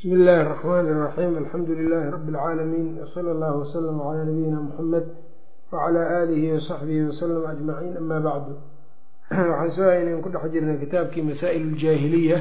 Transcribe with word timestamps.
bsmi 0.00 0.14
illaahi 0.16 0.44
raxmaan 0.48 0.86
iraxiim 0.88 1.34
alxamdu 1.36 1.74
lilaahi 1.76 2.10
rabbi 2.12 2.32
اlcaalamiin 2.32 2.88
wsala 3.04 3.30
allahu 3.36 3.56
wslama 3.64 4.02
calaa 4.04 4.24
nabiyina 4.24 4.60
muxamed 4.66 5.06
wacalaa 5.72 6.06
aalihi 6.18 6.52
wasaxbihi 6.52 7.02
waslama 7.08 7.48
ajmaciin 7.52 7.96
amaa 8.00 8.20
bacdu 8.28 8.54
waxaan 9.50 9.72
soo 9.76 9.90
inaynu 10.00 10.22
ku 10.24 10.30
dhex 10.34 10.44
jirnay 10.52 10.78
kitaabkii 10.84 11.24
masaa'il 11.30 11.66
ljaahiliya 11.76 12.38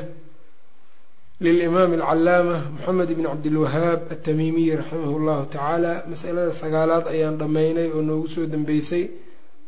lilimaami 1.43 1.99
alcallaama 1.99 2.55
moxamed 2.75 3.09
ibni 3.15 3.27
cabdilwahaab 3.31 3.99
atamiimiyi 4.15 4.77
raximah 4.81 5.11
llahu 5.27 5.49
tacaala 5.55 5.93
masalada 6.11 6.53
sagaalaad 6.61 7.11
ayaan 7.13 7.35
dhammaynay 7.41 7.87
oo 7.91 8.05
noogu 8.09 8.27
soo 8.35 8.45
dambeysay 8.53 9.03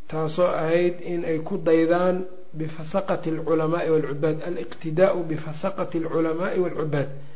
taasoo 0.08 0.48
ahayd 0.62 1.04
in 1.12 1.28
ay 1.32 1.44
ku 1.44 1.60
daydaan 1.68 2.24
bifasaqati 2.56 3.36
alculamaai 3.36 3.92
walcubaad 3.96 4.48
aliqtidaau 4.48 5.28
bifasaqati 5.34 6.04
alculamaai 6.04 6.64
walcubaad 6.64 7.31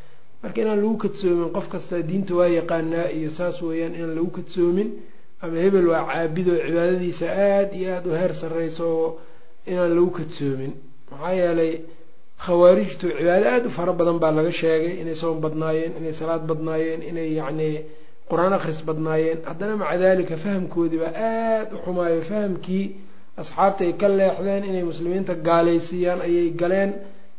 marka 0.45 0.61
inaan 0.61 0.77
lagu 0.81 0.97
kadsoomin 1.03 1.49
qof 1.55 1.67
kasta 1.73 1.95
diinta 2.09 2.33
waa 2.39 2.47
yaqaanaa 2.59 3.09
iyo 3.17 3.29
saas 3.37 3.57
weeyaan 3.65 3.95
inaan 3.97 4.13
lagu 4.17 4.29
kadsoomin 4.37 4.89
ama 5.41 5.57
hebel 5.63 5.87
waa 5.93 6.05
caabidoo 6.11 6.57
cibaadadiisa 6.65 7.25
aada 7.33 7.73
iyo 7.79 7.89
aada 7.95 8.09
u 8.09 8.13
heer 8.19 8.33
sarreyso 8.41 8.85
oo 8.97 9.09
inaan 9.71 9.91
lagu 9.97 10.09
kadsoomin. 10.19 10.73
Maxaa 11.11 11.33
yeelay 11.39 11.73
khawaarijtu 12.45 13.07
cibaado 13.17 13.45
aada 13.53 13.67
u 13.67 13.71
fara 13.77 13.93
badan 13.99 14.17
baa 14.23 14.31
laga 14.37 14.51
sheegay 14.61 14.93
inay 15.01 15.15
soon 15.21 15.37
badnaayeen 15.43 15.93
inay 15.99 16.13
salaad 16.19 16.43
badnaayeen 16.49 17.01
inay 17.09 17.29
yacnii 17.39 17.75
qur'aan 18.29 18.53
akhris 18.57 18.79
badnaayeen. 18.87 19.39
Haddana 19.49 19.75
maca 19.81 19.97
dalika 20.03 20.35
fahamkoodii 20.43 20.99
baa 21.03 21.13
aada 21.29 21.73
u 21.75 21.77
xumaayo. 21.85 22.21
Fahamkii 22.29 22.85
asxaabta 23.41 23.81
ay 23.87 23.93
ka 24.01 24.07
leexdeen 24.19 24.63
inay 24.69 24.83
muslimiinta 24.91 25.33
gaalaysiiyaan 25.47 26.21
ayay 26.27 26.49
galeen 26.61 26.91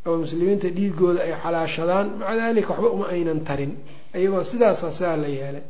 oo 0.07 0.17
muslimiinta 0.25 0.69
dhiigooda 0.77 1.21
ay 1.27 1.33
xalaashadaan 1.43 2.07
maca 2.19 2.35
dalika 2.41 2.71
waxba 2.73 2.89
uma 2.97 3.07
aynan 3.15 3.41
tarin 3.49 3.73
iyagoo 4.19 4.45
sidaasa 4.51 4.87
sidaa 4.99 5.17
la 5.25 5.29
yeelay. 5.39 5.65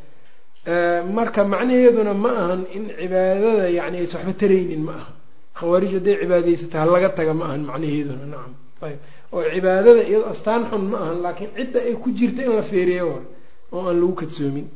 Marka 1.17 1.41
macnaheeduna 1.53 2.13
ma 2.25 2.31
ahan 2.43 2.63
in 2.77 2.85
cibaadada 3.01 3.65
yani 3.79 3.97
aysa 4.03 4.17
waxba 4.19 4.33
taraynin 4.43 4.83
ma 4.89 4.93
aha 5.01 5.11
khawaarij 5.59 5.93
hadday 5.97 6.17
cibaadaysata 6.23 6.77
halaga 6.83 7.09
taga 7.19 7.33
ma 7.41 7.45
ahan 7.49 7.63
macnaheeduna 7.71 8.25
nacam. 8.33 8.53
Ayb. 8.87 8.99
Oo 9.33 9.43
cibaadada 9.55 10.03
iyado 10.11 10.27
astaan 10.33 10.63
xun 10.71 10.83
ma 10.93 10.97
ahan 11.05 11.19
laakiin 11.25 11.51
cidda 11.59 11.79
ay 11.89 11.95
ku 12.03 12.09
jirta 12.19 12.41
in 12.47 12.53
la 12.59 12.63
feeriyo 12.71 13.07
oo 13.73 13.81
aan 13.89 13.97
lagu 14.01 14.15
kadsoomin. 14.21 14.67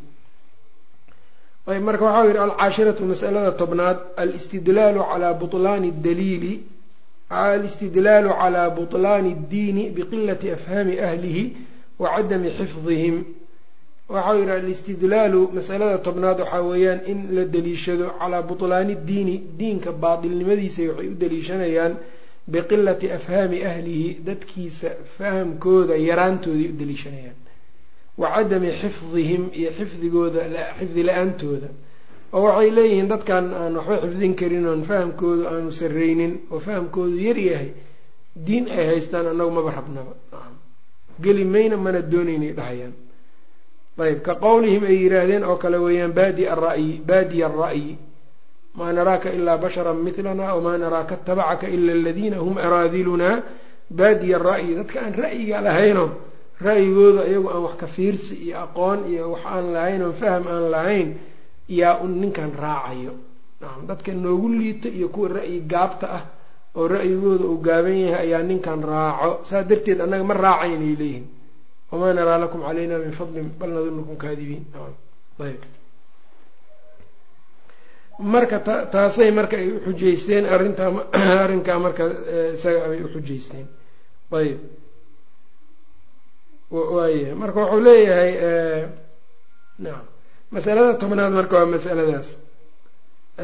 Ayb 1.71 1.83
marka 1.89 2.05
waxau 2.09 2.27
yihi 2.29 2.39
alcaashiratu 2.49 3.03
masalada 3.13 3.51
tobnaad 3.61 3.99
alistidlaalu 4.23 5.01
calaa 5.11 5.35
bulaani 5.41 5.91
daliili 6.05 6.53
alistidlaalu 7.30 8.30
calaa 8.42 8.70
buطlaani 8.70 9.30
اddiini 9.38 9.90
biqilati 9.96 10.52
afhaami 10.58 11.00
ahlihi 11.00 11.44
wa 12.00 12.10
cadami 12.16 12.50
xifdihim 12.58 13.24
waxau 14.10 14.38
yihi 14.40 14.52
alistidlaalu 14.52 15.42
masalada 15.58 15.98
tobnaad 16.08 16.40
waxaa 16.40 16.62
weeyaan 16.62 17.00
in 17.12 17.20
la 17.36 17.46
daliishado 17.46 18.06
calaa 18.20 18.42
buطlaani 18.50 18.94
اddiini 19.00 19.36
diinka 19.60 19.92
baatilnimadiisa 19.92 20.82
waxay 20.90 21.08
u 21.14 21.16
daliishanayaan 21.24 21.94
biqilati 22.54 23.08
afhaami 23.18 23.58
ahlihi 23.72 24.10
dadkiisa 24.28 24.90
fahamkooda 25.18 25.96
yaraantooday 26.10 26.68
u 26.74 26.76
daliishanayaan 26.82 27.38
wa 28.22 28.28
cadami 28.36 28.70
xifdihim 28.82 29.44
iyo 29.60 29.70
xifdigooda 29.78 30.42
xifdi 30.80 31.04
la-aantooda 31.04 31.68
oo 32.33 32.43
waxay 32.47 32.71
leeyihiin 32.77 33.09
dadkan 33.13 33.47
aan 33.55 33.75
waxba 33.77 33.97
xifdin 34.07 34.35
karin 34.41 34.67
oon 34.71 34.83
fahamkoodu 34.89 35.43
aanu 35.53 35.71
sarreynin 35.81 36.33
oo 36.53 36.61
fahamkoodu 36.67 37.17
yar 37.27 37.39
yahay 37.51 37.71
diin 38.47 38.65
ay 38.71 38.85
haystaan 38.91 39.27
annagu 39.33 39.51
maba 39.51 39.71
rabnaba. 39.79 40.13
Geli 41.23 41.45
mayna 41.45 41.77
mana 41.77 42.01
doonaynay 42.13 42.53
dhahayaan. 42.59 42.95
Ayb 44.01 44.21
ka 44.25 44.35
qowlihim 44.41 44.85
ay 44.89 44.97
yidhaahdeen 45.05 45.45
oo 45.45 45.57
kale 45.63 45.77
weeyaan 45.85 46.13
baadi 46.19 46.45
ara'yi 46.49 47.03
baadiya 47.09 47.47
ara'yi 47.53 47.99
maa 48.79 48.93
naraaka 48.97 49.29
ilaa 49.39 49.59
basharan 49.59 49.99
milana 50.07 50.55
wamaa 50.57 50.79
naraaka 50.79 51.15
itabacaka 51.21 51.67
ila 51.69 51.93
aladiina 51.93 52.37
hum 52.41 52.57
araadilunaa 52.67 53.37
baadiya 53.99 54.37
ara'yi 54.41 54.71
dadka 54.81 54.99
aan 55.05 55.15
ra'yiga 55.23 55.59
lahayno 55.67 56.05
ra'yigooda 56.67 57.23
iyagu 57.29 57.49
aan 57.53 57.63
wax 57.67 57.75
ka 57.83 57.87
fiirsi 57.87 58.35
iyo 58.47 58.57
aqoon 58.65 58.99
iyo 59.13 59.25
wax 59.37 59.43
aan 59.53 59.67
lahayn 59.75 60.01
oo 60.07 60.13
faham 60.21 60.45
aan 60.49 60.65
lahayn 60.75 61.09
yaa 61.79 61.95
un 62.05 62.13
ninkan 62.21 62.51
raacayo. 62.63 63.13
Nacam 63.61 63.87
dadka 63.87 64.11
noogu 64.13 64.49
liito 64.59 64.89
iyo 64.89 65.09
kuwa 65.15 65.29
ra'yi 65.39 65.63
gaabta 65.73 66.07
ah 66.19 66.25
oo 66.77 66.87
ra'yigooda 66.89 67.45
uu 67.47 67.61
gaaban 67.67 67.97
yahay 68.05 68.27
ayaa 68.27 68.43
ninkan 68.43 68.81
raaco. 68.83 69.31
Saas 69.49 69.65
darteed 69.71 70.01
annaga 70.05 70.25
ma 70.25 70.35
raacaynay 70.35 70.95
leeyihiin 71.01 71.27
wamaa 71.91 72.13
naraa 72.19 72.39
lakum 72.43 72.61
calayna 72.67 72.99
min 72.99 73.13
fadlin 73.13 73.49
bal 73.59 73.71
nadunukum 73.71 74.17
kaadibiin. 74.17 74.65
Ayb 75.41 75.61
marka 78.21 78.61
taasay 78.93 79.33
marka 79.33 79.57
ay 79.57 79.73
uxujaysteen 79.81 80.45
arrintaa 80.45 80.93
arrinkaa 81.45 81.79
marka 81.81 82.05
isaga 82.55 82.93
ay 82.93 83.01
uxujaysteen 83.09 83.67
ayb 84.31 84.61
waaya 86.71 87.33
marka 87.35 87.59
wuxuu 87.65 87.81
leeyahay 87.81 88.33
nacam 89.81 90.07
masalada 90.51 90.95
tobnaad 90.95 91.33
marka 91.33 91.57
waa 91.57 91.67
masaladaas. 91.67 92.39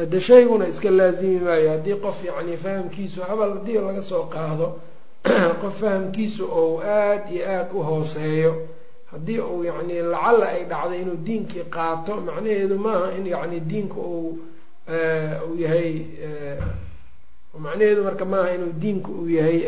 De 0.09 0.21
shayguna 0.21 0.67
iska 0.67 0.89
laazimi 0.91 1.39
maayo. 1.39 1.69
Haddii 1.69 1.95
qof 1.95 2.23
yacni 2.23 2.57
fahamkiisu 2.57 3.21
habal 3.21 3.53
haddii 3.53 3.79
laga 3.79 4.01
soo 4.01 4.23
qaado 4.33 4.79
qof 5.61 5.79
fahamkiisu 5.79 6.43
ou 6.51 6.81
aada 6.81 7.29
iyo 7.31 7.45
aada 7.49 7.73
u 7.73 7.83
hooseeyo 7.83 8.67
haddii 9.11 9.39
uu 9.39 9.63
yacni 9.63 10.01
lacalla 10.01 10.49
ay 10.49 10.63
dhacday 10.65 11.01
inuu 11.01 11.17
diinkii 11.25 11.63
qaato 11.69 12.15
macnaheedu 12.27 12.79
maaha 12.79 13.11
in 13.17 13.27
yacni 13.27 13.59
diinku 13.59 13.99
uu 14.01 14.39
uu 15.47 15.55
yahay 15.59 16.05
macnaheedu 17.59 18.03
marka 18.03 18.25
maaha 18.25 18.53
inuu 18.55 18.73
diinku 18.81 19.11
uu 19.11 19.29
yahay 19.29 19.59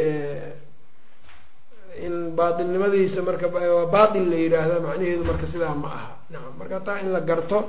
in 2.06 2.32
baatilnimadiisa 2.36 3.22
marka 3.22 3.48
baatil 3.92 4.30
la 4.30 4.36
yidhaahda 4.36 4.80
macnaheedu 4.80 5.26
marka 5.26 5.48
sidaa 5.48 5.76
ma 5.76 5.88
aha 5.88 6.19
nacam 6.32 6.54
marka 6.60 6.78
taa 6.86 7.00
in 7.04 7.10
la 7.16 7.20
garto 7.30 7.60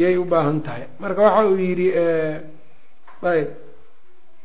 yay 0.00 0.16
u 0.16 0.24
baahan 0.24 0.58
tahay. 0.66 0.84
Marka 1.02 1.20
waxa 1.26 1.42
uu 1.50 1.56
yidhi 1.58 1.88
ayb 3.32 3.48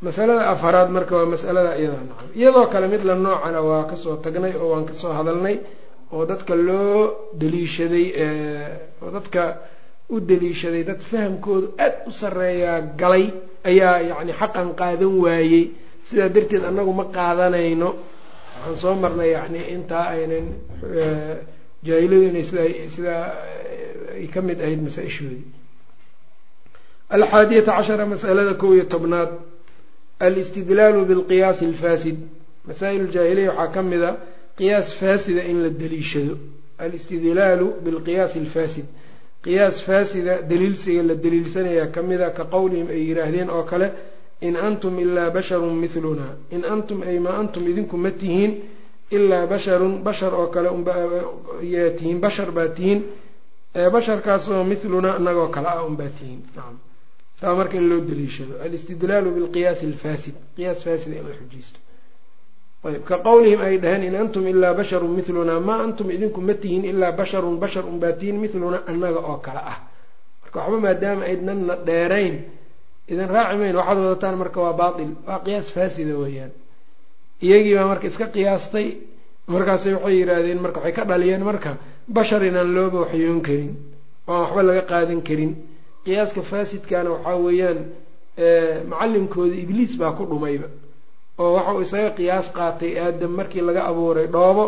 masalada 0.06 0.44
afaraad 0.54 0.90
marka 0.96 1.14
waa 1.20 1.26
masalada 1.34 1.72
iyada 1.80 1.98
nacam. 2.10 2.28
Iyadoo 2.40 2.68
kale 2.74 2.88
mid 2.94 3.04
la 3.10 3.16
noocana 3.16 3.60
waa 3.70 3.84
ka 3.90 3.96
soo 3.96 4.16
tagnay 4.24 4.54
oo 4.62 4.70
waan 4.74 4.86
ka 4.90 4.94
soo 4.94 5.14
hadalnay 5.18 5.56
oo 6.14 6.26
dadka 6.26 6.54
loo 6.56 7.32
daliishaday 7.40 8.08
oo 9.02 9.10
dadka 9.16 9.42
u 10.14 10.20
daliishaday 10.30 10.84
dad 10.90 11.02
fahamkoodu 11.10 11.68
aad 11.86 11.96
u 12.10 12.12
sarreeyaa 12.12 12.82
galay 13.00 13.26
ayaa 13.70 14.00
yacni 14.10 14.34
xaqan 14.40 14.68
qaadan 14.80 15.14
waayey. 15.24 15.64
Sidaa 16.08 16.30
darteed 16.36 16.64
annagu 16.70 16.94
ma 17.00 17.06
qaadanayno. 17.18 17.90
Waxaan 18.56 18.78
soo 18.82 18.94
marnay 19.04 19.30
yacni 19.38 19.60
intaa 19.74 20.06
aynan 20.14 20.46
jaahiladu 21.88 22.23
inay 22.29 22.44
sidaa 22.50 22.90
sidaa 22.96 23.23
ay 24.19 24.28
ka 24.34 24.40
mid 24.47 24.59
ahayd 24.66 24.81
masaa-ishoodii. 24.88 25.44
Alxaadiyata 27.09 27.72
cashara 27.78 28.06
masalada 28.06 28.53
kow 28.62 28.73
iyo 28.75 28.85
tobnaad 28.94 29.29
alistidlaalu 30.19 31.06
bilqiyaasi 31.09 31.66
alfaasid. 31.66 32.18
Masaa-il 32.68 33.07
jaahiliya 33.16 33.51
waxaa 33.53 33.73
ka 33.75 33.81
mid 33.84 34.01
a 34.01 34.12
qiyaas 34.57 34.88
faasida 35.00 35.41
in 35.51 35.57
la 35.63 35.69
daliishado 35.69 36.35
alistidlaalu 36.79 37.68
bilqiyaasi 37.85 38.38
alfaasid. 38.40 38.85
Qiyaas 39.44 39.78
faasida 39.88 40.34
daliilsiga 40.50 41.03
la 41.09 41.16
daliilsanayaa 41.16 41.88
ka 41.96 42.02
mid 42.02 42.22
a 42.22 42.29
ka 42.38 42.44
qowlihim 42.53 42.88
ay 42.90 43.02
yidhaahdeen 43.09 43.50
oo 43.50 43.63
kale 43.63 43.88
in 44.41 44.56
antum 44.67 44.94
ilaa 45.00 45.29
basharun 45.35 45.75
milunaa 45.84 46.34
in 46.56 46.62
antum 46.73 47.00
ay 47.09 47.19
maa 47.19 47.38
antum 47.41 47.63
idinku 47.72 47.96
ma 47.97 48.12
tihiin 48.12 48.52
ilaa 49.12 49.48
basharun 49.48 50.04
bashar 50.04 50.34
oo 50.34 50.48
kale 50.48 50.70
yaa 51.62 51.90
tihiin 51.98 52.20
bashar 52.20 52.52
baa 52.52 52.68
tihiin 52.68 53.03
basharkaas 53.91 54.47
oo 54.50 54.64
milunaa 54.64 55.18
inagoo 55.20 55.47
kale 55.47 55.68
ah 55.68 55.84
unbaa 55.85 56.09
tihiin 56.18 56.41
nacam 56.56 56.78
taa 57.40 57.56
marka 57.56 57.78
in 57.78 57.90
loo 57.90 58.02
daliishado. 58.02 58.53
Alistidlaalu 58.64 59.32
bilqiyaasi 59.35 59.85
alfaasid. 59.85 60.35
Qiyaas 60.56 60.84
faasida 60.84 61.16
in 61.20 61.26
la 61.28 62.90
ayb 62.90 63.03
ka 63.03 63.18
qowlihim 63.18 63.62
ay 63.62 63.78
dhaheen 63.78 64.03
in 64.03 64.16
antum 64.16 64.46
ilaa 64.47 64.74
basharun 64.74 65.09
milunaa 65.18 65.59
maa 65.59 65.82
antum 65.84 66.09
idinku 66.12 66.41
ma 66.41 66.53
tihiin 66.53 66.85
ilaa 66.85 67.12
basharun 67.12 67.58
bashar 67.59 67.85
unbaa 67.85 68.14
tihiin 68.14 68.38
milunaa 68.40 68.85
annaga 68.88 69.20
oo 69.20 69.38
kale 69.38 69.58
ah. 69.58 69.79
Marka 70.41 70.59
waxba 70.59 70.79
maadaama 70.79 71.26
aydnanna 71.26 71.76
dheerayn 71.88 72.35
idan 73.09 73.29
raaci 73.29 73.58
mayn 73.58 73.76
waxaad 73.76 73.97
wadataan 73.97 74.38
marka 74.38 74.62
waa 74.62 74.74
baatil. 74.74 75.12
Waa 75.28 75.40
qiyaas 75.46 75.68
faasida 75.74 76.14
weeyaan 76.14 76.52
iyagii 77.41 77.76
baa 77.78 77.87
marka 77.91 78.08
iska 78.08 78.26
qiyaastay 78.35 78.87
markaasay 79.53 79.93
waxay 79.93 80.16
yidhaahdeen 80.20 80.59
marka 80.66 80.79
waxay 80.79 80.93
ka 80.97 81.03
dhaliyeen 81.09 81.43
marka 81.49 81.72
bashar 82.16 82.41
inaan 82.49 82.70
looba 82.76 82.99
waxyoon 83.03 83.41
karin 83.47 83.72
oo 84.28 84.34
aan 84.34 84.41
waxba 84.43 84.61
laga 84.64 84.82
qaadan 84.91 85.22
karin. 85.28 85.52
Qiyaaska 86.05 86.41
faasidkana 86.52 87.09
waxaa 87.16 87.37
weeyaan 87.46 87.79
macallinkooda 88.91 89.55
ibliis 89.64 89.93
baa 89.99 90.11
ku 90.17 90.23
dhumayba 90.26 90.67
oo 91.40 91.52
waxauu 91.58 91.82
isaga 91.85 92.09
qiyaas 92.17 92.47
qaatay 92.58 92.91
aadam 93.05 93.32
markii 93.40 93.61
laga 93.67 93.81
abuuray 93.91 94.28
dhoobo 94.35 94.66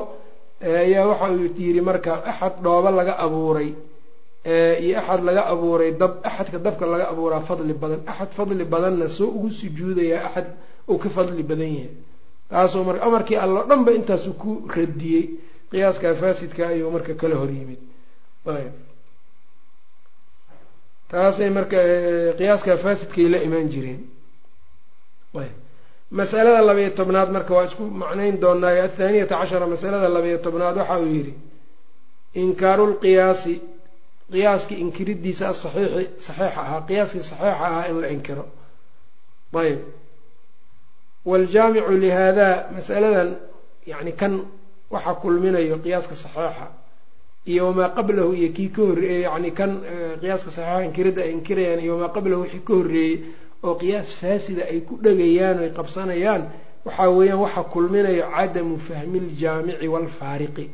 ayaa 0.62 1.06
waxa 1.12 1.28
uu 1.34 1.44
yidhi 1.58 1.82
marka 1.90 2.12
axad 2.32 2.54
dhoobo 2.66 2.90
laga 3.00 3.14
abuuray 3.26 3.70
iyo 4.86 4.96
axad 5.02 5.22
laga 5.28 5.42
abuuray 5.54 5.92
dab 6.02 6.14
axadka 6.30 6.58
dabka 6.66 6.86
laga 6.94 7.06
abuuraa 7.14 7.42
fadli 7.50 7.74
badan. 7.82 8.02
Axad 8.12 8.30
fadli 8.38 8.64
badanna 8.74 9.08
soo 9.18 9.28
ugu 9.38 9.50
sujuudayaa 9.60 10.26
axad 10.28 10.48
uu 10.90 10.98
ka 11.04 11.10
fadli 11.16 11.44
badan 11.50 11.72
yahay 11.78 11.92
taasoo 12.52 12.84
marka 12.88 13.04
amarkii 13.08 13.38
allo 13.44 13.62
dhanba 13.70 13.92
intaasuu 14.00 14.34
ku 14.42 14.50
radiyey 14.76 15.24
qiyaaskaa 15.72 16.14
faasidka 16.22 16.62
ayuu 16.74 16.92
marka 16.96 17.14
kala 17.22 17.36
hor 17.42 17.50
yimid. 17.58 17.80
Ayb. 18.58 18.74
Taasay 21.12 21.50
marka 21.58 21.78
qiyaaskaa 22.40 22.78
faasidkay 22.84 23.28
la 23.34 23.38
imaan 23.48 23.70
jireen 23.74 24.02
ayb. 25.42 25.56
Masalada 26.12 26.62
labayo 26.68 26.90
tobnaad 27.00 27.30
marka 27.36 27.54
waa 27.58 27.66
isku 27.70 27.84
macnayn 28.02 28.36
doonaayo 28.42 28.84
athaaniyata 28.88 29.36
cashara 29.42 29.68
masalada 29.74 30.10
labayo 30.16 30.38
tobnaad 30.46 30.78
waxa 30.82 31.00
uu 31.04 31.10
yidhi 31.16 31.34
inkaaru 32.42 32.86
lqiyaasi 32.94 33.54
qiyaaskii 34.32 34.78
inkiridiisa 34.84 35.44
asaxiixi 35.54 36.04
saxiixa 36.26 36.60
ahaa 36.64 36.82
qiyaaskii 36.88 37.24
saxiixa 37.30 37.52
ahaa 37.54 37.84
in 37.92 37.98
la 38.02 38.08
inkiro. 38.16 38.46
Ayb 39.64 39.80
waaljaamicu 41.30 41.92
lihaada 42.04 42.48
masaladan 42.76 43.30
yani 43.92 44.12
kan 44.20 44.34
waxa 44.94 45.14
kulminayo 45.22 45.76
qiyaaska 45.84 46.16
saxiixa 46.24 46.68
iyo 47.52 47.62
wamaa 47.68 47.90
qablahu 47.98 48.32
iyo 48.40 48.50
kii 48.56 48.70
ka 48.76 48.82
horreeyey 48.88 49.22
yani 49.28 49.50
kan 49.60 49.72
qiyaaska 50.22 50.50
saxiixa 50.58 50.86
inkiridda 50.88 51.22
ay 51.26 51.32
inkirayaan 51.38 51.80
iyo 51.84 51.94
wamaa 51.96 52.14
qablahu 52.16 52.42
wixii 52.44 52.64
ka 52.68 52.74
horreeyey 52.80 53.16
oo 53.68 53.74
qiyaas 53.82 54.10
faasida 54.22 54.64
ay 54.72 54.80
ku 54.88 54.94
dhegayaan 55.06 55.58
ay 55.64 55.70
qabsanayaan 55.78 56.44
waxaa 56.86 57.10
weeyaan 57.18 57.40
waxa 57.46 57.62
kulminayo 57.74 58.24
cadamu 58.36 58.76
fahmi 58.88 59.20
ljaamici 59.32 59.88
waalfaariqi 59.94 60.66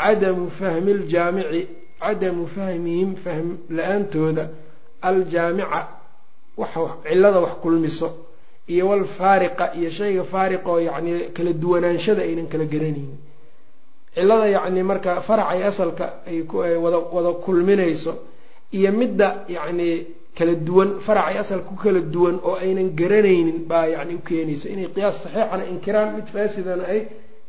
cadamu 0.00 0.44
fahmi 0.58 0.92
ljaamici 1.02 1.62
cadamu 2.02 2.42
fahmihim 2.54 3.10
fahm 3.24 3.46
la'aantooda 3.76 4.44
aljaamica 5.08 5.80
waxa 6.60 6.80
cilada 7.08 7.38
wax 7.44 7.54
kulmiso 7.62 8.08
iyo 8.72 8.84
walfaariqa 8.90 9.64
iyo 9.78 9.90
shayga 9.98 10.24
faariqa 10.32 10.68
oo 10.74 10.80
yacni 10.88 11.12
kala 11.36 11.52
duwanaanshada 11.62 12.22
aynan 12.28 12.46
kala 12.52 12.64
garanaynin 12.72 13.16
cilada 14.14 14.46
yacni 14.56 14.82
marka 14.90 15.10
faracay 15.28 15.60
asalka 15.70 16.06
ay 16.28 16.38
wada 16.84 16.98
wada 17.16 17.30
kulminayso 17.44 18.12
iyo 18.78 18.90
midda 19.00 19.28
yacni 19.56 19.88
kala 20.38 20.54
duwan 20.66 20.90
faracay 21.06 21.36
asal 21.42 21.60
ku 21.68 21.74
kala 21.82 22.00
duwan 22.14 22.36
oo 22.48 22.56
aynan 22.64 22.88
garanaynin 23.00 23.58
baa 23.70 23.86
yani 23.94 24.14
ukeenayso 24.20 24.66
inay 24.74 24.88
qiyaas 24.94 25.16
saxiixana 25.22 25.64
inkiraan 25.72 26.08
mid 26.16 26.26
faasidana 26.34 26.84
ay 26.92 27.00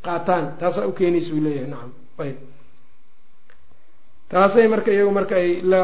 qaataan. 0.06 0.45
Taasaa 0.60 0.86
ukeenaysa 0.92 1.30
uu 1.36 1.42
leeyahay 1.45 1.69
nacam 1.74 1.92
ayb 2.24 2.38
taasay 4.31 4.68
marka 4.74 4.89
iyagu 4.95 5.12
marka 5.19 5.36
ay 5.42 5.50
la 5.71 5.81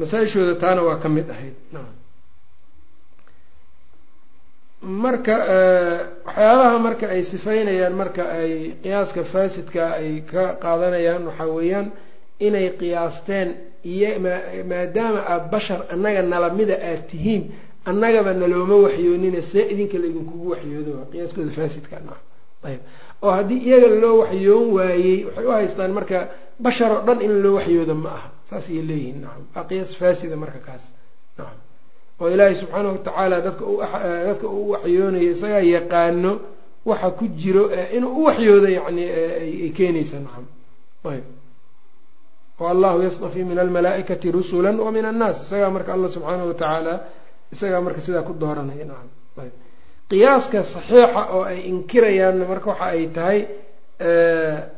masaa-ishooda 0.00 0.54
taana 0.62 0.80
waa 0.88 0.96
ka 1.02 1.08
mid 1.16 1.28
ahayd 1.34 1.54
nacam 1.74 1.94
marka 4.86 5.36
waxyaabaha 6.26 6.78
marka 6.86 7.06
ay 7.14 7.22
sifaynayaan 7.24 7.94
marka 8.00 8.22
ay 8.40 8.52
qiyaaska 8.82 9.24
faasidka 9.32 9.84
ay 10.00 10.20
ka 10.30 10.44
qaadanayaan 10.62 11.26
waxaa 11.28 11.50
weeyaan 11.56 11.88
inay 12.46 12.68
qiyaasteen 12.80 13.48
iyo 13.92 14.08
maadaama 14.70 15.20
aada 15.32 15.48
bashar 15.52 15.80
annaga 15.92 16.22
nalamida 16.22 16.74
aada 16.88 17.02
tihiin 17.10 17.42
annagaba 17.90 18.30
nalooma 18.40 18.76
waxyoonina 18.86 19.42
see 19.50 19.62
idinka 19.72 19.98
la 20.02 20.06
idinkugu 20.10 20.46
waxyoodo 20.54 20.92
qiyaaskooda 21.12 21.50
faasidka 21.58 21.96
naca 22.06 22.22
ayb 22.68 22.80
oo 23.24 23.30
haddii 23.38 23.60
iyaga 23.68 23.88
loo 24.02 24.16
waxyoon 24.22 24.66
waayey 24.76 25.16
waxay 25.26 25.46
u 25.46 25.50
haystaan 25.56 25.92
marka 25.98 26.18
bashar 26.64 26.90
dhan 27.06 27.18
in 27.26 27.34
loo 27.42 27.54
waxyooda 27.58 27.94
ma 27.94 28.10
aha. 28.18 28.28
Saas 28.50 28.64
ayay 28.70 28.82
leeyihiin 28.88 29.18
nacam. 29.24 29.42
Waa 29.54 29.64
qiyaas 29.68 29.90
faasida 30.00 30.36
marka 30.42 30.58
kaas 30.66 30.84
nacam 31.38 31.58
oo 32.20 32.28
ilaahay 32.34 32.54
subxaanahu 32.60 32.92
watacaala 32.96 33.36
dadka 33.46 33.64
uu 34.48 34.70
waxyoonayo 34.74 35.30
isagaa 35.34 35.62
yaqaano 35.76 36.32
waxa 36.90 37.10
ku 37.18 37.24
jiro 37.40 37.64
inuu 37.96 38.12
u 38.20 38.24
waxyoodo 38.28 38.68
yani 38.78 39.04
ay 39.40 39.70
keenaysa 39.76 40.16
nacam. 40.24 40.44
Ayb. 41.12 41.24
Wallahu 42.58 43.02
yastafii 43.02 43.44
min 43.44 43.58
almalaaikati 43.58 44.30
rusula 44.32 44.70
wa 44.72 44.90
min 44.92 45.04
annaas. 45.04 45.36
Isagaa 45.44 45.70
marka 45.70 45.90
allah 45.94 46.10
subxaanahu 46.14 46.48
watacaala 46.52 46.94
isagaa 47.54 47.80
marka 47.86 48.00
sidaa 48.06 48.22
ku 48.28 48.32
dooranaya 48.42 48.84
nacam. 48.90 49.10
Ayb. 49.42 49.52
Qiyaaska 50.10 50.58
saxiixa 50.74 51.22
oo 51.36 51.42
ay 51.50 51.58
inkirayaanna 51.72 52.44
marka 52.52 52.66
waxa 52.72 52.86
ay 52.96 53.06
tahay 53.16 53.40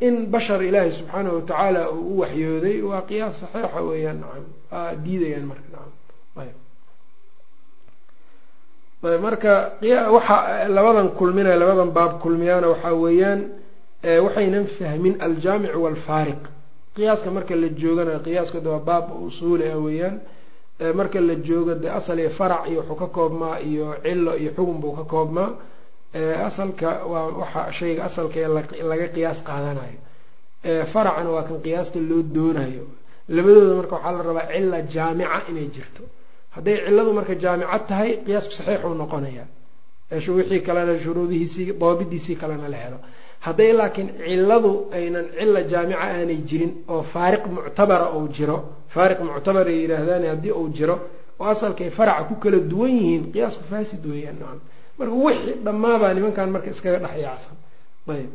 in 0.06 0.14
bashar 0.32 0.60
ilaahi 0.68 0.90
subxaanahu 0.98 1.34
watacaala 1.38 1.80
uu 1.92 2.14
u 2.14 2.18
waxyooday 2.22 2.78
waa 2.90 3.02
qiyaas 3.08 3.36
saxiixa 3.42 3.80
weeyaan 3.88 4.18
nacam. 4.24 4.44
Diidayaan 5.04 5.46
marka 5.50 5.68
nacam. 5.74 5.92
Ayb 6.42 6.56
marka 9.02 9.72
waxa 10.10 10.68
labadan 10.68 11.08
kulminaya 11.14 11.56
labadan 11.56 11.90
baab 11.92 12.20
kulmiyaana 12.22 12.68
waxaa 12.68 12.94
weeyaan 12.94 13.40
waxaynan 14.24 14.66
fahmin 14.66 15.14
aljaamic 15.20 15.74
walfaariq. 15.76 16.42
Qiyaaska 16.96 17.30
marka 17.30 17.54
la 17.56 17.68
joogana 17.68 18.18
qiyaaskooda 18.18 18.70
waa 18.70 18.80
baab 18.80 19.04
usuuli 19.26 19.64
ah 19.70 19.78
weeyaan 19.78 20.20
marka 20.94 21.20
la 21.20 21.34
joogo 21.36 21.74
de 21.74 21.88
asal 21.90 22.18
iyo 22.18 22.30
farac 22.30 22.66
iyo 22.70 22.80
wuxuu 22.82 22.96
ka 22.96 23.06
koobmaa 23.06 23.60
iyo 23.60 23.94
cilo 24.02 24.36
iyo 24.36 24.50
xugun 24.56 24.80
buu 24.80 24.92
ka 24.96 25.04
koobmaa 25.04 25.50
asalka 26.46 26.88
waa 27.06 27.26
waxa 27.40 27.72
shayga 27.72 28.04
asalka 28.04 28.36
ee 28.40 28.82
laga 28.90 29.08
qiyaas 29.14 29.42
qaadanayo. 29.46 29.98
Faracna 30.92 31.30
waa 31.30 31.42
kan 31.48 31.60
qiyaasta 31.64 31.98
loo 32.00 32.22
doonayo. 32.22 32.84
Labadooda 33.28 33.74
marka 33.80 33.94
waxaa 33.96 34.12
la 34.18 34.22
rabaa 34.22 34.46
cila 34.52 34.78
jaamica 34.82 35.38
inay 35.50 35.68
jirto 35.74 36.02
hadday 36.58 36.76
ciladu 36.86 37.10
marka 37.18 37.34
jaamico 37.44 37.78
tahay 37.90 38.10
qiyaasku 38.26 38.52
saxiixuu 38.58 38.94
noqonaya 39.02 39.44
wixii 40.36 40.60
kalena 40.68 40.94
shuruudihiisii 41.04 41.66
doobidiisii 41.80 42.36
kalena 42.42 42.68
la 42.74 42.78
helo. 42.84 42.98
Hadday 43.46 43.72
laakiin 43.80 44.08
ciladu 44.26 44.70
aynan 44.98 45.26
cila 45.38 45.60
jaamica 45.72 45.98
aanay 46.06 46.38
jirin 46.48 46.72
oo 46.92 47.02
faariq 47.12 47.44
muctabara 47.56 48.06
uu 48.18 48.26
jiro 48.36 48.56
faariq 48.94 49.20
muctabar 49.28 49.66
ay 49.72 49.78
yidhaahdaan 49.82 50.24
haddii 50.32 50.52
uu 50.60 50.68
jiro 50.78 50.96
oo 51.40 51.46
asalkay 51.54 51.90
faraca 51.98 52.22
ku 52.28 52.34
kala 52.42 52.58
duwan 52.70 52.90
yihiin 52.98 53.24
qiyaasku 53.32 53.62
faasid 53.70 54.02
weeyaan 54.12 54.36
nacam 54.40 54.60
marka 54.98 55.14
wixii 55.26 55.54
dhammaabaa 55.66 56.12
nimankan 56.16 56.48
marka 56.54 56.68
iskaga 56.74 56.98
dhex 57.04 57.14
yaacsan. 57.26 57.56
Ayb. 58.14 58.30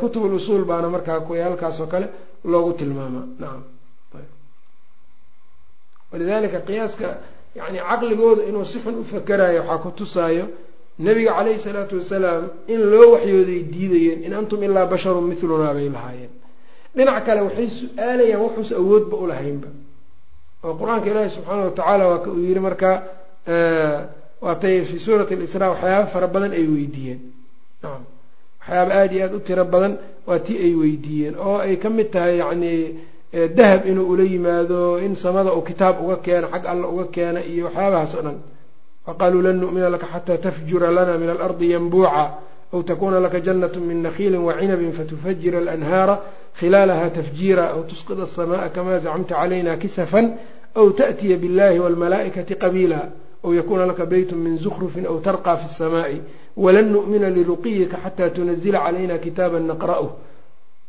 Kutubul 0.00 0.32
usuul 0.38 0.64
baana 0.70 0.88
markaa 0.94 1.20
kuwa 1.26 1.44
halkaas 1.46 1.76
oo 1.82 1.86
kale 1.92 2.06
loogu 2.52 2.72
tilmaamaa 2.78 3.26
nacam 3.42 3.62
walidalika 6.12 6.58
qiyaaska 6.68 7.08
yani 7.58 7.78
caqligooda 7.88 8.42
inuu 8.48 8.64
si 8.70 8.78
xun 8.84 8.94
u 9.02 9.04
fakarayo 9.12 9.60
waxaa 9.62 9.78
ku 9.84 9.90
tusaayo 9.98 10.44
nabiga 11.06 11.32
caleyhi 11.38 11.58
salaatu 11.66 11.94
wasalaam 12.00 12.42
in 12.72 12.80
loo 12.92 13.06
waxyooday 13.14 13.60
diidayeen 13.72 14.18
in 14.26 14.32
antum 14.40 14.60
ilaa 14.66 14.86
basharun 14.92 15.24
milunaa 15.30 15.74
bay 15.76 15.88
lahaayeen 15.96 16.32
dhinac 16.96 17.24
kale 17.26 17.40
waxay 17.46 17.68
su'aalayaan 17.80 18.40
wuxuusa 18.44 18.74
awoodba 18.82 19.16
ulahaynba 19.24 19.68
oo 20.66 20.72
qur'aanka 20.80 21.06
ilaahi 21.12 21.30
subxaana 21.36 21.62
watacaala 21.68 22.04
waa 22.10 22.18
ka 22.24 22.28
uu 22.34 22.42
yihi 22.48 22.60
markaa 22.68 22.96
waatay 24.44 24.76
fi 24.88 24.96
suurati 25.04 25.34
lisraa 25.42 25.70
waxyaaba 25.74 26.06
fara 26.12 26.26
badan 26.34 26.52
ay 26.58 26.66
weydiiyeen 26.74 27.20
nacam 27.82 28.02
waxyaaba 28.60 28.92
aada 29.00 29.14
iyo 29.14 29.24
aada 29.26 29.36
u 29.36 29.40
tiro 29.48 29.64
badan 29.74 29.92
waa 30.28 30.38
tii 30.46 30.56
ay 30.66 30.72
weydiiyeen 30.82 31.34
oo 31.46 31.56
ay 31.66 31.76
ka 31.82 31.88
mid 31.96 32.08
tahay 32.14 32.34
yacni 32.42 32.72
dahab 33.32 33.86
inuu 33.86 34.08
ula 34.12 34.24
yimaado 34.24 34.98
in 34.98 35.14
samada 35.16 35.52
uu 35.54 35.62
kitaab 35.62 36.00
uga 36.04 36.16
keeno 36.16 36.48
xag 36.48 36.66
alla 36.66 36.88
uga 36.88 37.04
keena 37.12 37.40
iyo 37.44 37.64
waxyaabahaas 37.66 38.14
o 38.14 38.22
dhan. 38.22 38.38
Faqaaluu 39.06 39.42
lan 39.42 39.56
nu'mina 39.60 39.88
laka 39.90 40.06
xataa 40.06 40.38
tafjura 40.38 40.90
lana 40.90 41.18
min 41.18 41.28
alardi 41.30 41.70
yanbuuca 41.72 42.24
aw 42.72 42.82
takuuna 42.82 43.20
laka 43.20 43.40
jannatu 43.40 43.80
min 43.80 44.02
nakhiilin 44.02 44.40
wacinabin 44.44 44.92
fatufajira 44.92 45.58
alanhaara 45.58 46.20
khilaalaha 46.58 47.10
tafjiira 47.10 47.64
aw 47.74 47.82
tusqida 47.88 48.24
asamaaa 48.24 48.68
kamaa 48.68 48.98
zacamta 48.98 49.34
calayna 49.34 49.76
kisafan 49.76 50.36
aw 50.74 50.90
ta'tiya 50.92 51.36
billahi 51.36 51.78
walmalaa'ikati 51.78 52.54
qabiila 52.56 53.00
aw 53.44 53.50
yakuuna 53.54 53.86
laka 53.86 54.04
beytu 54.06 54.36
min 54.36 54.58
zukhrufin 54.58 55.06
aw 55.06 55.16
tarqaa 55.20 55.56
fi 55.56 55.64
اsamaa'i 55.64 56.20
walan 56.56 56.92
nu'mina 56.92 57.30
liruqiyika 57.30 57.96
xataa 58.04 58.30
tunazila 58.30 58.78
calayna 58.84 59.18
kitaaba 59.18 59.60
naqra'h 59.60 60.08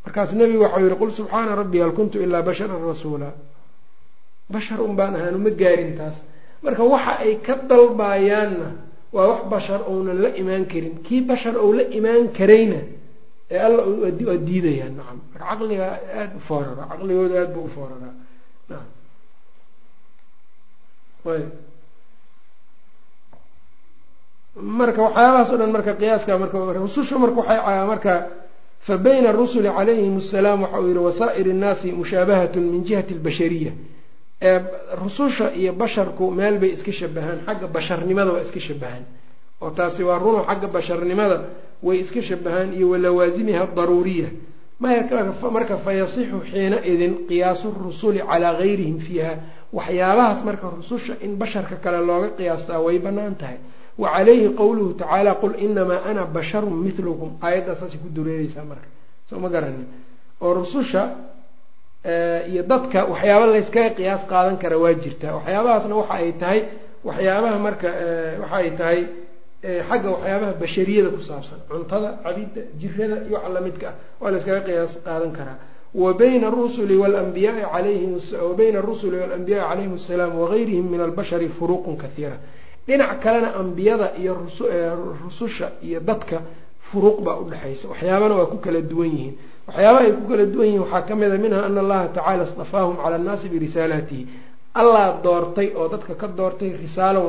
markaas 0.06 0.32
nebigu 0.34 0.64
waxau 0.66 0.82
yihi 0.86 0.96
qul 1.02 1.12
subxaana 1.20 1.56
rabbi 1.62 1.78
hal 1.84 1.92
kuntu 1.94 2.18
ilaa 2.24 2.42
basharan 2.42 2.82
rasuula. 2.92 3.30
Bashar 4.50 4.80
un 4.82 4.96
baan 4.96 5.16
ahaan 5.16 5.36
uma 5.36 5.50
gaarin 5.62 5.96
taas. 5.98 6.18
Marka 6.64 6.84
waxa 6.84 7.14
ay 7.24 7.34
ka 7.46 7.56
dalbayaanna 7.70 8.68
waa 9.14 9.28
wax 9.32 9.42
bashar 9.54 9.82
ounan 9.88 10.18
la 10.24 10.30
imaan 10.42 10.66
karin. 10.72 10.96
Kii 11.06 11.22
bashar 11.30 11.56
ou 11.58 11.74
la 11.74 11.84
imaan 11.98 12.32
karayna 12.38 12.82
ee 13.52 13.58
alla 13.68 13.82
waa 13.86 14.38
diidayaan 14.48 14.94
nacam 14.98 15.18
marka 15.34 15.46
caqliga 15.50 15.86
aada 16.20 16.36
u 16.38 16.40
foorara 16.48 16.84
caqligooda 16.92 17.36
aada 17.42 17.54
buu 17.56 17.66
u 17.66 17.72
fooraraa 17.76 18.14
nacam 18.70 18.90
ayb 21.34 21.50
marka 24.80 25.02
waxyaabahaas 25.02 25.50
o 25.54 25.58
dhan 25.58 25.72
marka 25.76 25.94
qiyaaska 26.02 26.32
marka 26.44 26.58
rususha 26.86 27.16
marka 27.24 27.38
waxay 27.42 27.86
marka 27.92 28.14
fa 28.80 28.98
bayna 28.98 29.30
arusuli 29.30 29.70
calayhim 29.78 30.18
asalaam 30.18 30.62
waxa 30.64 30.80
uu 30.82 30.88
yihi 30.88 31.00
wasaa'iri 31.08 31.50
innaasi 31.56 31.92
mushaabahatun 31.92 32.64
min 32.74 32.82
jihati 32.88 33.14
albashariya 33.14 33.72
rususha 35.04 35.52
iyo 35.54 35.74
basharku 35.74 36.32
meel 36.32 36.58
bay 36.60 36.72
iska 36.74 36.92
shabahaan 36.92 37.40
xagga 37.46 37.68
basharnimada 37.68 38.32
waa 38.34 38.42
iska 38.42 38.60
shabahaan 38.60 39.04
oo 39.62 39.70
taasi 39.72 40.04
waa 40.04 40.18
runo 40.20 40.46
xagga 40.48 40.68
basharnimada 40.68 41.38
way 41.84 42.00
iska 42.00 42.22
shabahaan 42.22 42.74
iyo 42.74 42.90
walawaasimiha 42.90 43.68
daruuriya. 43.76 44.30
Marka 44.80 45.78
fayasixu 45.86 46.40
xiina 46.52 46.78
idin 46.86 47.28
qiyaasu 47.28 47.68
rusuli 47.84 48.20
calaa 48.24 48.54
gayrihim 48.60 49.00
fiiha. 49.00 49.32
Waxyaabahaas 49.74 50.40
marka 50.48 50.68
rususha 50.78 51.14
in 51.22 51.36
basharka 51.36 51.76
kale 51.84 52.00
looga 52.08 52.30
qiyaastaa 52.38 52.80
way 52.80 52.98
bannaan 53.00 53.36
tahay 53.36 53.58
wa 54.02 54.08
calayhi 54.16 54.48
qowluhu 54.60 54.92
tacaala 55.02 55.32
qul 55.42 55.54
inamaa 55.66 56.02
ana 56.10 56.22
basharun 56.36 56.74
milukum 56.86 57.30
aayaddaassaasay 57.46 58.00
ku 58.04 58.08
dureereysaa 58.18 58.66
marka 58.72 58.88
soo 59.30 59.40
ma 59.44 59.50
garanin 59.54 59.88
oo 60.46 60.52
rususha 60.60 61.04
iyo 62.52 62.64
dadka 62.72 63.00
waxyaaba 63.12 63.46
layskaga 63.54 63.90
qiyaas 63.98 64.24
qaadan 64.32 64.56
kara 64.62 64.78
waa 64.84 64.94
jirtaa 65.04 65.34
waxyaabahaasna 65.38 65.96
waxa 66.02 66.14
ay 66.24 66.32
tahay 66.42 66.60
waxyaabaha 67.08 67.58
marka 67.66 67.90
waxa 68.42 68.56
ay 68.64 68.70
tahay 68.80 69.00
xagga 69.90 70.10
waxyaabaha 70.16 70.52
bashariyada 70.62 71.10
ku 71.16 71.22
saabsan 71.30 71.60
cuntada 71.70 72.10
cabidda 72.24 72.62
jirada 72.82 73.16
iyo 73.28 73.36
waxa 73.38 73.50
lamidka 73.56 73.88
ah 73.92 73.96
waa 74.22 74.32
layskaga 74.34 74.62
qiyaas 74.68 74.94
qaadan 75.08 75.32
karaa 75.38 75.58
wa 76.02 76.10
bayna 76.20 76.46
arusuli 76.52 76.96
walanbiyaai 77.04 77.64
alayhim 77.78 78.12
wa 78.16 78.54
bayna 78.60 78.78
arusuli 78.84 79.18
walanbiyaai 79.24 79.68
calayhim 79.70 79.94
asalaam 80.00 80.32
wagayrihim 80.42 80.86
min 80.94 81.02
albashari 81.08 81.48
furuuqun 81.58 81.96
kaiira 82.04 82.38
dhinac 82.90 83.20
kalena 83.24 83.50
ambiyada 83.62 84.08
iyo 84.22 84.34
rususha 85.24 85.68
iyo 85.88 86.00
dadka 86.10 86.38
furuuq 86.88 87.18
baa 87.26 87.38
udhexaysa 87.44 87.86
waxyaabana 87.92 88.34
waa 88.40 88.50
ku 88.52 88.58
kala 88.66 88.82
duwan 88.82 89.10
yihiin. 89.16 89.36
Waxyaabaha 89.68 90.06
ay 90.06 90.12
ku 90.18 90.24
kala 90.32 90.46
duwan 90.54 90.68
yihiin 90.68 90.82
waxaa 90.84 91.02
ka 91.08 91.14
mid 91.16 91.32
a 91.32 91.38
minha 91.38 91.60
ana 91.68 91.80
allaha 91.86 92.08
tacala 92.18 92.44
istafaahum 92.50 92.96
cala 92.98 93.16
annaasi 93.22 93.46
birisaalaatihi 93.54 94.24
allah 94.82 95.06
doortay 95.24 95.68
oo 95.78 95.88
dadka 95.94 96.14
ka 96.22 96.28
doortay 96.28 96.72
risaalo 96.84 97.22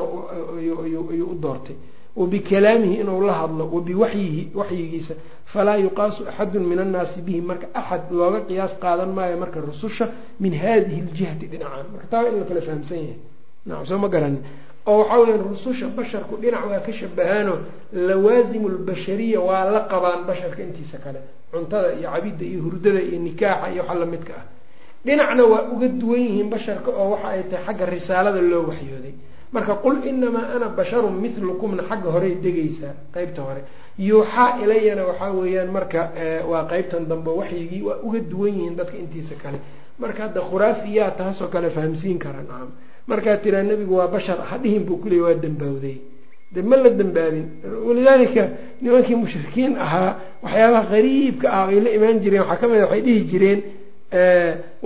ayuu 0.58 1.28
u 1.32 1.34
doortay. 1.44 1.76
Wa 2.16 2.26
bikalaamihi 2.26 3.00
inuu 3.00 3.20
la 3.26 3.32
hadlo 3.40 3.64
wa 3.74 3.80
biwaxyihi 3.80 4.42
waxyigiisa. 4.54 5.14
Falaa 5.46 5.76
yuqaasu 5.78 6.20
axadun 6.28 6.64
min 6.70 6.78
annaasi 6.78 7.20
bihi. 7.26 7.40
Marka 7.40 7.66
axad 7.74 8.02
looga 8.10 8.40
qiyaas 8.48 8.74
qaadan 8.82 9.10
maayo 9.16 9.36
marka 9.42 9.60
rususha 9.60 10.08
min 10.40 10.52
hadihi 10.62 11.00
ljihati 11.14 11.46
dhinacan 11.52 11.86
marka 11.92 12.06
taa 12.10 12.24
in 12.28 12.34
la 12.40 12.44
kala 12.48 12.60
fahamsan 12.60 12.98
yahay. 12.98 13.18
Nacam 13.66 13.86
soo 13.86 13.98
ma 13.98 14.08
garanin 14.08 14.42
oo 14.86 14.98
waxaa 14.98 15.18
weya 15.20 15.36
rususha 15.36 15.86
basharku 15.88 16.36
dhinac 16.36 16.64
waa 16.70 16.80
ka 16.80 16.92
shabahaano 16.92 17.54
lawaasimu 17.92 18.68
lbashariya 18.68 19.40
waa 19.40 19.64
la 19.70 19.80
qabaan 19.90 20.24
basharka 20.26 20.62
intiisa 20.62 20.98
kale 20.98 21.20
cuntada 21.52 21.92
iyo 21.98 22.10
cabidda 22.10 22.44
iyo 22.44 22.60
hurdada 22.62 23.00
iyo 23.02 23.18
nikaaxa 23.18 23.72
iyo 23.72 23.82
waxa 23.82 23.94
lamidka 24.00 24.32
ah. 24.38 24.44
Dhinacna 25.04 25.44
waa 25.44 25.62
uga 25.72 25.88
duwan 25.88 26.20
yihiin 26.20 26.50
basharka 26.50 26.90
oo 26.90 27.10
waxa 27.16 27.28
ay 27.28 27.42
tahay 27.50 27.64
xagga 27.66 27.86
risaalada 27.86 28.40
loo 28.40 28.68
waxyooday. 28.68 29.14
Marka 29.52 29.74
qul 29.82 29.96
inamaa 30.06 30.54
ana 30.56 30.68
basharun 30.68 31.14
milukumna 31.22 31.82
xagga 31.88 32.10
horey 32.14 32.34
degaysaa 32.44 32.94
qeybta 33.14 33.40
hore. 33.42 33.62
Yuuxaa 33.98 34.60
ilayana 34.62 35.02
waxaa 35.08 35.32
weeyaan 35.32 35.70
marka 35.72 36.12
waa 36.50 36.64
qeybtan 36.70 37.08
dambe 37.08 37.30
waxyigii 37.40 37.82
waa 37.82 37.98
uga 38.06 38.20
duwan 38.20 38.52
yihiin 38.54 38.76
dadka 38.76 38.96
intiisa 38.96 39.34
kale. 39.42 39.58
Marka 39.98 40.22
hadda 40.28 40.40
khuraafiyaa 40.40 41.10
taasoo 41.16 41.48
kale 41.48 41.70
fahamsiin 41.70 42.18
kara 42.18 42.42
markaa 43.10 43.36
tiraa 43.44 43.62
nebigu 43.62 43.94
waa 44.00 44.08
bashar 44.14 44.38
hadhihin 44.50 44.82
buu 44.86 44.96
kuleeyay 45.02 45.24
waa 45.26 45.34
dambawday 45.44 45.96
de 46.54 46.62
ma 46.62 46.76
la 46.76 46.90
dambaabin? 46.90 47.46
Walidaalika 47.86 48.42
nimankii 48.82 49.14
mushrikiin 49.22 49.72
ahaa 49.84 50.10
waxyaabaha 50.42 50.84
qariibka 50.92 51.46
ah 51.58 51.68
ay 51.72 51.78
la 51.84 51.90
imaan 51.96 52.18
jireen 52.22 52.42
waxaa 52.42 52.56
ka 52.60 52.66
mid 52.68 52.80
a 52.80 52.86
waxay 52.86 53.02
dhihi 53.06 53.24
jireen 53.30 53.60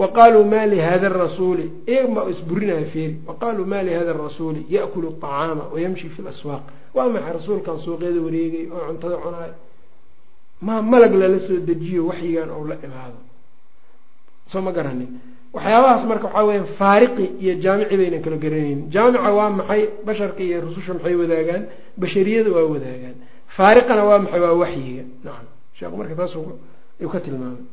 wa 0.01 0.07
qaluu 0.17 0.45
ma 0.53 0.61
lihada 0.73 1.09
rasuuli? 1.09 1.67
Iyaga 1.89 2.09
baa 2.17 2.29
isburinaya 2.35 2.85
feeri 2.93 3.17
wa 3.29 3.35
qaluu 3.43 3.65
ma 3.73 3.79
lihada 3.83 4.13
rasuuli? 4.13 4.61
Yaakulu 4.75 5.09
acaama 5.17 5.65
wayamshi 5.73 6.09
fi 6.15 6.21
laswaaq 6.23 6.65
waa 6.97 7.09
maxay 7.15 7.33
rasuulkan 7.39 7.77
suuqyada 7.85 8.21
wareegay 8.27 8.65
oo 8.75 8.85
cuntada 8.89 9.17
cunaay? 9.25 9.53
Maa 10.67 10.83
malag 10.83 11.15
lala 11.21 11.39
soo 11.47 11.59
dejiyo 11.69 12.03
waxyigan 12.13 12.51
ou 12.57 12.63
la 12.71 12.77
imaado. 12.87 13.19
Soo 14.51 14.61
ma 14.67 14.71
garanin 14.77 15.11
waxyaabahaas 15.57 16.03
marka 16.11 16.27
waxaa 16.29 16.45
weya 16.49 16.65
faariqi 16.81 17.27
iyo 17.43 17.53
jaamici 17.65 17.97
baynan 18.01 18.23
kala 18.25 18.37
garanaynin 18.45 18.81
jaamica 18.95 19.31
waa 19.39 19.51
maxay? 19.59 19.83
Basharka 20.07 20.41
iyo 20.49 20.57
rususha 20.67 20.93
maxay 20.97 21.15
wadaagaan? 21.23 21.63
Bashariyada 22.01 22.51
waa 22.57 22.67
wadaagaan. 22.75 23.17
Faariqana 23.57 24.03
waa 24.09 24.19
maxay? 24.25 24.41
Waa 24.45 24.55
waxyiga. 24.63 25.05
Nacam 25.25 25.47
sheekhu 25.79 25.97
marka 26.01 26.15
taas 26.19 26.33
ayuu 27.01 27.11
ka 27.15 27.21
tilmaamay. 27.25 27.65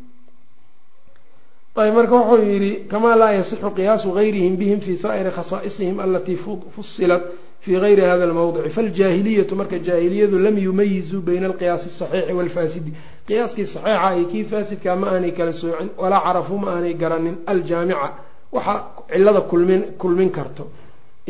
Ayb 1.82 1.94
marka 1.96 2.16
wuxuu 2.20 2.44
yihi 2.52 2.72
kamaa 2.92 3.16
laa 3.22 3.32
yasixu 3.40 3.70
qiyaasu 3.78 4.08
gayrihim 4.18 4.56
bihim 4.60 4.80
fi 4.86 4.94
saa'iri 5.04 5.32
khasaa'isihim 5.38 5.98
alatii 6.06 6.38
fusilat 6.76 7.24
fi 7.64 7.72
gayri 7.84 8.02
hada 8.02 8.26
lmawdici 8.32 8.70
faljaahiliyatu 8.78 9.54
marka 9.56 9.78
jaahiliyadu 9.88 10.38
lam 10.46 10.56
yumayizuu 10.66 11.22
bayna 11.28 11.46
alqiyaasi 11.52 11.88
asaxiixi 11.94 12.34
walfaasidi 12.40 12.92
qiyaaskii 13.32 13.66
saxiixa 13.74 14.10
iyo 14.18 14.26
kii 14.32 14.44
faasidkaa 14.52 14.96
ma 15.02 15.08
aanay 15.14 15.32
kala 15.38 15.54
soocin 15.62 15.90
walaa 16.04 16.22
carafuu 16.26 16.58
ma 16.64 16.70
aanay 16.76 16.94
garanin. 17.02 17.36
Aljaamica 17.52 18.08
waxa 18.56 18.74
cilada 19.12 19.42
kulmin 19.52 19.82
kulmin 20.02 20.30
karto. 20.38 20.64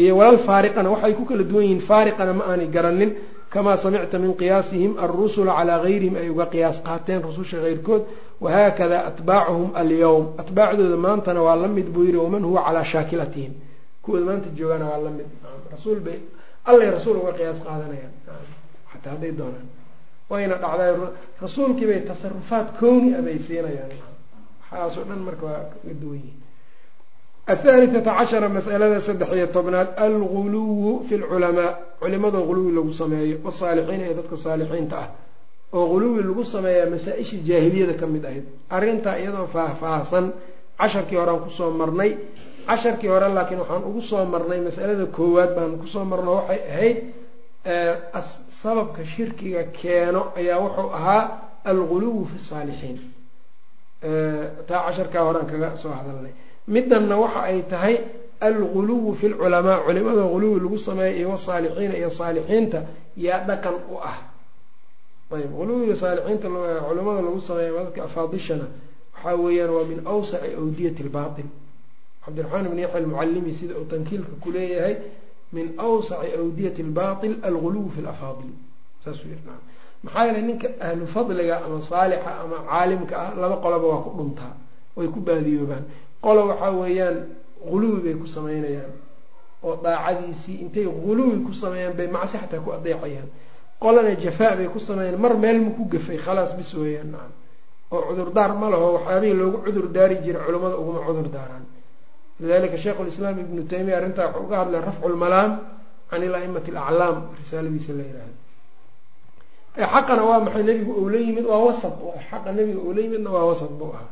Iyo 0.01 0.13
walal 0.20 0.38
faariqana 0.48 0.89
waxay 0.93 1.13
ku 1.20 1.24
kala 1.29 1.43
duwan 1.50 1.63
yihiin 1.65 1.81
faariqana 1.89 2.34
ma 2.39 2.43
aanay 2.51 2.67
garanin. 2.75 3.12
Kamaa 3.53 3.77
samicta 3.84 4.17
min 4.24 4.34
qiyaasihim 4.39 4.91
alrusula 5.03 5.51
calaa 5.60 5.79
gayrihim 5.84 6.15
ay 6.22 6.29
uga 6.34 6.46
qiyaas 6.53 6.77
qaateen 6.88 7.20
rususha 7.27 7.58
keyrkood 7.65 8.03
wahaakada 8.43 8.98
atbaacuhum 9.10 9.70
alyowm 9.81 10.25
atbaacdooda 10.41 10.98
maantana 11.05 11.41
waa 11.48 11.55
la 11.63 11.67
mid 11.77 11.88
buu 11.93 12.03
yihi 12.08 12.17
waman 12.25 12.43
huwa 12.50 12.62
calaa 12.67 12.84
shaakilatihim 12.91 13.53
kuwooda 14.03 14.25
maanta 14.29 14.50
joogana 14.58 14.86
waa 14.91 15.00
la 15.05 15.10
rasuul 15.74 16.00
bay 16.05 16.20
allay 16.70 16.89
rasuul 16.96 17.17
uga 17.22 17.31
qiyaas 17.39 17.60
qaadanayaan. 17.65 18.13
Xataa 18.91 19.12
hadday 19.13 19.31
doonaan 19.39 19.67
wayna 20.32 20.56
dhacday. 20.64 20.92
Rasuulkii 21.44 21.88
bay 21.90 22.00
tasarufaad 22.10 22.68
kowni 22.80 23.10
a 23.20 23.22
bay 23.26 23.38
siinayaan 23.46 23.92
waxaasoo 24.72 25.04
dhan 25.10 25.20
marka 25.28 25.44
waa 25.50 25.64
kaga 25.72 25.94
duwan 26.02 26.20
yihiin 26.24 26.40
athaalithata 27.54 28.12
cashara 28.20 28.48
masalada 28.58 29.02
saddex 29.08 29.30
iyo 29.38 29.48
tobnaad 29.56 29.90
alguluwu 30.06 30.92
fi 31.08 31.14
lculamaa 31.22 31.72
culimada 32.00 32.40
guluwi 32.50 32.72
lagu 32.78 32.94
sameeyo 33.02 33.36
wasaalixiina 33.46 34.04
ee 34.10 34.14
dadka 34.20 34.36
saalixiinta 34.46 34.98
ah. 35.04 35.10
Oo 35.78 35.86
guluwi 35.92 36.22
lagu 36.28 36.44
sameeyaa 36.54 36.90
masaa-isha 36.94 37.38
jaahiliyada 37.48 37.94
ka 38.02 38.06
mid 38.14 38.24
ahayd. 38.30 38.46
Arrintaa 38.76 39.16
iyadoo 39.22 39.48
faah-faahsan 39.56 40.26
casharkii 40.80 41.18
horean 41.22 41.40
ku 41.46 41.50
soo 41.58 41.70
marnay 41.82 42.12
casharkii 42.70 43.10
hore 43.14 43.28
laakiin 43.38 43.60
waxaan 43.64 43.84
ugu 43.90 44.02
soo 44.12 44.24
marnay 44.34 44.60
masalada 44.68 45.06
koowaad 45.18 45.52
baan 45.58 45.72
ku 45.82 45.88
soo 45.94 46.06
marno 46.12 46.32
waxay 46.40 46.60
ahayd 46.74 46.98
sababka 48.50 49.06
shirkiga 49.06 49.63
keeno 49.72 50.34
ayaa 50.36 50.60
wuxuu 50.60 50.89
ahaa 50.94 51.39
alguluwu 51.65 52.25
fi 52.25 52.39
saalixiin. 52.39 53.00
Taa 54.68 54.82
casharkaa 54.86 55.24
horean 55.24 55.46
kaga 55.46 55.75
soo 55.77 55.89
hadalnay. 55.89 56.32
Midanna 56.68 57.15
waxa 57.18 57.44
ay 57.44 57.62
tahay 57.63 57.96
alguluwu 58.41 59.15
fi 59.15 59.30
lculamaa 59.30 59.77
culimada 59.86 60.24
guluwi 60.24 60.60
lagu 60.60 60.80
sameeya 60.80 61.15
iyo 61.18 61.30
wasaalixiina 61.30 61.98
iyo 61.98 62.10
saalixiinta 62.10 62.84
yaa 63.18 63.46
dhaqan 63.48 63.74
u 63.94 63.98
ah. 64.03 64.18
Ayb 65.32 65.51
guluwiga 65.53 65.96
saalixiinta 65.96 66.48
culimada 66.88 67.22
lagu 67.22 67.41
sameeya 67.41 67.72
dadka 67.84 68.03
afaadishana 68.03 68.65
waxaa 69.13 69.36
weeyaan 69.44 69.70
waa 69.70 69.84
min 69.86 70.00
awsaci 70.08 70.56
awdiyati 70.58 71.03
lbail 71.03 71.46
cabdiraxmaan 72.25 72.65
ibn 72.65 72.80
yaxya 72.80 72.98
almucalimi 72.98 73.53
sida 73.53 73.74
uu 73.77 73.86
tankiilka 73.86 74.34
ku 74.41 74.51
leeyahay 74.51 74.96
min 75.53 75.67
awsaci 75.77 76.31
awdiyati 76.39 76.84
lbail 76.84 77.34
alguluw 77.48 77.89
fi 77.96 78.01
lafaadil 78.01 78.53
saasuu 79.03 79.27
yiri 79.31 79.41
maxaa 80.03 80.25
yeelay 80.25 80.41
ninka 80.50 80.67
ahlu 80.88 81.05
fadliga 81.08 81.55
ama 81.65 81.81
saalixa 81.81 82.31
ama 82.43 82.58
caalimka 82.70 83.15
ah 83.25 83.31
laba 83.41 83.55
qoloba 83.63 83.88
waa 83.93 84.01
ku 84.05 84.10
dhuntaa 84.17 84.53
way 84.96 85.08
ku 85.08 85.20
baadiyoobaan. 85.20 85.84
Qolo 86.22 86.41
waxaa 86.50 86.72
weeyaan 86.81 87.17
guluwi 87.70 88.00
bay 88.05 88.15
ku 88.22 88.27
sameynayaan 88.27 88.93
oo 89.63 89.75
daacadiisii 89.84 90.58
intay 90.63 90.86
guluwi 91.05 91.38
ku 91.46 91.53
sameeyaan 91.53 91.93
bay 91.98 92.08
macsi 92.08 92.38
xataa 92.41 92.60
ku 92.65 92.72
adeecayaan. 92.77 93.29
Qolana 93.81 94.15
jafaa 94.24 94.55
bay 94.58 94.67
ku 94.74 94.79
sameeyaan 94.79 95.20
mar 95.22 95.34
meel 95.38 95.60
ma 95.65 95.72
ku 95.77 95.84
gafay 95.93 96.17
khalaas 96.17 96.51
bis 96.58 96.74
weeyaan 96.74 97.12
nacam 97.13 97.34
oo 97.91 98.01
cudurdaar 98.10 98.51
ma 98.62 98.70
laho 98.74 98.88
waxyaabihii 98.98 99.34
loogu 99.39 99.58
cudur 99.65 99.88
daari 99.96 100.15
jiray 100.24 100.41
culimmada 100.46 100.75
uguma 100.81 101.00
cudur 101.08 101.27
daaraan 101.36 101.65
lidalika 102.42 102.78
sheikhu 102.78 103.04
lislaam 103.04 103.40
ibnu 103.40 103.64
taymiya 103.72 103.98
arrintaa 103.98 104.28
wuxuu 104.28 104.46
uga 104.46 104.58
hadlay 104.62 104.82
rafcu 104.82 105.10
lmalaam 105.10 105.52
can 106.10 106.24
ilaimati 106.24 106.72
alaclaam 106.72 107.18
risaaladiisa 107.40 107.94
la 107.94 108.04
yihahdo 108.10 108.36
xaqana 109.94 110.24
waa 110.24 110.40
maxay 110.46 110.64
nebigu 110.64 110.92
ou 110.92 111.10
yimid 111.10 111.46
waa 111.46 111.70
ah 111.70 111.76
xaqa 112.30 112.52
nebiga 112.52 112.80
ou 112.80 112.94
yimidna 112.94 113.30
waa 113.32 113.46
wasad 113.52 113.72
buu 113.80 113.94
ahaa 113.96 114.10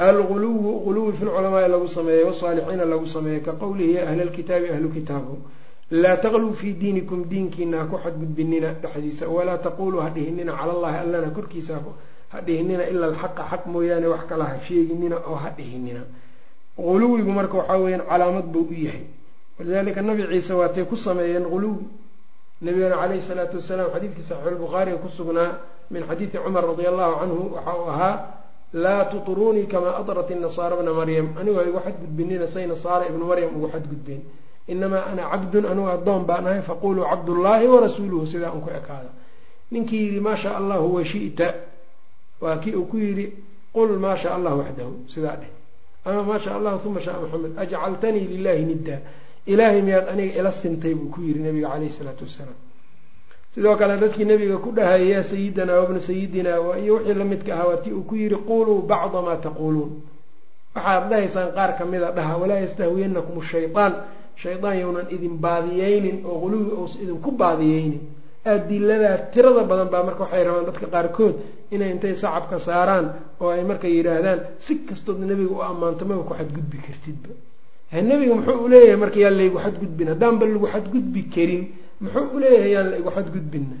alguluwu 0.00 0.80
guluwi 0.84 1.12
fi 1.12 1.24
lculamaai 1.24 1.68
lagu 1.68 1.88
sameeyey 1.88 2.24
wasaalixiina 2.24 2.84
lagu 2.84 3.06
sameeyey 3.06 3.40
ka 3.42 3.52
qowlihi 3.52 3.94
ya 3.94 4.08
ahla 4.08 4.24
lkitaabi 4.24 4.68
ahlu 4.70 4.88
kitaabu 4.88 5.34
laa 5.90 6.16
taqluu 6.16 6.54
fii 6.54 6.72
diinikum 6.72 7.28
diinkiina 7.28 7.78
ha 7.78 7.84
ku 7.84 7.98
xadgudbinina 7.98 8.72
dhexdiisa 8.82 9.28
walaa 9.28 9.58
taquluu 9.58 10.00
ha 10.00 10.08
dhihinina 10.10 10.52
cala 10.56 10.72
allahi 10.72 10.96
allana 11.04 11.30
korkiisa 11.30 11.82
ha 12.32 12.40
dhihinina 12.40 12.88
ila 12.88 13.06
alxaqa 13.10 13.42
xaq 13.50 13.66
mooyaane 13.66 14.06
wax 14.06 14.22
kala 14.28 14.44
ha 14.44 14.56
sheeginina 14.62 15.16
oo 15.26 15.34
ha 15.34 15.50
dhihinina 15.50 16.00
quluwigu 16.86 17.30
marka 17.32 17.56
waxaa 17.60 17.78
weyaan 17.84 18.02
calaamad 18.10 18.46
buu 18.52 18.66
u 18.70 18.74
yahay. 18.74 19.04
Walidalika 19.58 20.02
nabi 20.02 20.22
ciise 20.30 20.52
waatay 20.60 20.84
ku 20.84 20.96
sameeyeen 20.96 21.44
quluwi 21.52 21.84
nabigana 22.62 22.96
caleyhi 22.96 23.22
salaatu 23.22 23.56
wasalaam 23.56 23.90
xadiidkii 23.94 24.22
saxiixulbukhaariga 24.28 24.98
ku 25.02 25.08
sugnaa 25.08 25.58
min 25.90 26.02
xadiidi 26.08 26.38
cumar 26.44 26.64
radi 26.64 26.86
allahu 26.86 27.12
canhu 27.20 27.38
waxa 27.54 27.72
uu 27.80 27.88
ahaa 27.90 28.14
laa 28.72 29.04
tuطruunii 29.10 29.66
kamaa 29.66 29.96
adrat 30.00 30.30
inasaara 30.30 30.76
bna 30.76 30.92
maryam. 30.94 31.26
Anigoo 31.40 31.62
igu 31.68 31.80
xadgudbinina 31.84 32.46
say 32.48 32.66
nasaara 32.66 33.04
ibnu 33.10 33.24
maryam 33.24 33.50
ugu 33.56 33.68
xadgudbeen. 33.72 34.22
Inamaa 34.68 35.04
ana 35.10 35.22
cabdun 35.30 35.64
anugu 35.66 35.88
addoon 35.88 36.22
baan 36.28 36.46
ahay 36.46 36.62
faquluu 36.62 37.04
cabdullaahi 37.10 37.66
warasuuluhu 37.66 38.26
sidaa 38.26 38.52
un 38.54 38.60
ku 38.60 38.70
ekaada. 38.70 39.10
Ninkii 39.72 40.02
yidhi 40.06 40.20
maa 40.20 40.36
shaa 40.36 40.56
allahu 40.60 40.94
washita 40.94 41.54
waa 42.40 42.56
kii 42.62 42.74
uu 42.74 42.86
ku 42.86 42.96
yidhi 42.96 43.26
qul 43.74 43.98
maa 43.98 44.16
shaa 44.16 44.34
allah 44.38 44.52
waxdahu 44.58 44.92
sidaa 45.08 45.36
dheh 45.40 45.50
ama 46.10 46.22
maa 46.30 46.38
shaa 46.44 46.54
allahu 46.58 46.88
uma 46.88 47.00
shaa 47.06 47.18
maxamed 47.22 47.52
ajcaltanii 47.62 48.26
lilahi 48.32 48.62
niddaa 48.70 49.00
ilaahay 49.52 49.82
miyaad 49.86 50.06
aniga 50.12 50.34
ila 50.40 50.52
sintay 50.52 50.94
buu 50.98 51.08
ku 51.14 51.18
yidhi 51.26 51.40
nabiga 51.46 51.68
caleyhi 51.72 51.92
salaatu 51.98 52.24
wasalaam 52.28 52.58
sidoo 53.54 53.76
kale 53.80 53.94
dadkii 54.02 54.24
nabiga 54.30 54.56
ku 54.64 54.70
dhahaya 54.76 55.04
yaa 55.14 55.22
sayidana 55.32 55.72
wabna 55.80 56.00
sayidina 56.08 56.50
iyo 56.84 56.94
wixii 56.96 57.14
lamidka 57.20 57.50
ahaa 57.54 57.66
waa 57.70 57.80
tii 57.84 57.92
uu 57.98 58.02
ku 58.10 58.14
yidhi 58.22 58.36
quluu 58.48 58.78
bacda 58.90 59.18
maa 59.26 59.36
taquuluun 59.46 59.90
waxaad 60.74 61.04
dhahaysaan 61.10 61.48
qaar 61.56 61.70
kamida 61.78 62.08
dhaha 62.16 62.34
walaa 62.42 62.60
yastahwiyanakum 62.64 63.42
shayaan 63.50 63.92
shaydaan 64.42 64.76
yownan 64.82 65.06
idin 65.14 65.34
baadiyeynin 65.44 66.16
oo 66.30 66.36
quluwi 66.42 66.70
uusa 66.80 66.96
idinku 67.04 67.30
baadiyeynin 67.42 68.00
adiladaa 68.44 69.16
tirada 69.32 69.62
badan 69.70 69.88
baa 69.92 70.02
marka 70.08 70.22
waxay 70.24 70.44
rabaan 70.48 70.66
dadka 70.68 70.86
qaarkood 70.94 71.34
inay 71.74 71.90
intay 71.94 72.14
sacabka 72.16 72.56
saaraan 72.58 73.06
oo 73.40 73.50
ay 73.52 73.64
marka 73.70 73.86
yidhaahdaan 73.88 74.40
si 74.64 74.72
kastood 74.88 75.18
nebiga 75.20 75.52
u 75.58 75.60
ammaanto 75.62 76.04
maba 76.08 76.22
ku 76.28 76.34
xadgudbi 76.40 76.78
kartidba 76.86 77.30
nebiga 78.08 78.34
muxuu 78.38 78.64
uleeyahay 78.66 78.96
marka 79.04 79.18
yaan 79.24 79.36
laygu 79.40 79.58
xadgudbin 79.64 80.08
haddaanba 80.12 80.44
lagu 80.46 80.66
xadgudbi 80.74 81.20
karin 81.34 81.62
muxuu 82.00 82.26
uleeyahay 82.36 82.70
yaan 82.76 82.88
laygu 82.92 83.10
xadgudbinna. 83.16 83.76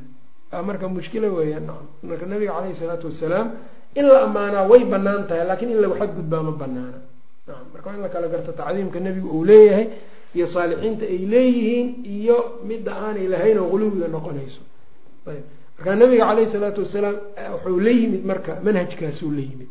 Marka 0.68 0.86
mushkilo 0.88 1.28
weeyaan 1.38 1.66
marka 2.10 2.24
nabiga 2.26 2.52
caleyhi 2.56 2.74
salaatu 2.82 3.06
wasalaam 3.10 3.48
in 3.98 4.04
la 4.12 4.18
ammaanaa 4.26 4.66
way 4.70 4.82
bannaan 4.92 5.22
tahay 5.28 5.46
laakiin 5.50 5.70
in 5.74 5.80
lagu 5.84 5.94
xadgudbaa 6.00 6.42
ma 6.48 6.52
banaana 6.62 6.98
marka 7.72 7.88
in 7.96 8.00
la 8.04 8.08
kala 8.14 8.26
garto 8.28 8.52
tacdiimka 8.60 8.98
nebigu 9.06 9.28
uu 9.36 9.44
leeyahay 9.50 9.86
iyo 10.34 10.46
saalixiinta 10.46 11.04
ay 11.04 11.18
leeyihiin 11.18 11.88
iyo 12.04 12.60
midda 12.64 12.92
aanay 12.94 13.26
lahayn 13.28 13.58
oo 13.58 13.68
quluwiga 13.72 14.08
noqonayso. 14.08 14.60
Ayb. 15.26 15.44
Marka 15.78 15.96
nabiga 15.96 16.24
caleyhi 16.28 16.50
salaatu 16.50 16.80
wasalaam 16.84 17.16
wuxuu 17.54 17.80
la 17.80 17.90
yimid 17.90 18.24
marka 18.24 18.60
manhajkaasuu 18.62 19.30
la 19.32 19.40
yimid 19.40 19.68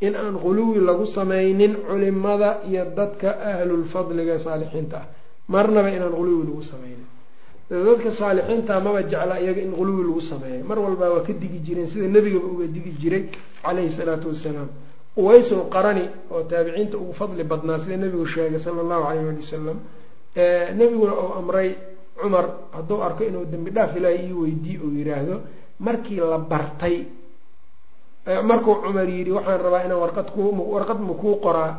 in 0.00 0.14
aan 0.16 0.36
quluwi 0.40 0.80
lagu 0.80 1.06
samaynin 1.06 1.76
culimada 1.86 2.60
iyo 2.68 2.84
dadka 2.96 3.38
ahlulfadliga 3.40 4.38
saalixiinta 4.38 4.96
ah. 4.96 5.06
Marnaba 5.48 5.90
inaan 5.90 6.12
quluwi 6.12 6.46
lagu 6.48 6.62
samaynin. 6.62 7.06
Dadka 7.70 8.10
saalixiinta 8.12 8.80
maba 8.80 9.02
jecla 9.02 9.38
iyaga 9.40 9.60
in 9.60 9.72
quluwi 9.72 10.02
lagu 10.08 10.20
sameeyo. 10.20 10.64
Mar 10.64 10.78
walbaa 10.78 11.10
waa 11.10 11.22
ka 11.22 11.32
digi 11.32 11.58
jireen 11.62 11.86
sida 11.86 12.08
nebigaba 12.08 12.46
uga 12.46 12.66
digi 12.66 12.92
jiray 12.98 13.24
caleyhi 13.62 13.90
salaatu 13.90 14.28
wasalaam. 14.28 14.68
Uwaysul 15.16 15.68
qarani 15.68 16.08
oo 16.30 16.42
taabiciinta 16.42 16.96
ugu 16.98 17.12
fadli 17.12 17.44
badnaa 17.44 17.78
sida 17.78 17.96
nebigu 17.96 18.26
sheegay 18.26 18.58
sala 18.58 18.80
allahu 18.80 19.02
caleyh 19.04 19.28
ali 19.28 19.42
wasalam 19.42 19.78
nebiguna 20.36 21.12
uu 21.22 21.32
amray 21.38 21.68
cumar 22.20 22.46
hadduu 22.72 23.02
arko 23.02 23.22
inuu 23.24 23.44
dembi 23.52 23.70
dhaaf 23.70 23.96
ilaahay 23.96 24.26
ii 24.28 24.32
weydii 24.32 24.78
uu 24.84 24.90
yiraahdo 24.98 25.36
markii 25.80 26.20
la 26.20 26.38
bartay 26.38 26.96
markuu 28.44 28.74
cumar 28.84 29.08
yidhi 29.08 29.30
waxaan 29.30 29.60
rabaa 29.64 29.84
inaan 29.84 30.00
warqad 30.04 30.28
ku 30.34 30.40
warqad 30.74 31.00
ma 31.00 31.14
kuu 31.14 31.36
qoraa 31.44 31.72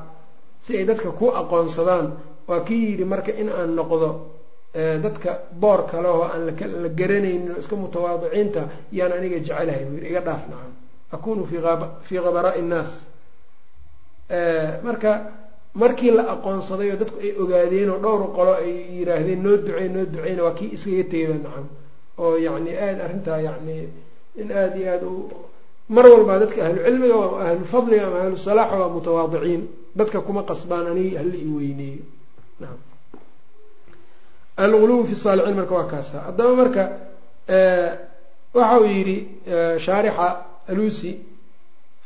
si 0.61 0.77
ay 0.77 0.85
dadka 0.85 1.09
kuu 1.11 1.31
aqoonsadaan. 1.41 2.07
Waa 2.47 2.59
kii 2.67 2.91
yidhi 2.91 3.05
marka 3.05 3.31
in 3.41 3.49
aan 3.49 3.75
noqdo 3.75 4.09
dadka 4.73 5.39
boor 5.61 5.85
kale 5.89 6.07
oo 6.09 6.23
aan 6.23 6.45
la 6.83 6.89
garanaynin 6.89 7.55
iska 7.59 7.75
mutawaadiciinta 7.75 8.61
yaan 8.91 9.11
aniga 9.13 9.37
jecelahay 9.39 9.85
buu 9.85 9.95
yidhi. 9.97 10.09
Iga 10.09 10.21
dhaaf 10.21 10.43
nacam. 10.49 10.73
Akunu 11.11 11.45
fii 12.07 12.19
khabaraai 12.23 12.59
innaas 12.59 12.91
marka 14.83 15.11
markii 15.73 16.11
la 16.11 16.23
aqoonsaday 16.33 16.89
oo 16.91 16.97
dadku 17.01 17.17
ay 17.25 17.31
ogaadeen 17.41 17.89
oo 17.89 17.99
dhowr 18.03 18.21
qolo 18.35 18.53
ay 18.63 18.71
yidhaahdeen 18.99 19.41
noo 19.43 19.57
ducey 19.57 19.87
noo 19.89 20.05
duceyna 20.05 20.43
waa 20.43 20.53
kii 20.59 20.69
iskaga 20.75 21.03
teeda 21.11 21.33
nacam. 21.33 21.65
Oo 22.17 22.35
yacni 22.45 22.71
aada 22.77 23.03
arrintaa 23.05 23.39
yacni 23.47 23.75
in 24.41 24.51
aada 24.51 24.75
iyo 24.77 24.91
aada 24.93 25.07
u 25.07 25.29
mar 25.89 26.05
walbaa 26.13 26.39
dadka 26.39 26.65
ahlucilmiga 26.65 27.15
waa 27.15 27.41
ahlu 27.47 27.65
ama 28.07 28.17
ahlusalaaxa 28.23 28.75
waa 28.81 28.89
mutawaadiciin. 28.95 29.63
Dadka 29.95 30.21
kuma 30.21 30.43
qasbaan 30.43 30.87
anigii 30.87 31.15
hala 31.19 31.35
i 31.35 31.45
weyneeyo. 31.57 32.03
Naam 32.59 32.77
alguluw 34.57 35.05
fi 35.07 35.15
saalixiin 35.15 35.55
marka 35.55 35.73
waa 35.75 35.87
kaasa. 35.93 36.17
Haddaba 36.27 36.53
marka 36.55 36.83
waxa 38.53 38.79
uu 38.79 38.85
yidhi 38.85 39.17
shaarixa 39.85 40.27
alusi 40.69 41.11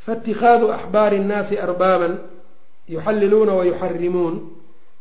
faitikhaadu 0.06 0.66
axbaari 0.72 1.18
nnaasi 1.18 1.58
arbaaban 1.58 2.14
yuxalliluuna 2.88 3.52
wayuxarimuun 3.58 4.34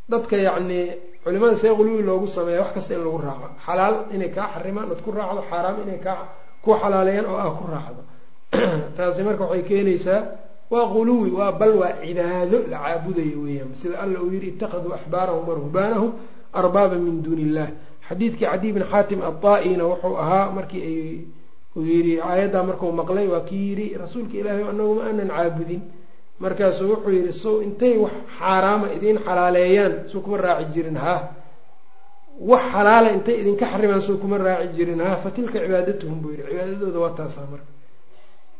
dadka 0.10 0.38
yacni 0.38 0.80
culimada 1.24 1.58
see 1.58 1.70
quluwi 1.70 2.04
loogu 2.04 2.28
sameeya 2.28 2.62
wax 2.62 2.74
kasta 2.74 2.94
in 2.94 3.04
lagu 3.04 3.18
raaco. 3.18 3.48
Xalaal 3.66 3.96
inay 4.14 4.30
kaa 4.30 4.48
xarimaan 4.54 4.92
ood 4.92 5.02
ku 5.02 5.12
raacdo. 5.12 5.42
Xaaraam 5.50 5.76
inay 5.84 6.00
kaa 6.00 6.30
ku 6.64 6.70
xalaaleeyaan 6.82 7.26
oo 7.26 7.38
ah 7.38 7.50
ku 7.58 7.64
raacdo. 7.66 8.02
Taasi 8.98 9.24
marka 9.24 9.44
waxay 9.46 9.64
keenaysaa 9.64 10.22
waa 10.70 10.86
quluwi 10.94 11.30
waa 11.32 11.52
bal 11.52 11.74
waa 11.82 11.94
cibaado 12.02 12.58
la 12.70 12.78
caabudayo 12.84 13.38
weeyaan. 13.46 13.76
Sida 13.76 14.02
alla 14.04 14.22
uu 14.22 14.32
yihi 14.34 14.48
itakaduu 14.54 14.94
axbaarahum 14.94 15.44
warhbaanahum 15.50 16.12
arbaaba 16.54 16.96
min 16.96 17.22
duuni 17.22 17.42
illah 17.50 17.70
xadiidkii 18.08 18.46
cadiy 18.46 18.72
bn 18.72 18.84
xaatim 18.92 19.20
ataa-ina 19.22 19.84
wuxuu 19.92 20.16
ahaa 20.24 20.52
markii 20.58 21.28
uu 21.76 21.84
yidhi 21.84 22.22
aayaddaa 22.22 22.64
markuu 22.70 22.92
maqlay 23.02 23.28
waa 23.34 23.44
kii 23.50 23.64
yidhi 23.70 23.88
rasuulka 24.04 24.38
ilaahay 24.38 24.66
anagu 24.72 24.94
ma 24.98 25.04
aanan 25.10 25.30
caabudin 25.38 25.82
markaasuu 26.40 26.90
wuxuu 26.92 27.12
yidhi 27.18 27.34
so 27.34 27.62
intay 27.62 27.98
wax 27.98 28.12
xaaraama 28.40 28.88
idiin 28.96 29.18
xalaaleeyaan 29.26 29.94
soo 30.12 30.20
kuma 30.22 30.38
raaci 30.38 30.66
jirin 30.74 30.98
ha? 30.98 31.16
Wax 32.40 32.62
xalaala 32.74 33.10
intay 33.18 33.36
idinka 33.42 33.66
xarimaan 33.72 34.02
soo 34.02 34.18
kuma 34.18 34.38
raaci 34.38 34.68
jirin 34.78 35.00
ha? 35.00 35.16
Fa 35.24 35.30
tilka 35.32 35.60
cibaadatuhum 35.64 36.18
buu 36.22 36.32
yidhi. 36.32 36.44
Cibaadadooda 36.52 37.00
waa 37.00 37.14
taasaa 37.18 37.48
marka. 37.52 37.72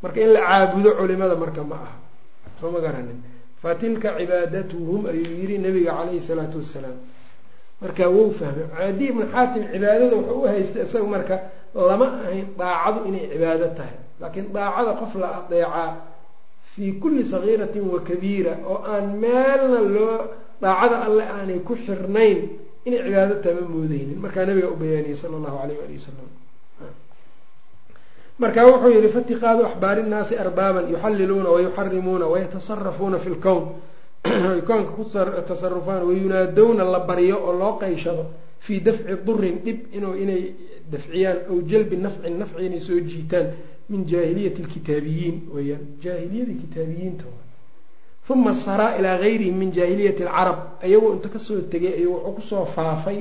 Marka 0.04 0.20
in 0.22 0.30
la 0.34 0.40
caabudo 0.48 0.90
culimada 1.00 1.36
marka 1.36 1.62
ma 1.64 1.76
aha. 1.76 1.94
Soo 2.62 2.72
ma 2.72 2.80
garanin. 2.80 3.20
Fa 3.62 3.76
tilka 3.76 4.10
cibaadatuhum 4.20 5.06
ayuu 5.12 5.36
yidhi 5.42 5.58
nabiga 5.60 5.92
caleyhi 5.98 6.22
salaatu 6.22 6.58
wasalaam 6.64 6.98
marka 7.82 8.04
wou 8.10 8.32
fahmay. 8.40 8.66
Cadi 8.78 9.06
ibnu 9.12 9.26
xaatim 9.34 9.64
cibaadada 9.74 10.16
wuxuu 10.16 10.40
u 10.44 10.48
haysta 10.48 10.80
isaga 10.88 11.08
marka 11.16 11.36
lama 11.76 12.08
ahayn 12.24 12.48
daacadu 12.58 13.00
inay 13.10 13.28
cibaado 13.34 13.68
tahay. 13.78 13.96
Laakiin 14.22 14.48
daacada 14.56 14.92
qof 15.00 15.14
la 15.22 15.28
adeecaa 15.44 15.90
fii 16.76 16.92
kulli 17.00 17.26
sagiiratin 17.26 17.88
wa 17.90 18.00
kabiira 18.00 18.58
oo 18.68 18.84
aan 18.84 19.18
meelna 19.18 19.80
loo 19.96 20.18
daacada 20.62 21.06
alle 21.08 21.24
aanay 21.24 21.60
ku 21.60 21.76
xirnayn 21.76 22.40
inay 22.86 23.02
cibaado 23.06 23.36
tahay 23.42 23.62
ma 23.62 23.68
moodeynin 23.68 24.20
markaa 24.20 24.46
nabiga 24.46 24.70
u 24.70 24.76
bayaaniyey 24.76 25.16
sala 25.16 25.38
allahu 25.38 25.58
alayh 25.64 25.78
ali 25.86 25.96
wasalam 26.00 26.30
marka 28.40 28.68
wuxuu 28.68 28.92
yihi 28.92 29.10
faitiqaadu 29.10 29.66
axbaari 29.66 30.04
nnaasi 30.04 30.36
arbaaban 30.38 30.92
yuxalliluuna 30.92 31.50
wayuxarimuuna 31.50 32.26
wayatasarafuuna 32.28 33.20
fi 33.20 33.30
lkown 33.30 33.64
ay 34.54 34.62
koonka 34.62 34.92
ku 34.92 35.04
tasarufaan 35.48 36.04
wayunaadowna 36.04 36.84
la 36.84 37.00
baryo 37.00 37.38
oo 37.40 37.54
loo 37.54 37.80
qayshado 37.80 38.26
fii 38.60 38.80
dafci 38.82 39.16
durin 39.26 39.62
dhib 39.64 39.80
inuu 39.94 40.16
inay 40.16 40.54
dafciyaan 40.92 41.38
aw 41.50 41.58
jalbi 41.64 41.96
nafcin 41.98 42.38
nafci 42.40 42.66
inay 42.66 42.80
soo 42.80 43.00
jiitaan 43.00 43.48
min 43.90 44.06
jaahiliyati 44.12 44.64
lkitaabiyiin 44.64 45.38
weyaan 45.56 45.86
jaahiliyadii 46.04 46.56
kitaabiyiinta 46.64 47.26
uma 48.30 48.56
saraa 48.56 48.96
ilaa 49.00 49.18
gayrihim 49.18 49.58
min 49.58 49.72
jaahiliyati 49.72 50.24
alcarab 50.24 50.60
ayagoo 50.82 51.14
inta 51.14 51.30
ka 51.30 51.40
soo 51.40 51.62
tegay 51.74 51.94
ayuu 51.94 52.14
wuxuu 52.14 52.34
ku 52.36 52.42
soo 52.42 52.66
faafay 52.66 53.20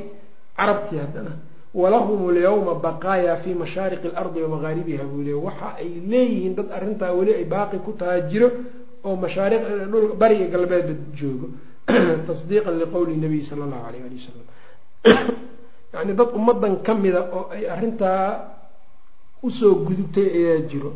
carabtii 0.57 0.99
haddana 0.99 1.33
walahum 1.75 2.29
alyawma 2.31 2.75
baqaaya 2.75 3.37
fii 3.37 3.55
mashaariqi 3.55 4.09
alardi 4.09 4.43
wa 4.43 4.59
buu 5.11 5.23
leey 5.23 5.35
waxa 5.35 5.75
ay 5.77 5.91
leeyihiin 6.09 6.55
dad 6.55 6.73
arrintaa 6.73 7.13
weli 7.13 7.35
ay 7.35 7.45
baaqi 7.45 7.79
ku 7.85 7.93
taha 7.93 8.21
jiro 8.31 8.49
oo 9.05 9.17
mashaariq 9.17 9.63
dhul 9.93 10.15
bariga 10.17 10.47
galbeedba 10.47 10.95
joogo 11.13 11.49
tasdiiqan 12.27 12.79
liqowli 12.79 13.17
nabiy 13.17 13.43
sala 13.43 13.65
allahu 13.65 13.85
alayh 13.89 14.01
ali 14.07 14.17
wasalam 14.17 14.47
yacni 15.93 16.15
dad 16.15 16.29
ummadan 16.35 16.83
ka 16.83 16.95
mida 16.95 17.29
oo 17.33 17.51
ay 17.53 17.69
arrintaa 17.69 18.54
u 19.47 19.51
soo 19.59 19.75
gudubtay 19.87 20.29
ayaa 20.39 20.61
jiro. 20.71 20.91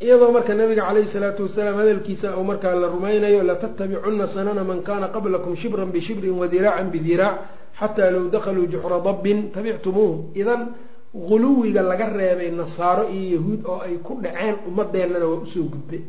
Iyadoo 0.00 0.32
marka 0.32 0.54
nabiga 0.54 0.82
caleyhi 0.88 1.08
salaatu 1.08 1.42
wasalaam 1.44 1.76
hadalkiisa 1.76 2.36
uu 2.36 2.44
markaa 2.44 2.74
la 2.74 2.88
rumaynayo 2.88 3.42
latattabicunna 3.44 4.26
sanana 4.28 4.64
man 4.64 4.80
kana 4.82 5.08
qablakum 5.08 5.54
shibran 5.56 5.92
bishibrin 5.92 6.32
wadiraacan 6.40 6.88
bidiraac 6.90 7.36
xataa 7.78 8.10
low 8.14 8.24
dakaluu 8.34 8.66
juxra 8.72 8.98
dabbin 9.04 9.38
tabictumuuh 9.52 10.32
idan 10.40 10.72
guluwiga 11.28 11.82
laga 11.82 12.06
reebay 12.18 12.50
nasaaro 12.50 13.04
iyo 13.12 13.26
yahuud 13.36 13.60
oo 13.68 13.80
ay 13.86 13.96
ku 14.06 14.12
dhaceen 14.24 14.56
ummadeennana 14.68 15.26
waa 15.28 15.42
u 15.44 15.46
soo 15.46 15.64
gudbay. 15.72 16.00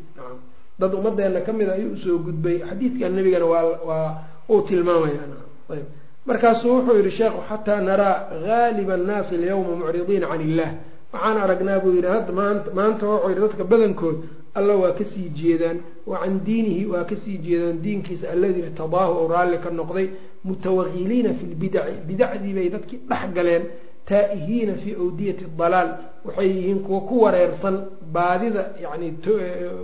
Dad 0.80 0.94
ummadeenna 0.96 1.42
ka 1.46 1.52
mid 1.54 1.68
a 1.70 1.74
ayuu 1.76 1.92
u 1.94 1.98
soo 1.98 2.18
gudbay. 2.26 2.58
Xadiidka 2.64 3.10
nebigana 3.10 3.46
waa 3.46 3.64
waa 3.90 4.08
uu 4.50 4.62
tilmaamaya. 4.68 5.20
Nacam 5.20 5.76
ayb 5.76 5.86
markaasuu 6.26 6.76
wuxuu 6.78 6.98
yihi 6.98 7.12
sheekhu 7.12 7.42
xataa 7.50 7.82
naraa 7.82 8.16
gaaliba 8.46 8.94
annaasi 8.94 9.36
alyawma 9.36 9.76
mucridiina 9.76 10.28
can 10.28 10.42
illah. 10.42 10.72
Waxaan 11.14 11.38
aragnaa 11.38 11.80
buu 11.80 11.94
yidhi 11.96 12.08
hadda 12.08 12.32
maanta 12.80 13.06
wuxuu 13.08 13.30
yidhi 13.30 13.42
dadka 13.42 13.64
badankood 13.64 14.18
alla 14.56 14.76
waa 14.76 14.92
ka 15.00 15.06
sii 15.06 15.30
jeedaan 15.40 15.78
wa 16.08 16.18
can 16.20 16.40
diinihi 16.46 16.86
waa 16.86 17.04
ka 17.04 17.16
sii 17.16 17.38
jeedaan 17.38 17.82
diinkiisa 17.84 18.30
alladii 18.32 18.64
irtadaahu 18.68 19.14
oo 19.22 19.28
raalli 19.34 19.58
ka 19.64 19.70
noqday 19.80 20.08
mutawaqiliina 20.46 21.34
fi 21.40 21.46
lbidaci 21.54 21.96
bidacdii 22.08 22.54
bay 22.54 22.70
dadkii 22.70 23.00
dhex 23.10 23.24
galeen 23.36 23.64
taa'ihiina 24.10 24.74
fii 24.84 24.96
awdiyati 25.04 25.46
dalaal 25.60 25.90
waxay 26.26 26.48
yihiin 26.50 26.80
kuwa 26.86 27.02
ku 27.02 27.22
wareersan 27.24 27.76
baadida 28.14 28.64
yani 28.84 29.08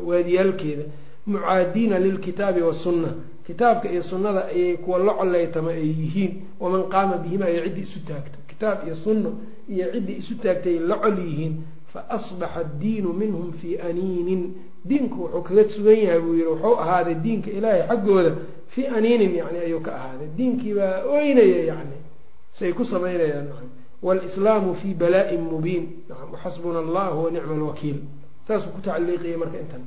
waadiyaalkeeda 0.06 0.84
mucaadiina 1.28 2.00
lilkitaabi 2.00 2.62
wasunna 2.62 3.08
kitaabka 3.48 3.88
iyo 3.92 4.04
sunnada 4.04 4.46
ayay 4.52 4.78
kuwa 4.78 5.00
la 5.00 5.14
coleytama 5.14 5.72
ay 5.72 5.88
yihiin 6.02 6.34
waman 6.60 6.84
qaama 6.94 7.18
bihima 7.24 7.46
ay 7.46 7.58
ciddii 7.64 7.82
isu 7.88 8.00
taagto 8.08 8.38
kitaab 8.50 8.78
iyo 8.88 8.96
sunno 8.96 9.32
iyo 9.70 9.86
ciddii 9.94 10.18
isu 10.22 10.34
taagtay 10.44 10.80
la 10.80 10.96
col 11.04 11.18
yihiin 11.20 11.54
faasbaxa 11.94 12.60
addiinu 12.62 13.14
minhum 13.14 13.54
fii 13.54 13.78
aniinin. 13.80 14.44
Diinku 14.88 15.20
wuxuu 15.24 15.42
kaga 15.44 15.64
sugan 15.68 15.98
yahay 16.00 16.20
buu 16.20 16.34
yihi 16.36 16.48
wuxuu 16.48 16.76
ahaaday 16.80 17.16
diinka 17.16 17.50
ilaahay 17.52 17.84
xaggooda 17.88 18.32
fii 18.68 18.86
aniinin 18.98 19.36
yani 19.36 19.60
ayuu 19.60 19.80
ka 19.80 19.92
ahaaday. 19.96 20.28
Diinkii 20.38 20.74
baa 20.74 21.04
oynaya 21.08 21.64
yani 21.72 21.98
say 22.52 22.72
ku 22.74 22.86
samaynayaan 22.86 23.48
nacam. 23.52 23.70
Walislaamu 24.04 24.76
fii 24.76 24.94
balaa-in 24.94 25.42
mubiin. 25.42 25.86
Nacam 26.10 26.32
waxasbuna 26.34 26.80
allah 26.80 27.24
wa 27.24 27.32
nicma 27.32 27.54
alwakiil 27.54 27.98
saasuu 28.48 28.70
ku 28.76 28.82
tacaliiqiyay 28.82 29.38
marka 29.38 29.58
intan 29.60 29.82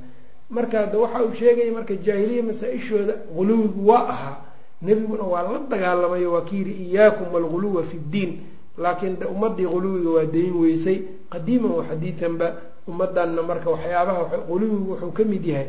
marka 0.51 0.85
de 0.91 0.97
waxa 0.97 1.23
uu 1.25 1.33
sheegaya 1.39 1.71
marka 1.77 1.93
jaahiliya 2.05 2.43
masaa-ishooda 2.43 3.13
guluwigu 3.35 3.87
waa 3.89 4.07
ahaa 4.13 4.35
nebiguna 4.81 5.23
waa 5.23 5.43
la 5.53 5.59
dagaalamayo 5.71 6.31
waa 6.33 6.41
ki 6.47 6.55
yidhi 6.57 6.73
iyaakum 6.91 7.35
alguluwa 7.35 7.83
fi 7.83 7.97
ddiin. 7.97 8.31
Laakiin 8.77 9.19
de 9.19 9.25
ummadii 9.25 9.65
guluwiga 9.73 10.09
waa 10.09 10.25
dayn 10.25 10.53
weysay. 10.61 10.97
Qadiiman 11.31 11.71
wa 11.71 11.83
xadiidanba 11.89 12.47
ummadanna 12.87 13.41
marka 13.43 13.69
waxyaabaha 13.69 14.37
guluwigu 14.49 14.91
wuxuu 14.91 15.11
ka 15.11 15.23
mid 15.23 15.45
yahay 15.45 15.67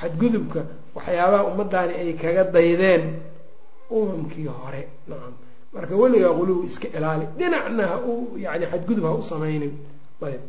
xadgudubka 0.00 0.60
waxyaabaha 0.94 1.44
ummadaani 1.50 1.92
ay 2.00 2.12
kaga 2.14 2.44
daydeen 2.44 3.02
umamkii 3.90 4.46
hore. 4.46 4.88
Nacam 5.08 5.32
marka 5.74 5.94
weligaa 5.96 6.32
guluwi 6.38 6.66
iska 6.66 6.88
ilaali. 6.96 7.26
Dhinacna 7.38 7.82
ha 7.86 7.96
u 8.06 8.38
yani 8.38 8.66
xadgudub 8.66 9.04
ha 9.04 9.12
u 9.14 9.22
samaynin. 9.22 9.72
Ayb 10.22 10.40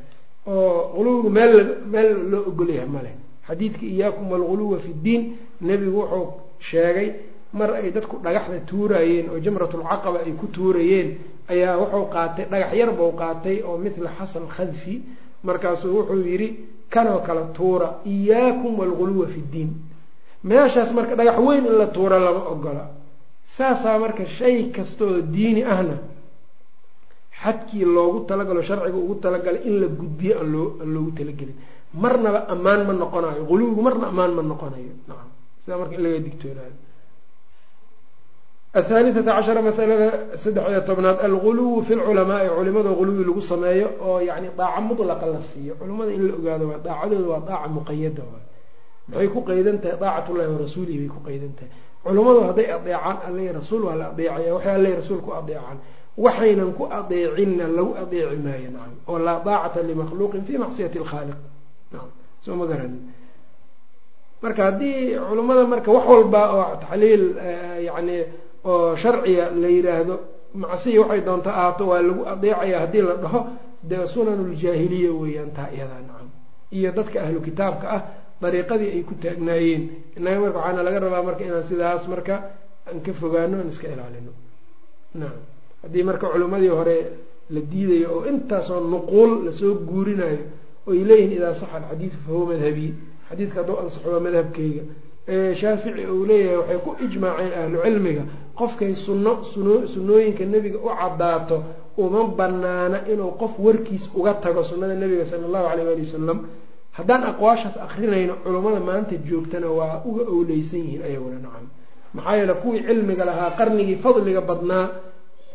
oo 0.47 0.93
guluwigu 0.95 1.29
meel 1.29 1.53
meel 1.91 2.29
loo 2.31 2.43
ogolyahay 2.49 2.87
male 2.87 3.11
xadiidka 3.47 3.85
iyaakum 3.85 4.33
alguluwa 4.33 4.77
fi 4.85 4.91
ddiin 4.99 5.21
nebigu 5.61 5.99
wuxuu 6.01 6.27
sheegay 6.69 7.09
mar 7.53 7.69
ay 7.79 7.91
dadku 7.95 8.15
dhagaxda 8.25 8.59
tuurayeen 8.69 9.29
oo 9.29 9.39
jamratulcaqaba 9.45 10.19
ay 10.25 10.31
ku 10.39 10.45
tuurayeen 10.55 11.09
ayaa 11.53 11.77
wuxuu 11.81 12.05
qaatay 12.15 12.45
dhagax 12.51 12.71
yar 12.79 12.91
buu 12.97 13.11
qaatay 13.21 13.57
oo 13.67 13.77
mithla 13.77 14.09
xasan 14.17 14.45
khadfi 14.55 14.93
markaasuu 15.47 15.93
wuxuu 15.97 16.21
yidhi 16.31 16.49
kanoo 16.93 17.19
kale 17.27 17.43
tuura 17.57 17.87
iyaakum 18.05 18.73
alguluwa 18.81 19.27
fi 19.33 19.39
ddiin 19.49 19.69
meeshaas 20.49 20.91
marka 20.97 21.15
dhagax 21.19 21.37
weyn 21.47 21.65
in 21.65 21.75
la 21.81 21.87
tuura 21.87 22.19
lama 22.19 22.41
ogola. 22.53 22.85
Saasaa 23.57 23.97
marka 23.99 24.25
shay 24.37 24.69
kasta 24.75 25.03
oo 25.05 25.21
diini 25.21 25.63
ahna 25.63 25.95
xadkii 27.41 27.85
loogu 27.95 28.19
talagalo 28.27 28.61
sharciga 28.61 28.97
ugu 28.97 29.15
talagalay 29.23 29.61
in 29.69 29.75
la 29.81 29.87
gudbiyo 29.87 30.33
aan 30.41 30.51
loogu 30.93 31.11
talagelin 31.17 31.55
marnaba 32.03 32.39
ammaan 32.53 32.81
ma 32.87 32.93
noqonayo 33.01 33.41
guluwigu 33.49 33.81
marna 33.87 34.05
ammaan 34.11 34.31
ma 34.37 34.41
noqonayo 34.51 34.93
nacam 35.09 35.29
sidaa 35.63 35.77
marka 35.81 35.93
in 35.97 36.01
laga 36.05 36.19
digtoonaayo 36.27 36.75
athaalithata 38.79 39.31
cashara 39.37 39.61
masalada 39.67 40.07
saddex-iyo 40.43 40.81
tobnaad 40.89 41.19
alguluwu 41.27 41.83
fi 41.87 41.93
lculamaai 41.99 42.49
culimada 42.57 42.89
guluwi 42.99 43.23
lagu 43.27 43.41
sameeyo 43.51 43.87
oo 44.07 44.19
yani 44.29 44.49
daaca 44.57 44.81
mutlaqa 44.87 45.25
la 45.33 45.41
siiyo. 45.49 45.73
Culimada 45.79 46.11
in 46.17 46.23
la 46.27 46.33
ogaado 46.39 46.65
waa 46.71 46.77
daacadooda 46.87 47.27
waa 47.33 47.39
daaca 47.49 47.67
muqayada 47.75 48.23
waay 48.31 48.43
maxay 49.07 49.27
ku 49.33 49.39
qeydan 49.47 49.77
tahay? 49.81 49.97
Daacatullahi 50.03 50.49
wa 50.53 50.57
rasuulihi 50.63 50.97
bay 51.01 51.07
ku 51.15 51.19
qeydan 51.27 51.53
tahay. 51.57 51.71
Culimmadu 52.03 52.39
hadday 52.51 52.67
adeecaan 52.75 53.17
alla 53.27 53.51
rasuul 53.59 53.81
waa 53.87 53.95
la 54.01 54.05
adeecaya 54.11 54.51
waxay 54.55 54.73
alla 54.77 54.89
rasuul 54.99 55.21
ku 55.25 55.31
adeecaan. 55.39 55.77
Waxaynan 56.25 56.71
ku 56.77 56.83
adeecinna 56.99 57.65
lagu 57.77 57.91
adeeci 58.03 58.37
maayo 58.45 58.69
nacam 58.75 58.93
oo 59.07 59.17
laa 59.25 59.39
daacata 59.47 59.79
limakhluuqin 59.89 60.43
fi 60.47 60.53
macsiyati 60.63 60.99
lkhaaliq 61.03 61.39
soo 62.45 62.55
ma 62.59 62.65
garanin 62.71 63.01
marka 64.43 64.61
haddii 64.69 65.17
culimmada 65.29 65.63
marka 65.73 65.89
wax 65.95 66.05
walba 66.11 66.41
oo 66.57 66.65
taxliil 66.83 67.23
yani 67.87 68.17
oo 68.71 68.95
sharciga 69.01 69.45
la 69.61 69.67
yiraahdo 69.75 70.15
macsiya 70.61 71.01
waxay 71.01 71.21
doonta 71.27 71.49
ahaato 71.59 71.83
waa 71.91 72.01
lagu 72.07 72.21
adeecaya 72.33 72.77
haddii 72.83 73.03
la 73.09 73.15
dhaho 73.23 73.39
dee 73.89 74.03
sunanuljaahiliya 74.13 75.11
weeyaan 75.21 75.51
taa 75.57 75.69
iyadaa 75.75 76.01
nacam. 76.07 76.29
Iyo 76.77 76.89
dadka 76.97 77.17
ahlu 77.25 77.39
kitaabka 77.47 77.85
ah 77.95 78.01
dariiqadii 78.41 78.89
ay 78.95 79.03
ku 79.09 79.13
taagnaayeen. 79.23 79.83
Innaga 80.17 80.39
marka 80.43 80.57
waxaana 80.59 80.81
laga 80.87 80.99
rabaa 81.05 81.23
marka 81.27 81.41
inaan 81.47 81.63
sidaas 81.69 82.03
marka 82.13 82.35
aan 82.87 82.97
ka 83.05 83.11
fogaano 83.21 83.55
aan 83.61 83.69
iska 83.73 83.87
ilaalino. 83.93 84.31
Nacam. 85.19 85.41
Haddii 85.83 86.03
marka 86.09 86.25
culimmadii 86.33 86.71
hore 86.77 86.97
la 87.53 87.61
diidayo 87.71 88.07
oo 88.15 88.21
intaasoo 88.31 88.79
nuquul 88.93 89.31
la 89.45 89.51
soo 89.59 89.73
guurinayo 89.89 90.41
oy 90.89 90.99
leeyihiin 91.09 91.37
idaa 91.37 91.53
saxa 91.61 91.75
alxadiidu 91.79 92.17
fahuwa 92.25 92.45
madhabii 92.53 92.91
xadiidka 93.29 93.57
hadduu 93.59 93.77
ansaxo 93.83 94.09
waa 94.13 94.19
madhabkeyga 94.27 94.83
shaafici 95.61 96.05
uu 96.15 96.25
leeyahay 96.25 96.57
waxay 96.57 96.77
ku 96.85 96.91
ijmaaceen 97.05 97.53
ahlu 97.61 97.77
cilmiga 97.85 98.23
qofkay 98.59 98.93
sunno 98.95 99.31
sunnooyinka 99.93 100.43
nebiga 100.53 100.77
u 100.77 100.89
cadaato 101.01 101.57
uma 101.97 102.21
banaana 102.39 102.97
inuu 103.11 103.31
qof 103.41 103.51
warkiis 103.59 104.03
uga 104.15 104.33
tago 104.33 104.63
sunnada 104.63 104.93
nebiga 104.95 105.25
sala 105.25 105.45
allahu 105.47 105.67
alayh 105.71 105.85
waali 105.87 106.03
wasalam 106.07 106.39
haddaan 106.97 107.23
aqwaashaas 107.31 107.75
akrinayno 107.85 108.33
culummada 108.43 108.79
maanta 108.79 109.15
joogtana 109.27 109.67
waa 109.79 110.01
uga 110.09 110.23
owleysan 110.35 110.79
yihiin 110.79 111.01
ayaguna 111.07 111.39
nacam. 111.45 111.65
Maxaa 112.13 112.35
yeele 112.37 112.53
kuwii 112.53 112.81
cilmiga 112.87 113.25
lahaa 113.25 113.49
qarnigii 113.59 113.95
fadliga 114.03 114.41
badnaa 114.41 114.85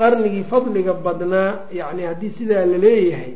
qarnigii 0.01 0.45
fadliga 0.51 0.93
badnaa 0.95 1.51
yacni 1.79 2.03
haddii 2.03 2.31
sidaa 2.39 2.65
la 2.73 2.79
leeyahay 2.79 3.33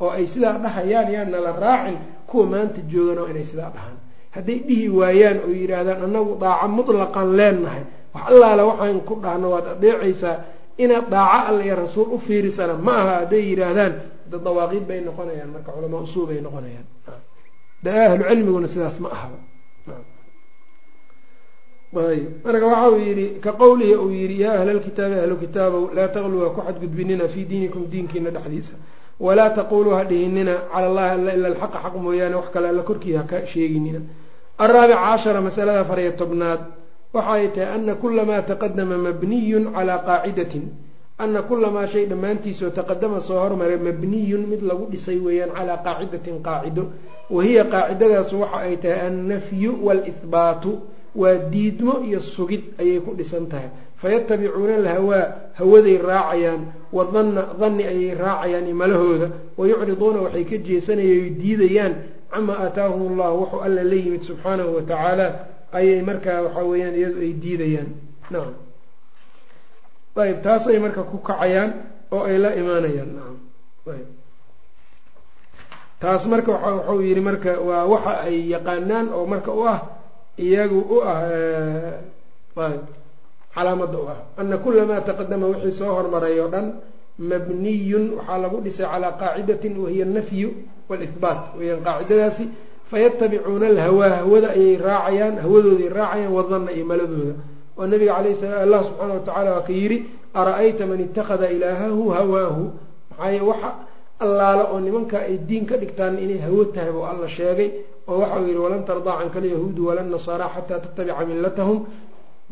oo 0.00 0.10
ay 0.16 0.26
sidaa 0.26 0.58
dhahayaan 0.64 1.08
yaan 1.14 1.30
nala 1.30 1.52
raacin 1.64 1.98
kuwa 2.28 2.46
maanta 2.52 2.80
joogana 2.90 3.20
waa 3.22 3.30
inay 3.34 3.44
sidaa 3.44 3.70
dhahaan. 3.76 3.96
Hadday 4.34 4.58
dhihi 4.68 4.88
waayaan 4.98 5.38
oo 5.46 5.52
yidhaahdaan 5.60 6.00
annagu 6.06 6.32
daaco 6.42 6.66
mutlaqan 6.76 7.28
leenahay 7.38 7.82
wax 8.14 8.22
allaala 8.30 8.62
waxaan 8.70 9.00
ku 9.08 9.14
dhahno 9.24 9.46
waad 9.54 9.66
adeecaysaa 9.74 10.36
inaad 10.82 11.06
daaco 11.14 11.38
alla 11.50 11.62
iyo 11.66 11.74
rasuul 11.82 12.08
u 12.14 12.18
fiirisana. 12.26 12.74
Ma 12.86 12.92
aha 13.02 13.12
hadday 13.24 13.42
yidhaahdaan 13.50 13.92
da 14.30 14.36
dawaaqiid 14.46 14.84
bay 14.88 15.00
noqonayaan 15.08 15.50
marka 15.54 15.70
culamaa 15.74 16.02
usuul 16.06 16.26
bay 16.30 16.40
noqonayaan. 16.46 16.86
De 17.84 17.90
ahlu 17.90 18.22
cilmiguna 18.28 18.68
sidaas 18.68 18.98
ma 19.00 19.08
ahaba. 19.16 19.38
Marka 21.92 22.66
waxa 22.68 22.88
uu 22.92 22.98
yihi 23.00 23.40
ka 23.40 23.52
qowlihi 23.52 23.94
uu 23.96 24.10
yihi 24.12 24.40
yaa 24.44 24.60
ahla 24.60 24.72
lkitaabi 24.76 25.14
ahlu 25.24 25.36
kitaabow 25.40 25.84
laa 25.96 26.08
taqluu 26.14 26.42
ha 26.44 26.50
ku 26.54 26.60
xadgudbinina 26.66 27.24
fii 27.32 27.44
diinikum 27.50 27.82
diinkiina 27.92 28.30
dhexdiisa 28.30 28.74
walaa 29.20 29.50
taquluu 29.58 29.94
ha 29.98 30.04
dhihinina 30.10 30.54
cala 30.72 30.86
allahi 30.90 31.10
alla 31.18 31.32
ila 31.38 31.48
alxaqa 31.52 31.78
xaq 31.84 31.94
mooyaane 32.06 32.34
wax 32.40 32.48
kale 32.54 32.66
alla 32.72 32.82
korkii 32.90 33.14
ha 33.18 33.22
ka 33.30 33.46
sheeginina 33.52 34.00
alraabica 34.64 34.98
cashara 35.06 35.40
masalada 35.40 35.80
afariyo 35.84 36.12
tobnaad 36.20 36.60
waxa 37.14 37.32
ay 37.38 37.48
tahay 37.54 37.74
ana 37.76 37.94
kula 38.02 38.22
maa 38.30 38.42
taqadama 38.50 38.96
mabniyun 39.06 39.64
calaa 39.76 39.98
qaacidatin 40.08 40.64
ana 41.24 41.42
kula 41.48 41.70
maa 41.76 41.86
shay 41.92 42.04
dhammaantiisoo 42.10 42.70
taqadama 42.78 43.20
soo 43.28 43.38
hormaray 43.44 43.78
mabniyun 43.88 44.42
mid 44.50 44.62
lagu 44.70 44.84
dhisay 44.92 45.18
weeyaan 45.26 45.50
calaa 45.58 45.78
qaacidatin 45.86 46.36
qaacido 46.46 46.84
wahiya 47.36 47.64
qaacidadaas 47.72 48.30
waxa 48.42 48.58
ay 48.68 48.76
tahay 48.82 49.00
annafyu 49.08 49.72
waalihbaatu 49.86 50.70
waa 51.22 51.34
diidmo 51.52 51.94
iyo 52.08 52.20
sugid 52.20 52.62
ayay 52.82 53.00
ku 53.06 53.10
dhisan 53.18 53.46
tahay 53.52 53.68
fayatabicuuna 54.02 54.74
alhawaa 54.82 55.24
hawaday 55.58 55.96
raacayaan 56.10 56.60
wadanna 56.92 57.42
danni 57.60 57.84
ayay 57.92 58.14
raacayaan 58.14 58.66
imalahooda 58.74 59.26
wayucriduuna 59.58 60.18
waxay 60.26 60.44
ka 60.50 60.56
jeesanayay 60.66 61.30
diidayaan 61.40 61.94
camaa 62.32 62.58
aataahum 62.64 63.02
allahu 63.12 63.36
wuxuu 63.42 63.60
alla 63.66 63.82
la 63.90 63.96
yimid 64.02 64.22
subxaanahu 64.28 64.70
watacaala 64.78 65.26
ayay 65.78 66.00
markaa 66.08 66.38
waxaa 66.46 66.64
weeyaan 66.70 66.94
iyadu 67.00 67.18
ay 67.26 67.32
diidayaan 67.42 67.88
nacam 68.30 68.54
ayb 70.24 70.38
taasay 70.46 70.78
marka 70.84 71.02
ku 71.10 71.18
kacayaan 71.28 71.70
oo 72.14 72.22
ay 72.30 72.36
la 72.44 72.50
imaanayaan 72.60 73.10
nacam 73.18 73.36
ayb 73.94 74.08
taas 76.02 76.22
marka 76.32 76.52
waxau 76.54 76.98
yihi 77.02 77.20
marka 77.28 77.52
waa 77.68 77.84
waxa 77.92 78.12
ay 78.30 78.36
yaqaanaan 78.54 79.06
oo 79.16 79.24
marka 79.32 79.50
u 79.50 79.62
ah 79.72 79.78
iyagu 80.46 80.78
u 80.78 80.98
ah 81.02 81.18
ayb 82.66 82.82
calaamada 83.58 83.98
u 83.98 84.06
ah. 84.14 84.18
Ana 84.40 84.56
kula 84.64 84.82
maa 84.90 85.00
taqadama 85.08 85.46
wixii 85.52 85.74
soo 85.80 85.90
hormaray 85.98 86.40
oo 86.40 86.48
dhan 86.54 86.66
mabniyun 87.30 88.04
waxaa 88.18 88.38
lagu 88.44 88.56
dhisay 88.64 88.86
calaa 88.92 89.12
qaacidatin 89.20 89.74
wahiya 89.82 90.04
anafyu 90.06 90.48
waalihbaat 90.88 91.40
weyaan 91.58 91.80
qaacidadaasi 91.86 92.44
fayatabicuuna 92.90 93.66
alhawaa 93.72 94.10
hawada 94.20 94.48
ayay 94.56 94.76
raacayaan 94.88 95.36
hawadooday 95.44 95.88
raacayaan 95.98 96.32
wadanna 96.38 96.70
iyo 96.76 96.84
maladooda. 96.90 97.34
Oo 97.78 97.86
nabiga 97.92 98.12
calayh 98.16 98.34
sala 98.40 98.56
allah 98.66 98.80
subxaana 98.88 99.14
wa 99.18 99.24
tacala 99.28 99.50
waa 99.56 99.66
ka 99.68 99.72
yidhi 99.80 99.98
ara-ayta 100.40 100.86
man 100.90 101.00
ittakhada 101.06 101.46
ilaahahu 101.56 102.02
hawaahu? 102.16 102.62
Maxaaye 103.10 103.40
waxa 103.50 103.70
allaale 104.24 104.64
oo 104.72 104.78
nimanka 104.86 105.16
ay 105.28 105.36
diin 105.48 105.64
ka 105.66 105.76
dhigtaan 105.82 106.18
inay 106.24 106.40
hawo 106.46 106.64
tahay 106.74 106.90
buu 106.94 107.04
alla 107.10 107.28
sheegay 107.28 107.68
oo 108.08 108.18
waxau 108.22 108.42
yidhi 108.48 108.60
walan 108.66 108.82
tardaa 108.88 109.18
canka 109.20 109.38
alyahuudu 109.42 109.80
wala 109.88 110.02
nasaara 110.02 110.46
xataa 110.54 110.80
tattabica 110.84 111.22
millatahum 111.30 111.78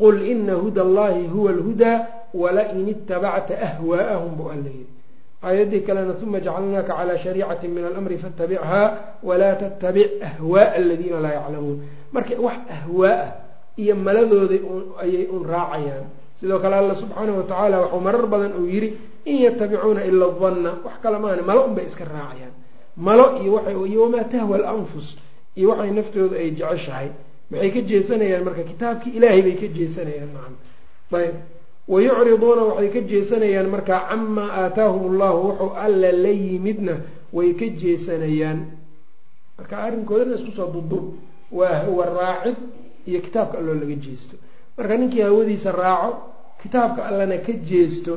qul 0.01 0.17
ina 0.33 0.55
huda 0.63 0.83
allahi 0.87 1.27
huwa 1.35 1.51
alhudaa 1.51 1.99
walain 2.35 2.89
itabacta 2.89 3.55
ahwaa'ahum 3.69 4.31
buu 4.39 4.49
alla 4.55 4.71
yidhi 4.77 4.93
aayaddii 5.47 5.81
kalena 5.87 6.15
uma 6.23 6.41
jacalnaaka 6.47 6.93
calaa 6.99 7.19
shariicati 7.25 7.69
min 7.69 7.85
alamri 7.91 8.19
fatabichaa 8.19 8.85
walaa 9.29 9.55
tattabic 9.63 10.11
ahwaaa 10.29 10.73
aladiina 10.79 11.21
laa 11.25 11.33
yaclamuun 11.39 11.79
marka 12.13 12.35
wax 12.47 12.57
ahwaaa 12.77 13.27
iyo 13.83 13.95
maladooda 14.07 14.57
ayay 15.03 15.25
un 15.37 15.43
raacayaan 15.53 16.07
sidoo 16.41 16.59
kale 16.63 16.75
alla 16.83 16.95
subxaanahu 17.03 17.37
watacaala 17.41 17.77
waxuu 17.83 18.01
marar 18.07 18.27
badan 18.33 18.53
uu 18.61 18.67
yidhi 18.75 18.89
in 19.31 19.37
yatabicuuna 19.47 20.05
ila 20.11 20.27
danna 20.41 20.71
wax 20.87 20.95
kale 21.03 21.19
maana 21.25 21.43
malo 21.49 21.61
unbay 21.69 21.87
iska 21.91 22.05
raacayaan 22.05 22.55
malo 23.07 23.25
iyo 23.43 24.01
wamaa 24.03 24.25
tahwa 24.33 24.55
alanfus 24.61 25.07
iyo 25.59 25.67
waxay 25.71 25.91
naftooda 25.99 26.37
ay 26.43 26.51
jeceshahay 26.59 27.09
maxay 27.51 27.71
ka 27.75 27.81
jeesanayaan 27.91 28.45
marka 28.45 28.63
kitaabkii 28.71 29.13
ilaahay 29.19 29.43
bay 29.47 29.57
ka 29.63 29.67
jeesanayaan 29.79 30.31
macam 30.37 30.55
ayb. 31.21 31.35
Wayucriduuna 31.89 32.63
waxay 32.75 32.89
ka 32.95 33.01
jeesanayaan 33.11 33.69
markaa 33.75 34.01
camaa 34.11 34.51
aataahum 34.63 35.03
allahu 35.13 35.39
wuxuu 35.49 35.71
alla 35.85 36.11
la 36.13 36.33
yimidna 36.45 36.95
way 37.33 37.53
ka 37.55 37.67
jeesanayaan. 37.83 38.59
Marka 39.59 39.75
arrinkoodana 39.87 40.35
isku 40.37 40.51
soo 40.53 40.71
dudub 40.75 41.15
waa 41.53 41.75
hawa 41.87 42.05
raacid 42.19 42.57
iyo 43.07 43.21
kitaabka 43.21 43.59
alloo 43.59 43.75
laga 43.75 43.95
jeesto. 43.95 44.35
Marka 44.79 44.97
ninkii 44.97 45.21
hawadiisa 45.21 45.73
raaco 45.73 46.11
kitaabka 46.63 47.07
allana 47.07 47.39
ka 47.39 47.53
jeesto 47.53 48.13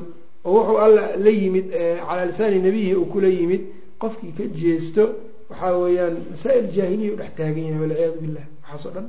oo 0.46 0.54
wuxuu 0.58 0.78
alla 0.86 1.04
la 1.24 1.30
yimid 1.30 1.68
calaa 2.08 2.26
lisaani 2.26 2.60
nabiyihi 2.66 2.96
uu 2.96 3.06
kula 3.06 3.28
yimid 3.28 3.62
qofkii 4.02 4.32
ka 4.38 4.44
jeesto 4.62 5.04
waxaa 5.50 5.78
weeyaan 5.78 6.16
masaa-il 6.32 6.68
jaahiliya 6.76 7.14
u 7.14 7.18
dhex 7.22 7.32
taagan 7.38 7.64
yahay 7.70 7.80
walciyaadu 7.86 8.20
billah 8.22 8.46
waxaas 8.72 8.86
oo 8.86 8.92
dhan. 8.96 9.08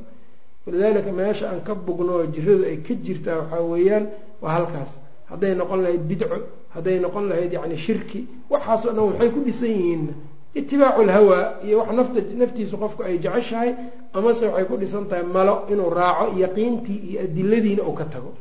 Walidaalika 0.67 1.13
meesha 1.13 1.49
aan 1.51 1.61
ka 1.65 1.75
bugno 1.75 2.13
oo 2.19 2.27
jiradu 2.35 2.65
ay 2.65 2.77
ka 2.87 2.95
jirtaa 3.05 3.37
waxaa 3.41 3.63
weeyaan 3.73 4.07
waa 4.43 4.53
halkaas. 4.57 4.91
Hadday 5.31 5.55
noqon 5.55 5.83
lahayd 5.83 6.03
bidco 6.09 6.37
hadday 6.75 6.99
noqon 7.01 7.29
lahayd 7.29 7.53
yacni 7.53 7.77
shirki 7.77 8.21
waxaasoo 8.51 8.93
dhan 8.97 9.05
waxay 9.13 9.31
ku 9.31 9.41
dhisan 9.47 9.69
yihiinna 9.69 10.13
itibaacu 10.55 11.03
lhawaa 11.07 11.45
iyo 11.67 11.79
wax 11.79 11.91
nafta 11.99 12.21
naftiisu 12.41 12.77
qofku 12.83 13.03
ay 13.03 13.19
jeceshahay 13.19 13.71
amase 14.15 14.43
waxay 14.47 14.65
ku 14.71 14.77
dhisan 14.77 15.05
tahay 15.09 15.23
malo 15.37 15.55
inuu 15.73 15.91
raaco 15.91 16.25
yaqiintii 16.43 16.99
iyo 17.11 17.19
adiladiina 17.25 17.83
uu 17.89 17.95
ka 17.95 18.05
tago. 18.05 18.33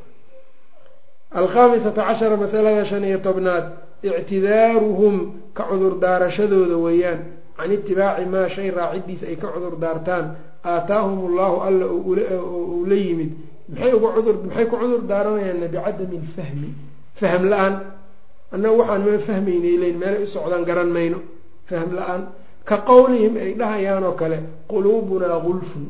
Alkhaamisata 1.32 2.02
cashara 2.04 2.38
masalada 2.38 2.86
shan 2.86 3.04
iyo 3.04 3.18
tobnaad 3.22 3.66
ictidaaruhum 4.04 5.16
ka 5.54 5.64
cudur 5.70 6.00
daarashadooda 6.00 6.78
weeyaan. 6.78 7.20
Can 7.58 7.72
itibaaci 7.72 8.26
maa 8.26 8.48
shay 8.50 8.72
raacidiisa 8.72 9.28
ay 9.28 9.36
ka 9.36 9.48
cudur 9.54 9.76
daartaan 9.78 10.26
aataahum 10.64 11.20
allahu 11.30 11.56
alla 11.68 11.86
uu 11.88 12.86
la 12.86 12.96
yimid. 12.96 13.32
Maxay 13.70 13.94
uga 13.94 14.10
cudur 14.16 14.36
maxay 14.46 14.66
ku 14.68 14.76
cudur 14.78 15.02
daaranayaanna 15.12 15.68
bicadami 15.68 16.18
lfahmi 16.26 16.70
fahm 17.20 17.44
la'aan. 17.52 17.76
Annaga 18.52 18.76
waxaan 18.80 19.02
ma 19.06 19.18
fahmaynay 19.28 19.78
leyn 19.84 19.98
meelay 20.02 20.24
u 20.24 20.28
socdaan 20.28 20.64
garan 20.66 20.90
mayno. 20.92 21.20
Fahm 21.70 21.94
la'aan. 21.98 22.22
Ka 22.66 22.78
qowlihim 22.86 23.38
ay 23.38 23.54
dhahayaan 23.54 24.04
oo 24.04 24.14
kale 24.14 24.38
quluubunaa 24.68 25.40
gulfun. 25.46 25.86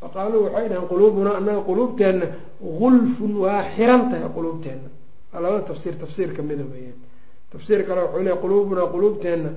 Faqaaluu 0.00 0.42
waxay 0.46 0.68
dhaheen 0.68 0.88
quluubunaa 0.88 1.36
annaga 1.40 1.60
quluubteenna 1.68 2.26
gulfun 2.80 3.32
waa 3.44 3.62
xiran 3.76 4.02
tahay 4.10 4.28
quluubteenna. 4.36 4.88
Waa 5.32 5.40
labada 5.40 5.62
tafsiir 5.70 5.94
tafsiir 5.98 6.32
kamida 6.36 6.64
weeyaan. 6.72 6.98
Tafsiir 7.52 7.84
kale 7.86 8.00
wuxuu 8.02 8.22
leey 8.24 8.36
quluubunaa 8.44 8.86
quluubteenna 8.94 9.50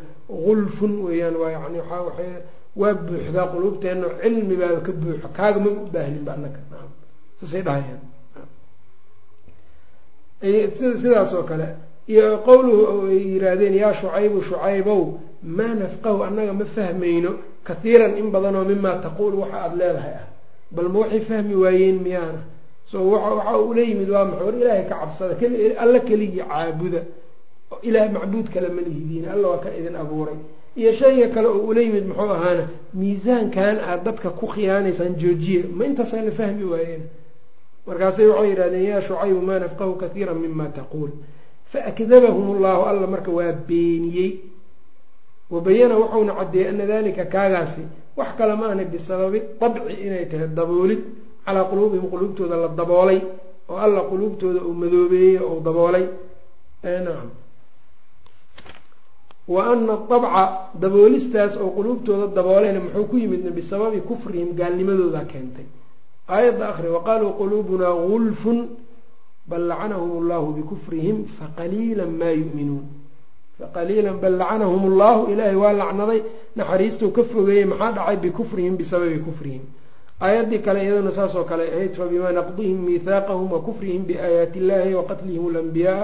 gulfun 0.45 0.93
weeyaan. 1.05 1.35
Waa 1.41 1.51
yani 1.55 1.79
waaa 1.79 2.03
waay 2.07 2.31
waa 2.75 2.93
buuxdaa 2.93 3.47
quluubteenna 3.53 4.07
cilmi 4.21 4.55
baaba 4.61 4.79
ka 4.85 4.91
buuxo 4.91 5.27
kaaga 5.37 5.59
ma 5.59 5.69
u 5.69 5.85
baahninba 5.93 6.31
annaga. 6.35 6.59
Naam. 6.71 6.89
Saasay 7.39 7.61
dhahayaan 7.61 8.01
sidaas 11.01 11.33
oo 11.33 11.43
kale 11.43 11.67
iyo 12.07 12.37
qowluhu 12.47 13.07
ay 13.11 13.21
yiraahdeen 13.33 13.75
yaa 13.75 13.93
shucaybu 13.93 14.41
shucaybow 14.41 15.03
maa 15.43 15.73
nafqahu 15.81 16.23
annaga 16.27 16.53
ma 16.53 16.65
fahmayno 16.65 17.31
kathiiran 17.63 18.17
in 18.17 18.31
badanoo 18.33 18.65
mimaa 18.65 18.97
taquul 19.05 19.33
waxa 19.41 19.57
aada 19.63 19.75
leedahay 19.75 20.13
ah. 20.21 20.27
Bal 20.71 20.89
ma 20.89 20.99
waxay 20.99 21.21
fahmi 21.29 21.55
waayeen 21.55 21.97
miyaana 22.01 22.41
so 22.89 22.97
waxa 23.11 23.57
uu 23.59 23.73
la 23.73 23.81
yimid 23.81 24.09
waa 24.09 24.25
maxay 24.25 24.45
war 24.45 24.55
ilaahay 24.55 24.85
ka 24.89 24.95
cabsada 25.01 25.35
alla 25.83 25.99
keligii 25.99 26.43
caabuda 26.49 27.01
ilaah 27.83 28.09
macbuud 28.11 28.47
kale 28.53 28.69
ma 28.69 28.81
lihidiin 28.81 29.25
alla 29.33 29.47
waa 29.47 29.61
kan 29.63 29.73
idin 29.79 29.95
abuuray 29.95 30.37
iyo 30.75 30.91
shayga 30.93 31.27
kale 31.33 31.47
oo 31.47 31.63
ula 31.69 31.81
yimid 31.81 32.05
muxuu 32.07 32.31
ahaana 32.37 32.67
miisaankan 32.93 33.77
aad 33.89 34.03
dadka 34.05 34.29
ku 34.29 34.45
khiyaanaysaan 34.47 35.15
joojiya 35.21 35.63
ma 35.77 35.85
intaasaa 35.85 36.21
la 36.27 36.31
fahmi 36.31 36.63
waayeen. 36.71 37.03
Markaasay 37.87 38.25
waxay 38.27 38.49
yidhahdeen 38.49 38.85
yaa 38.89 39.01
shucaybu 39.01 39.41
maa 39.41 39.59
nafqahu 39.59 39.93
kathiira 40.01 40.33
mima 40.33 40.65
taquul. 40.69 41.09
Faakdabahum 41.73 42.45
allahu 42.55 42.81
alla 42.89 43.07
marka 43.07 43.31
waa 43.31 43.51
beeniyey. 43.67 44.31
Wabayana 45.51 45.95
wuxuuna 45.97 46.33
caddeeyey 46.39 46.69
ana 46.69 46.85
dalika 46.85 47.25
kaagaasi 47.25 47.81
wax 48.17 48.29
kale 48.37 48.55
ma 48.55 48.65
ahna 48.71 48.83
bisababi 48.83 49.39
dabci 49.59 49.93
inay 50.05 50.25
tahay 50.31 50.47
daboolid 50.47 51.01
calaa 51.45 51.63
quluubihim 51.69 52.07
quluubtooda 52.11 52.55
la 52.63 52.67
daboolay 52.67 53.19
oo 53.69 53.75
alla 53.85 54.01
quluubtooda 54.09 54.59
uu 54.63 54.73
madoobeeyey 54.73 55.37
oo 55.43 55.59
daboolay. 55.59 56.05
Nacam 56.83 57.29
wa 59.53 59.61
ana 59.73 59.95
dabca 60.11 60.43
daboolistaas 60.83 61.53
oo 61.63 61.69
quluubtooda 61.77 62.27
daboolayna 62.37 62.79
muxuu 62.85 63.05
ku 63.11 63.15
yimidna 63.21 63.51
bisababi 63.57 63.99
kufrihim 64.09 64.49
gaalnimadooda 64.59 65.21
keentay. 65.31 65.67
Aayadda 66.35 66.65
akri 66.71 66.89
waqaaluu 66.95 67.31
quluubunaa 67.39 67.95
gulfun 68.07 68.59
bal 69.49 69.63
lacanahum 69.71 70.11
allahu 70.21 70.47
bikufrihim 70.59 71.17
faqaliila 71.37 72.05
maa 72.19 72.33
yu'minuun. 72.41 72.85
Faqaliilan 73.59 74.17
bal 74.23 74.35
lacanahum 74.41 74.81
allahu 74.91 75.21
ilaahay 75.33 75.57
waa 75.63 75.73
lacnaday 75.81 76.19
naxariistuu 76.55 77.11
ka 77.15 77.23
fogeeyey 77.31 77.65
maxaa 77.71 77.91
dhacay? 77.97 78.17
Bikufrihim 78.25 78.73
bisababi 78.79 79.19
kufrihim. 79.27 79.63
Aayaddii 80.21 80.61
kale 80.65 80.79
iyadana 80.85 81.11
saasoo 81.11 81.43
kale 81.49 81.63
ahayd 81.75 81.93
fabimaa 81.99 82.31
naqdihim 82.39 82.79
miithaaqahum 82.87 83.47
wa 83.51 83.59
kufrihim 83.67 84.01
biaayaati 84.09 84.59
illahi 84.61 84.93
wa 84.99 85.03
qatlihim 85.09 85.43
alambiyaa 85.51 86.03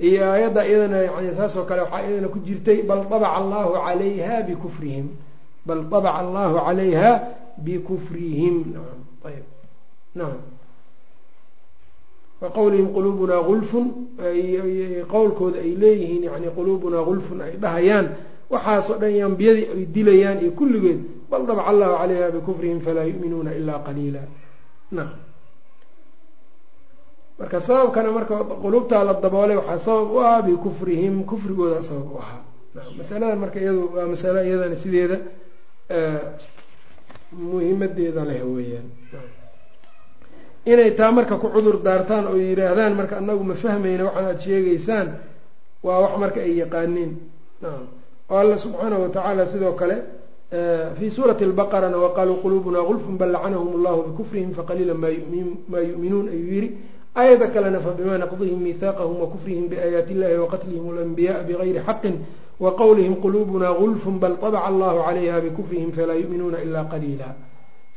iyo 0.00 0.22
aayadda 0.32 0.66
iyadana 0.66 0.98
yani 1.02 1.34
saasoo 1.36 1.64
kale 1.68 1.82
waxaa 1.82 2.02
iyadana 2.06 2.28
ku 2.28 2.38
jirtay 2.46 2.82
bal 2.82 3.00
abaca 3.06 3.28
allahu 3.40 3.72
calayha 3.86 4.42
bikufrihim. 4.42 5.06
Bal 5.66 5.80
abaca 5.86 6.18
allahu 6.22 6.54
calayha 6.66 7.10
bikufrihim. 7.58 8.54
Naam 8.74 8.98
ayb 9.24 9.46
nacam 10.14 10.42
wa 12.40 12.48
qowlihim 12.50 12.88
quluubunaa 12.92 13.42
gulfun 13.42 13.86
qowlkooda 15.14 15.58
ay 15.64 15.72
leeyihiin 15.82 16.22
yani 16.28 16.48
quluubunaa 16.56 17.04
gulfun 17.08 17.40
ay 17.40 17.56
dhahayaan. 17.56 18.06
Waxaasoo 18.50 18.98
dhan 19.00 19.22
ambiyadii 19.22 19.66
ay 19.74 19.84
dilayaan 19.94 20.38
iyo 20.42 20.52
kulligeed 20.52 21.00
bal 21.30 21.46
dabca 21.46 21.64
allahu 21.70 21.94
calayha 22.02 22.30
bikufrihim 22.36 22.80
falaa 22.80 23.06
yu'minuuna 23.08 23.54
ilaa 23.54 23.78
qaliila 23.86 24.20
nacam 24.92 25.18
marka 27.38 27.60
sababkana 27.60 28.10
marka 28.12 28.34
quluubtaa 28.62 29.04
la 29.04 29.14
daboolay 29.24 29.56
waxaa 29.56 29.78
sabab 29.86 30.10
u 30.14 30.18
ah 30.20 30.42
bikufrihim 30.42 31.24
kufrigooda 31.30 31.82
sabab 31.82 32.08
u 32.14 32.18
ahaa. 32.22 32.40
Masaladan 32.98 33.38
marka 33.38 33.58
iyadu 33.60 33.90
waa 33.94 34.06
masalo 34.12 34.40
iyadana 34.48 34.76
sideeda 34.76 35.16
muhimadeeda 37.32 38.22
leh 38.24 38.42
weeyaan. 38.54 38.88
Inay 40.66 40.90
taa 40.96 41.12
marka 41.12 41.36
ku 41.36 41.48
cudur 41.54 41.82
daartaan 41.82 42.26
oo 42.26 42.36
yidhaahdaan 42.36 42.94
marka 42.96 43.16
anagu 43.18 43.44
ma 43.44 43.54
fahmayna 43.54 44.04
waxaan 44.08 44.26
aada 44.26 44.40
sheegaysaan 44.40 45.08
waa 45.82 46.00
wax 46.02 46.12
marka 46.22 46.40
ay 46.40 46.54
yaqaaniin. 46.62 47.12
Oo 48.30 48.36
alla 48.38 48.56
subxaanahu 48.58 49.02
watacaala 49.10 49.46
sidoo 49.52 49.72
kale 49.80 49.96
fii 50.98 51.10
suurati 51.10 51.44
lbaqarana 51.44 51.96
waqaaluu 51.98 52.38
quluubunaa 52.42 52.86
gulfun 52.88 53.16
bal 53.20 53.30
lacanahum 53.34 53.68
allahu 53.76 54.00
bikufrihim 54.08 54.50
faqaliila 54.54 54.94
maa 54.94 55.82
yu'minuun 55.82 56.26
ayuu 56.34 56.50
yidhi 56.54 56.68
aayada 57.20 57.46
kalena 57.54 57.78
fabimaa 57.86 58.18
naqdihim 58.24 58.58
miihaaqahum 58.66 59.16
wakufrihim 59.24 59.64
biaayaati 59.72 60.12
illahi 60.14 60.36
waqatlihim 60.44 60.84
alanbiyaءa 60.92 61.42
bigayri 61.48 61.80
xaqin 61.88 62.14
waqowlihim 62.64 63.14
quluubunaa 63.24 63.74
gulfun 63.80 64.16
bal 64.22 64.34
طabca 64.42 64.60
allahu 64.70 64.98
calayha 65.06 65.36
bikufrihim 65.46 65.90
falaa 65.96 66.18
yu'minuuna 66.22 66.58
ilaa 66.66 66.84
qaliila 66.92 67.28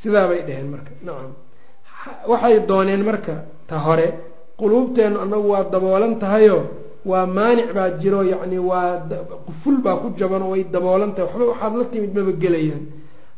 sidaabay 0.01 0.41
dheheen 0.47 0.67
marka 0.73 0.91
nacam. 1.07 1.31
Waxay 2.31 2.55
dooneen 2.69 3.01
marka 3.09 3.35
ta 3.69 3.75
hore 3.85 4.07
quluubteennu 4.61 5.17
annagu 5.23 5.47
waa 5.53 5.63
daboolan 5.73 6.13
tahayo 6.23 6.57
waa 7.11 7.25
maanic 7.37 7.69
baa 7.77 7.89
jiro 8.01 8.21
yacni 8.33 8.57
waa 8.69 9.01
quful 9.47 9.77
baa 9.85 9.97
ku 10.01 10.07
jaban 10.19 10.41
oo 10.45 10.51
way 10.53 10.63
daboolantahay 10.75 11.25
waxba 11.27 11.45
waxaad 11.51 11.73
la 11.79 11.85
timid 11.93 12.11
maba 12.17 12.31
gelayaan 12.43 12.81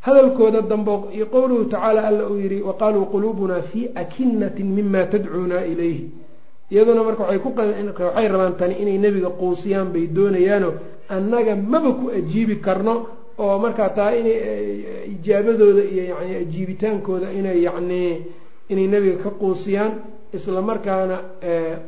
hadalkooda 0.02 0.62
dambe 0.62 0.92
iyo 1.16 1.26
qowluhu 1.26 1.66
tacaala 1.66 2.08
alla 2.08 2.24
uu 2.30 2.40
yihi 2.40 2.62
waqaaluu 2.62 3.06
quluubunaa 3.14 3.62
fii 3.72 3.90
akinatin 3.96 4.68
mima 4.68 5.04
tadcuuna 5.06 5.66
ilayhi. 5.66 6.10
Iyaduna 6.72 7.04
marka 7.04 7.24
waxay 7.24 8.28
rabaan 8.28 8.56
tani 8.58 8.76
inay 8.82 8.98
nebiga 8.98 9.30
quusiyaan 9.30 9.90
bay 9.94 10.08
doonayaano 10.08 10.70
annaga 11.10 11.56
maba 11.56 11.92
ku 12.00 12.10
ajiibi 12.18 12.56
karno 12.62 13.08
oo 13.40 13.58
markaa 13.60 13.90
taa 13.90 14.12
inay 14.16 14.38
ijaabadooda 15.14 15.84
iyo 15.94 16.04
yani 16.14 16.36
ajiibitaankooda 16.44 17.32
inay 17.40 17.62
yacni 17.64 18.22
inay 18.70 18.88
nebiga 18.88 19.18
ka 19.24 19.30
quusiyaan 19.42 19.92
isla 20.34 20.62
markaana 20.62 21.18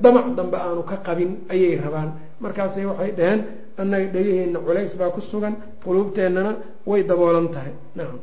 damac 0.02 0.28
dambe 0.36 0.58
aanu 0.58 0.84
ka 0.84 0.98
qabin 1.06 1.32
ayay 1.50 1.76
rabaan. 1.78 2.10
Markaasay 2.42 2.86
waxay 2.86 3.12
dhaheen 3.18 3.42
annaga 3.82 4.08
dhegaheenna 4.16 4.60
culays 4.66 4.94
baa 5.00 5.10
ku 5.16 5.22
sugan 5.32 5.54
quluubteennana 5.84 6.52
way 6.90 7.02
daboolan 7.10 7.48
tahay. 7.56 7.74
Nacam 7.98 8.20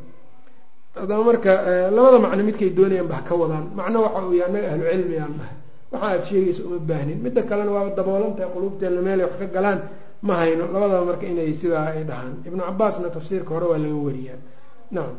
adaba 1.03 1.23
marka 1.29 1.53
labada 1.97 2.19
macno 2.25 2.43
midkay 2.49 2.71
doonayaan 2.79 3.09
ba 3.11 3.15
ha 3.19 3.23
ka 3.29 3.35
wadaan. 3.41 3.65
Macno 3.79 3.99
waxa 4.07 4.21
uu 4.27 4.35
yahay 4.41 4.65
annaga 4.67 4.69
ahlu 4.73 4.85
cilmigaan 4.93 5.33
dhahay 5.39 5.57
waxa 5.93 6.07
aad 6.13 6.23
sheegaysa 6.29 6.61
uma 6.69 6.79
baahnin. 6.91 7.19
Midda 7.25 7.43
kalena 7.51 7.71
waaba 7.77 7.91
daboolan 7.99 8.33
tahay 8.37 8.51
quluubteenna 8.55 9.01
meelay 9.07 9.25
wax 9.29 9.35
ka 9.41 9.47
galaan 9.57 9.79
ma 10.27 10.35
hayno. 10.41 10.65
Labadaba 10.75 11.05
marka 11.11 11.25
inay 11.33 11.55
sidaa 11.61 11.87
ay 11.95 12.05
dhahaan. 12.11 12.35
Ibnu 12.49 12.61
cabaasna 12.69 13.09
tafsiirka 13.17 13.51
hore 13.55 13.67
waa 13.73 13.79
laga 13.85 13.99
wariyaa 14.07 14.39
nacam 14.95 15.17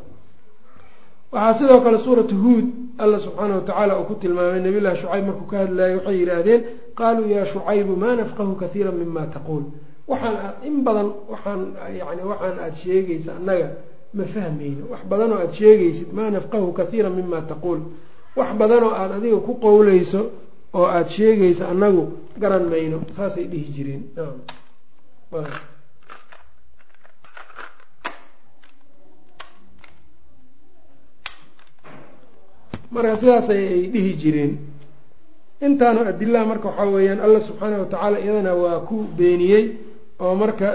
waxaa 1.32 1.54
sidoo 1.60 1.80
kale 1.86 1.97
suuratu 2.06 2.36
huud 2.43 2.65
alla 3.04 3.17
subxaana 3.25 3.54
watacaala 3.60 3.93
uu 3.99 4.06
ku 4.10 4.15
tilmaamay 4.21 4.62
nabiy 4.65 4.82
llahi 4.86 4.97
shucayb 5.02 5.25
markuu 5.30 5.47
ka 5.52 5.58
hadlayay 5.63 5.95
waxay 5.97 6.17
yidhaahdeen 6.21 6.62
qaaluu 6.99 7.28
yaa 7.36 7.45
shucaybu 7.54 7.93
maa 8.04 8.15
nafqahu 8.21 8.54
kaiira 8.62 8.91
mima 8.91 9.23
taquul 9.36 9.63
waxaan 10.11 10.35
in 10.67 10.75
badan 10.85 11.07
waxaan 11.31 11.61
yani 11.99 12.21
waxaan 12.31 12.55
aada 12.63 12.75
sheegaysa 12.81 13.31
annaga 13.39 13.67
ma 14.17 14.23
fahmayno 14.33 14.83
wax 14.91 15.01
badanoo 15.11 15.37
aada 15.41 15.53
sheegaysid 15.59 16.09
maa 16.17 16.29
nafqahu 16.35 16.67
kaiira 16.79 17.09
mima 17.17 17.39
taquul. 17.51 17.79
Wax 18.37 18.49
badanoo 18.61 18.91
aada 19.01 19.15
adiga 19.19 19.39
ku 19.47 19.53
qowleyso 19.65 20.21
oo 20.77 20.85
aada 20.95 21.09
sheegaysa 21.15 21.63
annagu 21.73 22.03
garan 22.41 22.65
mayno 22.71 22.97
saasay 23.17 23.45
dhihi 23.51 23.67
jireen. 23.75 24.03
Marka 32.91 33.17
sidaas 33.17 33.49
ay 33.49 33.87
dhihi 33.93 34.13
jireen. 34.21 34.53
Intaanu 35.61 36.01
adilaha 36.09 36.45
marka 36.45 36.67
waxaa 36.69 36.89
weeyaan 36.95 37.19
alla 37.25 37.39
subxaana 37.47 37.77
watacaala 37.83 38.17
iyadana 38.23 38.53
waa 38.61 38.79
ku 38.87 38.95
beeniyey 39.17 39.63
oo 40.19 40.36
marka 40.41 40.67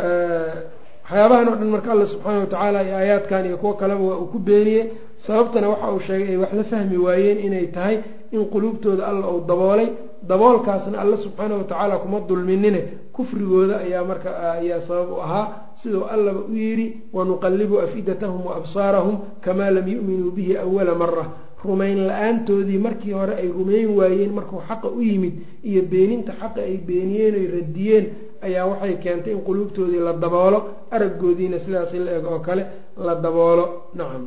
waxyaabahan 1.04 1.48
oo 1.48 1.56
dhan 1.60 1.70
marka 1.74 1.90
alla 1.92 2.06
subxaana 2.12 2.40
watacaala 2.44 2.80
iyo 2.86 2.94
aayaadkan 2.96 3.46
iyo 3.46 3.56
kuwo 3.62 3.72
kaleba 3.80 4.00
waa 4.08 4.18
uu 4.22 4.26
ku 4.32 4.38
beeniyey. 4.38 4.84
Sababtana 5.18 5.68
waxa 5.68 5.92
uu 5.92 6.00
sheegay 6.06 6.28
ay 6.32 6.36
wax 6.42 6.52
la 6.58 6.64
fahmi 6.64 6.96
waayeen 7.06 7.38
inay 7.46 7.66
tahay 7.76 7.96
in 8.32 8.44
quluubtooda 8.52 9.06
alla 9.06 9.26
uu 9.30 9.40
daboolay. 9.48 9.88
Daboolkaasna 10.28 10.98
alla 11.02 11.16
subxaana 11.16 11.54
watacaala 11.60 11.96
kuma 12.02 12.20
dulminine. 12.28 12.80
Kufrigooda 13.12 13.76
ayaa 13.84 14.04
marka 14.04 14.30
ayaa 14.60 14.80
sabab 14.80 15.10
u 15.12 15.20
ahaa. 15.20 15.46
Siduu 15.82 16.04
allaba 16.14 16.40
u 16.50 16.54
yidhi 16.56 16.86
wanuqalibu 17.12 17.78
afidatahum 17.80 18.46
waabsaarahum 18.46 19.16
kamaa 19.44 19.70
lam 19.70 19.86
yu'minuu 19.88 20.30
bihi 20.36 20.56
awala 20.56 20.94
mara 20.94 21.24
rumayn 21.64 21.98
la'aantoodii 22.08 22.78
markii 22.78 23.12
hore 23.12 23.34
ay 23.42 23.48
rumayn 23.48 23.88
waayeen 23.98 24.32
markuu 24.32 24.60
xaqa 24.68 24.88
u 24.88 25.00
yimid 25.02 25.34
iyo 25.64 25.82
beeninta 25.82 26.32
xaqa 26.40 26.60
ay 26.60 26.76
beeniyeen 26.88 27.34
oy 27.40 27.46
radiyeen 27.56 28.04
ayaa 28.46 28.66
waxay 28.70 28.94
keentay 29.02 29.32
in 29.32 29.40
quluubtoodii 29.46 30.00
la 30.06 30.12
daboolo 30.12 30.58
araggoodiina 30.90 31.58
sidaas 31.64 31.92
la 32.06 32.10
eg 32.18 32.24
oo 32.26 32.38
kale 32.46 32.64
la 33.06 33.14
daboolo. 33.14 33.64
Nacam 33.94 34.24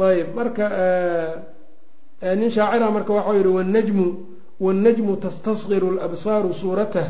ayb 0.00 0.28
marka 0.38 0.64
nin 2.38 2.50
shaacira 2.50 2.90
marka 2.90 3.12
waxau 3.12 3.34
yihi 3.34 3.48
wanajmu 3.58 4.06
wannajmu 4.60 5.16
tastasqiru 5.16 5.88
alabsaaru 5.98 6.52
suuratah 6.54 7.08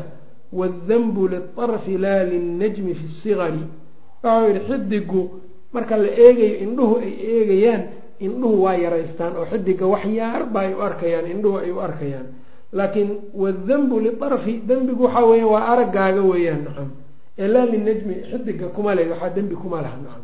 wadanbu 0.59 1.27
liarfi 1.31 1.97
laa 1.97 2.23
lilnajmi 2.31 2.93
fi 2.99 3.07
sigari 3.07 3.63
waxau 4.23 4.47
yihi 4.49 4.59
xidigu 4.69 5.21
marka 5.73 5.97
la 5.97 6.09
eegayo 6.25 6.55
indhuhu 6.65 6.95
ay 7.05 7.13
eegayaan 7.35 7.83
indhuhu 8.25 8.63
waa 8.63 8.75
yaraystaan 8.83 9.33
oo 9.39 9.45
xidiga 9.51 9.85
wax 9.93 10.03
yaarbaa 10.19 10.61
ay 10.67 10.73
u 10.73 10.81
arkayaan 10.81 11.25
indhuhu 11.33 11.57
ay 11.63 11.71
u 11.71 11.79
arkayaan 11.87 12.27
laakiin 12.77 13.09
wadanbu 13.43 13.95
liarfi 14.05 14.53
dembigu 14.69 15.03
waxaa 15.05 15.25
weya 15.31 15.47
waa 15.53 15.63
araggaaga 15.73 16.21
weeyaan 16.31 16.61
nacam 16.67 16.89
ee 17.41 17.47
linajmi 17.73 18.15
xidiga 18.31 18.67
kuma 18.75 18.91
le 18.97 19.03
waxaa 19.11 19.29
dembi 19.37 19.55
kuma 19.61 19.77
laha 19.85 19.97
nacam 20.05 20.23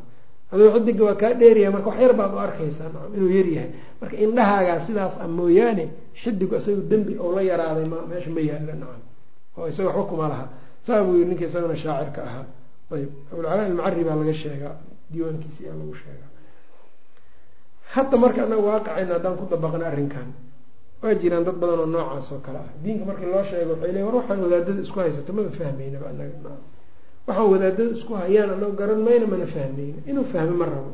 adoo 0.53 0.69
xidiga 0.75 1.03
waa 1.07 1.15
kaa 1.21 1.33
dheeraya 1.39 1.69
marka 1.75 1.89
wax 1.91 1.99
yar 2.03 2.13
baad 2.19 2.31
u 2.33 2.39
arkaysaa 2.45 2.89
nacam 2.93 3.11
inuu 3.17 3.31
yaryahay 3.37 3.69
marka 4.01 4.15
indhahaagaa 4.25 4.79
sidaas 4.87 5.13
a 5.19 5.27
mooyaane 5.37 5.85
xidigu 6.21 6.53
isaga 6.59 6.81
dembi 6.91 7.13
oo 7.23 7.31
la 7.35 7.41
yaraaday 7.51 7.85
m 7.91 7.93
meesha 8.09 8.29
ma 8.35 8.41
yaalla 8.49 8.73
nacam 8.81 9.01
oo 9.57 9.65
isaga 9.71 9.89
waxba 9.89 10.03
kuma 10.11 10.27
laha. 10.33 10.45
Saa 10.87 11.03
buu 11.05 11.15
yiri 11.19 11.29
ninka 11.29 11.45
isagana 11.49 11.75
shaacirka 11.83 12.21
ahaa. 12.29 12.45
Ayb 12.95 13.09
abulcalaa 13.31 13.67
ilmacari 13.69 14.03
baa 14.07 14.15
laga 14.21 14.33
sheegaa 14.41 14.75
diiwaankiisi 15.11 15.61
yaa 15.67 15.75
lagu 15.79 15.91
sheegaa. 16.01 16.29
Hadda 17.93 18.15
marka 18.23 18.39
anaga 18.45 18.61
waaqicayna 18.69 19.13
haddaan 19.15 19.35
ku 19.39 19.45
dabaqna 19.51 19.85
arrinkan 19.91 20.27
waa 21.01 21.13
jiraan 21.21 21.43
dad 21.45 21.55
badan 21.61 21.79
oo 21.79 21.85
noocaas 21.85 22.31
oo 22.31 22.39
kale 22.45 22.57
ah. 22.57 22.69
Diinka 22.83 23.05
markii 23.05 23.29
loo 23.33 23.43
sheego 23.49 23.71
waxay 23.73 23.91
leeyn 23.93 24.05
war 24.07 24.15
waxaan 24.15 24.39
wadaadada 24.43 24.81
isku 24.81 24.99
haysato 24.99 25.31
maba 25.33 25.51
fahmaynaba 25.59 26.07
anaga 26.09 26.51
waxaan 27.27 27.49
wadaadada 27.53 27.91
isku 27.97 28.13
hayaan 28.21 28.49
anago 28.55 28.73
garan 28.79 29.01
mayna 29.07 29.25
mana 29.31 29.45
fahmayno 29.55 29.99
inuu 30.09 30.25
fahmo 30.33 30.55
ma 30.61 30.65
rabo. 30.65 30.91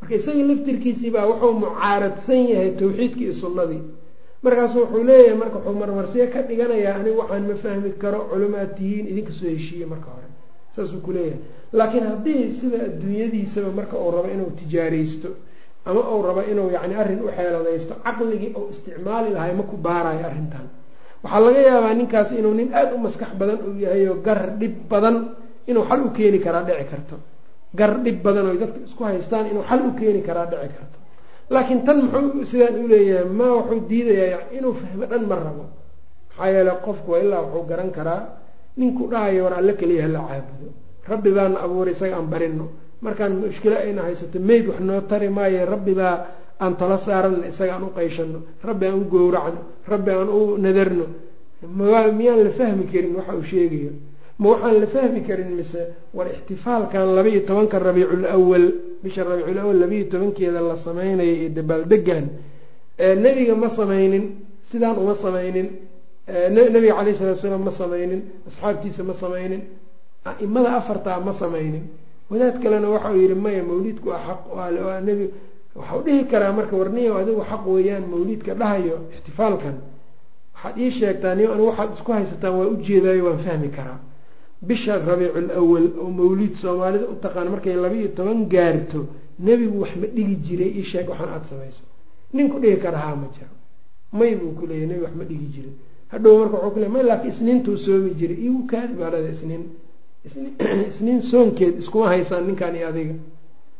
Marka 0.00 0.14
isaga 0.18 0.42
laftirkiisiibaa 0.50 1.26
wuxuu 1.30 1.52
mucaaradsan 1.62 2.40
yahay 2.52 2.70
tawxiidkii 2.80 3.24
iyo 3.24 3.34
sunnadii. 3.42 3.82
Markaasu 4.42 4.76
wuxuu 4.82 5.04
leeyahay 5.08 5.36
marka 5.42 5.56
wuxuu 5.58 5.78
marmarsiyo 5.82 6.26
ka 6.34 6.40
dhiganayaa 6.48 6.94
anigu 7.00 7.18
waxaan 7.22 7.44
ma 7.50 7.54
fahmi 7.64 7.90
karo 8.02 8.18
culimaad 8.30 8.70
tihiin 8.76 9.06
idinka 9.12 9.32
soo 9.32 9.48
heshiiye 9.54 9.86
marka 9.86 10.08
hore. 10.14 10.28
Saasuu 10.74 11.00
kuleeyahay 11.06 11.38
laakiin 11.72 12.04
haddii 12.10 12.42
sida 12.60 12.78
adduunyadiisaba 12.88 13.70
marka 13.78 13.96
uu 13.98 14.10
rabo 14.10 14.28
inuu 14.34 14.50
tijaaraysto 14.58 15.28
ama 15.88 16.00
uu 16.12 16.22
rabo 16.22 16.42
inuu 16.52 16.70
yani 16.76 16.94
arrin 17.02 17.20
u 17.26 17.28
xeeladaysto 17.36 17.94
caqligii 18.04 18.52
uu 18.58 18.68
isticmaali 18.72 19.30
lahay 19.36 19.52
ma 19.58 19.62
ku 19.70 19.76
baarayo 19.76 20.24
arrintan. 20.30 20.66
Waxaa 21.22 21.40
laga 21.46 21.60
yaabaa 21.68 21.94
ninkaasi 22.00 22.32
inuu 22.40 22.54
nin 22.54 22.68
aada 22.74 22.94
u 22.94 22.98
maskax 22.98 23.30
badan 23.40 23.58
uu 23.66 23.74
yahay 23.84 24.08
oo 24.08 24.16
gar 24.26 24.40
dhib 24.60 24.74
badan 24.90 25.16
inuu 25.70 25.84
xal 25.88 26.00
u 26.06 26.10
keeni 26.16 26.38
karaa 26.44 26.62
dhici 26.68 26.84
karto. 26.90 27.16
Gar 27.78 27.92
dhib 28.04 28.18
badan 28.26 28.44
oo 28.50 28.56
dadka 28.62 28.78
isku 28.88 29.02
haystaan 29.04 29.46
inuu 29.52 29.64
xal 29.70 29.80
u 29.88 29.90
keeni 29.98 30.20
karaa 30.28 30.46
dhici 30.52 30.68
karto. 30.78 30.98
Laakiin 31.52 31.80
tan 31.86 31.98
muxuu 32.10 32.44
sidaan 32.50 32.74
u 32.84 32.86
leeyahay 32.92 33.26
ma 33.38 33.46
wuxuu 33.58 33.80
diidayaa 33.90 34.42
inuu 34.58 34.74
fahmo 34.80 35.04
dhan 35.10 35.22
ma 35.30 35.34
rabo. 35.46 35.64
Maxaa 36.30 36.48
yeele 36.54 36.72
qofku 36.86 37.10
ilaa 37.22 37.42
wuxuu 37.44 37.64
garan 37.70 37.90
karaa 37.96 38.20
ninku 38.78 39.02
dhahayo 39.12 39.44
war 39.44 39.54
alle 39.60 39.72
keliya 39.80 40.02
hala 40.06 40.20
caabudo. 40.30 40.68
Rabbi 41.10 41.30
baana 41.36 41.56
abuuray 41.64 41.92
isaga 41.96 42.16
aan 42.18 42.28
barino 42.32 42.66
markaan 43.02 43.32
mushkilo 43.42 43.76
ayna 43.84 44.02
haysato 44.06 44.38
mayd 44.48 44.64
wax 44.68 44.80
noo 44.80 45.00
tari 45.10 45.28
maaye 45.28 45.64
rabbi 45.64 45.92
baa 46.00 46.16
aan 46.60 46.76
tala 46.76 46.98
saarano 46.98 47.42
isaga 47.50 47.74
aan 47.74 47.84
u 47.88 47.90
qayshano 47.96 48.38
rabbi 48.68 48.86
aan 48.86 49.00
u 49.02 49.04
gowracno 49.12 49.60
rabbi 49.92 50.10
aan 50.10 50.28
u 50.28 50.56
nadarno. 50.58 51.06
Miyaan 51.62 52.40
la 52.44 52.50
fahmi 52.50 52.84
karin 52.92 53.14
waxa 53.16 53.32
uu 53.36 53.42
sheegayo? 53.42 53.90
Ma 54.38 54.48
waxaan 54.50 54.80
la 54.80 54.86
fahmi 54.86 55.20
karin 55.26 55.50
mise 55.58 55.82
war 56.14 56.26
ixtifaalkan 56.26 57.14
laba 57.16 57.28
iyo 57.28 57.40
tobanka 57.48 57.78
rabiicul 57.78 58.26
awal 58.26 58.64
bisha 59.02 59.22
rabiicul 59.24 59.58
awal 59.58 59.78
labaiyo 59.82 60.04
tobankeeda 60.12 60.60
la 60.60 60.76
samaynayo 60.76 61.34
iyo 61.40 61.48
dabaaldegan 61.50 62.24
nebiga 62.98 63.54
ma 63.54 63.68
samaynin 63.68 64.24
sidaan 64.70 64.96
uma 64.98 65.14
samaynin. 65.14 65.68
Nabiga 66.54 66.94
calayh 66.98 67.14
salatu 67.18 67.40
salaam 67.42 67.62
ma 67.64 67.70
samaynin 67.70 68.20
asxaabtiisa 68.48 69.02
ma 69.02 69.14
samaynin 69.14 69.62
a-imada 70.24 70.70
afartaa 70.78 71.18
ma 71.20 71.32
samaynin 71.32 71.82
wadaad 72.30 72.56
kalena 72.62 72.88
waxau 72.94 73.16
yihi 73.16 73.34
maya 73.34 73.62
mawlidku 73.64 74.08
waa 74.08 74.20
xaq 74.26 74.40
nebi. 75.08 75.26
Waxau 75.74 76.00
dhihi 76.04 76.24
karaa 76.30 76.52
marka 76.52 76.76
warniyo 76.76 77.16
adigu 77.20 77.42
xaq 77.50 77.62
weeyaan 77.66 78.04
mawlidka 78.12 78.54
dhahayo 78.60 78.96
ixtifaalkan. 79.16 79.76
Waxaad 80.54 80.74
ii 80.78 80.90
sheegtaa 80.90 81.34
niyo 81.34 81.52
anigu 81.52 81.68
waxaad 81.70 81.90
isku 81.96 82.10
haysataan 82.12 82.54
waa 82.58 82.66
ujeedaayo 82.74 83.24
waan 83.26 83.38
fahmi 83.46 83.68
karaa. 83.76 83.98
Bisha 84.68 84.98
rabiicul 84.98 85.50
awal 85.60 85.86
oo 86.02 86.10
mawlid 86.10 86.54
soomaalida 86.62 87.06
u 87.12 87.14
taqaan 87.24 87.48
markay 87.50 87.74
laba 87.74 87.96
iyo 87.96 88.08
toban 88.16 88.46
gaarto 88.52 89.00
nebigu 89.46 89.80
wax 89.82 89.92
ma 90.00 90.06
dhigi 90.06 90.36
jiray 90.46 90.70
ii 90.78 90.84
sheeg 90.90 91.08
waxaan 91.10 91.30
aada 91.34 91.44
samayso. 91.50 91.82
Ninku 92.34 92.56
dhihi 92.62 92.76
kara 92.84 92.98
haa 92.98 93.16
ma 93.16 93.26
jiro. 93.34 93.50
May 94.12 94.36
buu 94.36 94.52
ku 94.58 94.66
leeyahy 94.66 94.86
nebi 94.86 95.02
wax 95.02 95.14
ma 95.18 95.24
dhigi 95.24 95.46
jiray. 95.54 95.74
Hadhow 96.12 96.34
marka 96.38 96.56
waxuu 96.56 96.72
ku 96.74 96.78
leey 96.80 96.88
may 96.94 97.02
laakiin 97.02 97.32
isniintuu 97.32 97.76
soomi 97.76 98.10
jiray. 98.14 98.38
Igu 98.46 98.60
kaadi 98.70 98.94
baa 99.00 99.10
dhada 99.10 99.28
isniin 99.34 99.64
isniin 100.24 101.22
soonkeed 101.22 101.78
iskuma 101.78 102.08
haysaan 102.08 102.46
ninkan 102.46 102.76
iyo 102.76 102.88
adiga? 102.88 103.14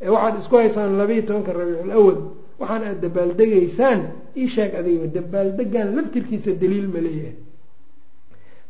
Ee 0.01 0.11
waxaad 0.11 0.39
isku 0.41 0.57
haysaan 0.57 0.99
labaiyo 0.99 1.23
tobanka 1.23 1.53
rabiicul 1.53 1.93
awal 1.99 2.19
waxaan 2.61 2.83
aad 2.89 2.99
dabaaldegaysaan 3.05 4.01
ii 4.37 4.49
sheeg 4.55 4.75
adigaba 4.81 5.07
dabaaldegan 5.17 5.89
laftirkiisa 5.97 6.53
daliil 6.63 6.89
ma 6.95 7.01
leeyahay. 7.07 7.37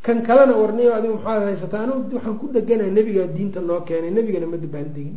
Kan 0.04 0.18
kalena 0.26 0.54
warniyo 0.62 0.92
adigu 0.98 1.14
maxaad 1.16 1.42
haysataa 1.48 1.84
waxaan 2.14 2.36
ku 2.40 2.46
dheganaa 2.54 2.90
nebigaa 2.98 3.28
diinta 3.36 3.60
noo 3.60 3.80
keenay. 3.88 4.10
Nebigana 4.10 4.46
ma 4.52 4.56
dabaaldegin 4.64 5.16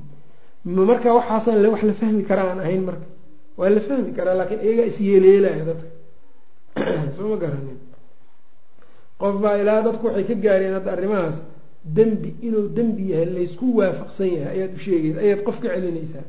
marka 0.90 1.10
waxaasaan 1.18 1.66
wax 1.74 1.84
la 1.90 1.94
fahmi 2.02 2.24
karaa 2.30 2.48
aan 2.52 2.60
ahayn 2.60 2.84
marka. 2.90 3.08
Waa 3.58 3.70
la 3.70 3.82
fahmi 3.88 4.12
karaa 4.18 4.36
laakiin 4.40 4.62
iyagaa 4.66 4.88
isyeeleelaya 4.92 5.64
dadka 5.70 5.88
soo 7.16 7.28
ma 7.32 7.38
garanin. 7.44 7.80
Qof 9.20 9.36
baa 9.44 9.56
ilaa 9.62 9.82
dadku 9.88 10.08
waxay 10.08 10.26
ka 10.30 10.36
gaareen 10.44 10.74
hadda 10.78 10.92
arrimahaas 10.96 11.38
dembi 11.86 12.36
inuu 12.42 12.68
dembi 12.68 13.12
yahay 13.12 13.26
laysku 13.26 13.78
waafaqsan 13.78 14.28
yahay 14.28 14.58
ayaad 14.58 14.74
u 14.76 14.80
sheegaysa 14.80 15.20
ayaad 15.20 15.42
qof 15.44 15.60
ka 15.60 15.70
celinaysaa 15.70 16.26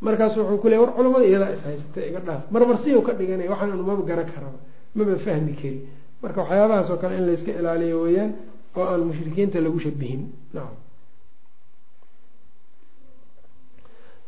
markaas 0.00 0.36
wuxuu 0.36 0.58
ku 0.58 0.68
leey 0.68 0.78
war 0.78 0.92
culamada 0.94 1.24
iyadaa 1.24 1.52
is 1.52 1.62
haysatay 1.62 2.08
iga 2.08 2.20
dhaaf. 2.20 2.42
Marmarsiyu 2.50 3.02
ka 3.02 3.12
dhiganaya 3.12 3.50
waxaan 3.50 3.72
anu 3.72 3.82
maba 3.82 4.02
garan 4.02 4.26
karaba 4.26 4.58
maba 4.94 5.16
fahmi 5.18 5.52
kari 5.54 5.80
marka 6.22 6.40
waxyaabahaas 6.40 6.90
oo 6.90 6.96
kale 6.96 7.16
in 7.16 7.26
layska 7.26 7.52
ilaaliyo 7.52 8.00
weeyaan 8.02 8.32
oo 8.76 8.84
aan 8.84 9.00
mushrikiinta 9.10 9.60
lagu 9.60 9.78
shabihin. 9.78 10.32
Nacam 10.54 10.76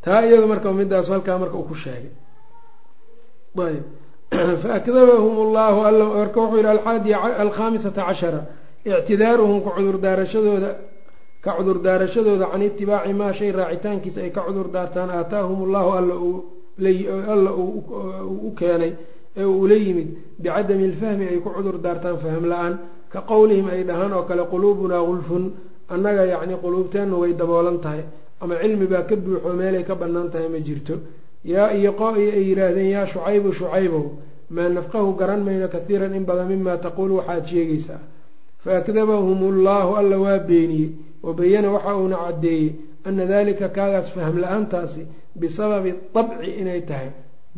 taa 0.02 0.20
iyada 0.26 0.46
marka 0.46 0.72
midaas 0.72 1.08
halkaa 1.08 1.38
marka 1.38 1.56
uu 1.56 1.68
ku 1.70 1.74
sheegay. 1.74 2.12
Ayb 3.56 3.84
faakdabahum 4.62 5.52
llahu 5.56 5.80
marka 6.20 6.38
wuxuu 6.40 6.58
yihi 6.58 6.68
alxaadi 6.68 7.14
alkhamisata 7.14 8.02
cashara 8.08 8.42
ictidaaruhum 8.84 9.62
ka 9.64 9.70
cudurdaarashadooda 9.76 10.70
ka 11.44 11.50
cudur 11.58 11.78
daarashadooda 11.82 12.46
can 12.52 12.62
itibaaci 12.62 13.12
maa 13.12 13.32
shay 13.32 13.50
raacitaankiisa 13.52 14.20
ay 14.22 14.30
ka 14.30 14.42
cudur 14.46 14.68
daartaan 14.74 15.10
aataahum 15.10 15.58
allahu 15.66 15.90
alla 15.98 17.50
uu 17.56 17.84
u 18.48 18.50
keenay 18.58 18.92
ee 19.36 19.44
uu 19.44 19.60
ula 19.64 19.74
yimid 19.74 20.08
bicadami 20.38 20.86
lfahmi 20.92 21.24
ay 21.32 21.38
ku 21.40 21.50
cudur 21.56 21.78
daartaan 21.78 22.18
fahm 22.18 22.44
la'aan 22.52 22.74
ka 23.12 23.20
qowlihim 23.30 23.66
ay 23.74 23.82
dhahaan 23.84 24.12
oo 24.12 24.22
kale 24.22 24.42
quluubunaa 24.52 25.02
gulfun 25.08 25.44
annaga 25.88 26.24
yacni 26.26 26.54
quluubteennu 26.64 27.16
way 27.22 27.32
daboolan 27.34 27.78
tahay 27.80 28.02
ama 28.40 28.54
cilmi 28.62 28.86
baa 28.86 29.02
ka 29.08 29.16
buuxo 29.16 29.50
meelay 29.60 29.84
ka 29.84 29.94
bannaan 29.94 30.30
tahay 30.30 30.48
ma 30.48 30.58
jirto 30.58 30.94
yaa 31.44 31.70
iyo 31.78 31.92
qo-i 31.92 32.30
ay 32.36 32.44
yidhaahdeen 32.50 32.90
yaa 32.96 33.06
shucaybu 33.06 33.52
shucaybow 33.52 34.04
maa 34.50 34.68
nafqahu 34.68 35.14
garan 35.20 35.42
mayno 35.46 35.68
kathiiran 35.68 36.14
in 36.14 36.24
badan 36.24 36.46
mimaa 36.48 36.76
taquulu 36.78 37.16
waxaad 37.20 37.44
sheegaysaa 37.46 38.00
faakdabahum 38.64 39.38
ullahu 39.50 39.90
alla 40.00 40.16
waa 40.24 40.38
beeniyey 40.38 40.90
wabayana 41.22 41.68
waxa 41.74 41.96
uuna 41.96 42.16
caddeeyey 42.24 42.68
ana 43.04 43.26
dalika 43.26 43.68
kaagaas 43.68 44.08
fahm 44.14 44.38
la'aantaasi 44.42 45.02
bisababi 45.40 45.94
dabci 46.14 46.50
inay 46.60 46.80
tahay 46.90 47.10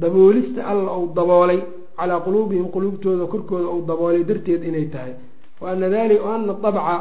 daboolista 0.02 0.60
alla 0.70 0.90
uu 0.98 1.12
daboolay 1.18 1.60
calaa 1.98 2.20
quluubihim 2.26 2.66
quluubtooda 2.74 3.26
korkooda 3.32 3.68
uu 3.74 3.82
daboolay 3.90 4.24
darteed 4.24 4.62
inay 4.70 4.86
tahay 4.94 5.14
wa 5.60 5.70
ana 5.70 5.88
dabca 6.64 6.96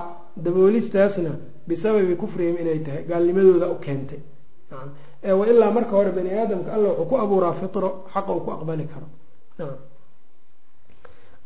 daboolistaasna 0.45 1.32
bisababi 1.68 2.16
kufrihim 2.16 2.56
inay 2.64 2.80
tahay 2.86 3.04
gaalnimadooda 3.10 3.68
u 3.74 3.76
keentay 3.86 4.20
wa 5.39 5.45
ilaa 5.51 5.72
marka 5.72 5.91
hore 5.97 6.12
bani 6.18 6.30
aadamka 6.39 6.70
alla 6.76 6.88
wuxuu 6.89 7.06
ku 7.10 7.16
abuuraa 7.24 7.54
fitro 7.62 7.89
xaqa 8.14 8.32
uu 8.36 8.43
ku 8.45 8.51
aqbali 8.51 8.86
karo 8.93 9.08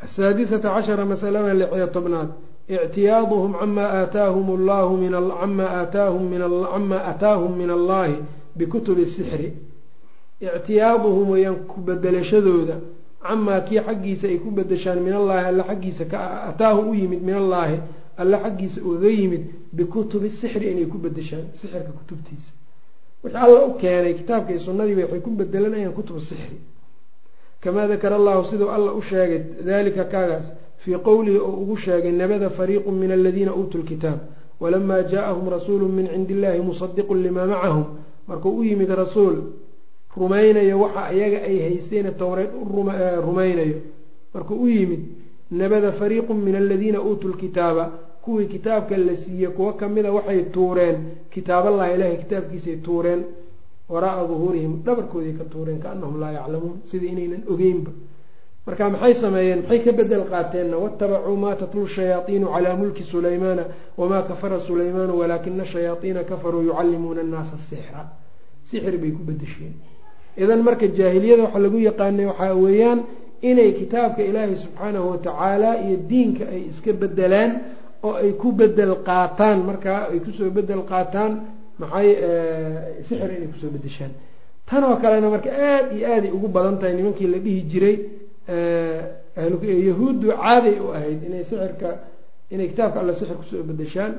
asaadisata 0.06 0.70
cashara 0.76 1.06
masalada 1.06 1.54
lixiyo 1.54 1.88
tobnaad 1.96 2.30
ictiyaaduhum 2.70 3.54
camaa 3.60 3.90
aataahum 4.02 4.66
llahu 4.66 4.98
camaa 5.40 5.70
aataahum 5.80 6.30
camaa 6.74 7.04
ataahum 7.12 7.58
min 7.58 7.70
allahi 7.70 8.16
bikutubi 8.56 9.06
sixri 9.08 9.54
ictiyaaduhum 10.42 11.30
weyaan 11.30 11.56
ku 11.68 11.82
bedelashadooda 11.82 12.80
camaa 13.24 13.62
kii 13.62 13.80
xaggiisa 13.80 14.28
ay 14.28 14.38
ku 14.38 14.52
bedeshaan 14.52 15.00
min 15.04 15.14
allaahi 15.14 15.46
alla 15.46 15.64
xaggiisa 15.64 16.06
ka 16.06 16.44
ataahu 16.50 16.92
u 16.92 16.94
yimid 16.94 17.22
min 17.24 17.36
allaahi 17.36 17.80
alla 18.18 18.38
xaggiisa 18.44 18.82
uga 18.82 19.10
yimid 19.10 19.44
bikutubi 19.74 20.30
sixri 20.30 20.72
inay 20.72 20.86
ku 20.86 20.98
bedeshaan 20.98 21.46
sixirka 21.54 21.92
kutubtiisa. 22.00 22.52
Wixii 23.24 23.38
alla 23.46 23.66
u 23.66 23.74
keenay 23.78 24.14
kitaabka 24.14 24.52
iyo 24.52 24.60
sunnadiiba 24.60 25.02
waxay 25.02 25.22
ku 25.22 25.30
bedelanayaan 25.30 25.94
kutubu 25.94 26.20
sixri 26.20 26.60
kamaa 27.62 27.88
dakara 27.88 28.16
allahu 28.16 28.48
siduu 28.48 28.70
alla 28.70 28.92
u 28.94 29.02
sheegay 29.02 29.40
dalika 29.66 30.04
kaagaas 30.04 30.46
fii 30.88 30.98
qowlihi 31.08 31.38
oo 31.48 31.52
ugu 31.62 31.76
sheegay 31.78 32.12
nabada 32.12 32.50
fariiqu 32.50 32.92
min 32.92 33.12
aladiina 33.12 33.52
uutuu 33.60 33.80
lkitaab 33.84 34.20
walamaa 34.62 35.02
jaaahum 35.12 35.50
rasuulu 35.56 35.86
min 35.98 36.08
cindi 36.14 36.34
illahi 36.34 36.62
musadiqun 36.70 37.20
limaa 37.26 37.46
macahum 37.54 37.84
markuu 38.28 38.54
u 38.60 38.64
yimid 38.64 38.90
rasuul 39.04 39.36
rumaynayo 40.18 40.80
waxa 40.84 41.04
iyaga 41.14 41.40
ay 41.50 41.58
haysteene 41.66 42.12
towreed 42.22 42.50
rumaynayo 43.28 43.78
markuu 44.34 44.56
u 44.64 44.68
yimid 44.68 45.02
nabada 45.52 45.92
fariiqu 45.92 46.34
min 46.34 46.56
aladiina 46.56 47.02
uutuu 47.02 47.30
lkitaaba 47.36 47.84
kuwii 48.24 48.46
kitaabka 48.54 48.98
la 48.98 49.16
siiyey 49.16 49.52
kuwo 49.58 49.74
kamida 49.74 50.12
waxay 50.12 50.42
tuureen 50.56 50.98
kitaaballahi 51.34 51.94
ilaahay 51.96 52.18
kitaabkiisay 52.24 52.76
tuureen 52.88 53.22
waraaa 53.90 54.28
duhuurihim 54.28 54.74
dhabarkoodii 54.86 55.34
ka 55.40 55.44
tuureen 55.54 55.80
kaanahum 55.80 56.20
laa 56.22 56.32
yaclamuun 56.32 56.78
sidii 56.90 57.08
inaynan 57.16 57.44
ogeynba 57.54 57.92
marka 58.68 58.90
maxay 58.94 59.14
sameeyeen? 59.16 59.60
Maxay 59.64 59.80
ka 59.86 59.92
bedel 60.00 60.24
qaateenna 60.32 60.78
watabacuu 60.84 61.36
maa 61.44 61.56
tatlu 61.56 61.88
shayaaiinu 61.88 62.48
calaa 62.54 62.76
mulki 62.82 63.04
sulaymaana 63.04 63.64
wamaa 63.98 64.22
kafara 64.30 64.60
sulaymaanu 64.60 65.14
walaakina 65.20 65.66
shayaaiina 65.66 66.24
kafaruu 66.24 66.62
yucallimuuna 66.70 67.22
annaasa 67.22 67.58
sixra. 67.70 68.02
Sixir 68.70 68.98
bay 69.02 69.12
ku 69.12 69.24
bedesheen 69.30 69.74
idan 70.38 70.62
marka 70.68 70.88
jaahiliyada 70.88 71.44
waxa 71.44 71.60
lagu 71.60 71.78
yaqaanay 71.90 72.26
waxaa 72.32 72.54
weeyaan 72.64 73.00
inay 73.50 73.72
kitaabka 73.80 74.22
ilaahay 74.30 74.56
subxaanahu 74.64 75.06
watacaala 75.12 75.70
iyo 75.86 75.98
diinka 76.10 76.44
ay 76.54 76.62
iska 76.72 76.92
bedelaan 77.02 77.52
oo 78.04 78.14
ay 78.24 78.32
ku 78.42 78.52
bedel 78.52 78.94
qaataan. 79.08 79.58
Markaa 79.70 80.02
ay 80.12 80.20
ku 80.20 80.32
soo 80.38 80.50
bedel 80.58 80.82
qaataan 80.92 81.32
maxay 81.82 82.10
sixir 83.08 83.30
inay 83.38 83.48
ku 83.54 83.58
soo 83.62 83.72
bedeshaan 83.76 84.12
tan 84.70 84.84
oo 84.84 84.96
kalena 85.04 85.30
marka 85.34 85.50
aada 85.50 85.92
iyo 85.98 86.06
aaday 86.14 86.32
ugu 86.38 86.48
badan 86.56 86.76
tahay 86.80 86.94
nimankii 87.00 87.28
la 87.34 87.40
dhihi 87.46 87.62
jiray 87.72 87.96
yahuuddu 88.48 90.28
caaday 90.32 90.76
u 90.80 90.88
ahayd 90.98 91.24
inay 91.28 91.44
sixirka 91.44 91.90
inay 92.52 92.68
kitaabka 92.72 93.00
alla 93.02 93.14
sixir 93.14 93.36
ku 93.38 93.44
soo 93.44 93.64
bedeshaan 93.64 94.14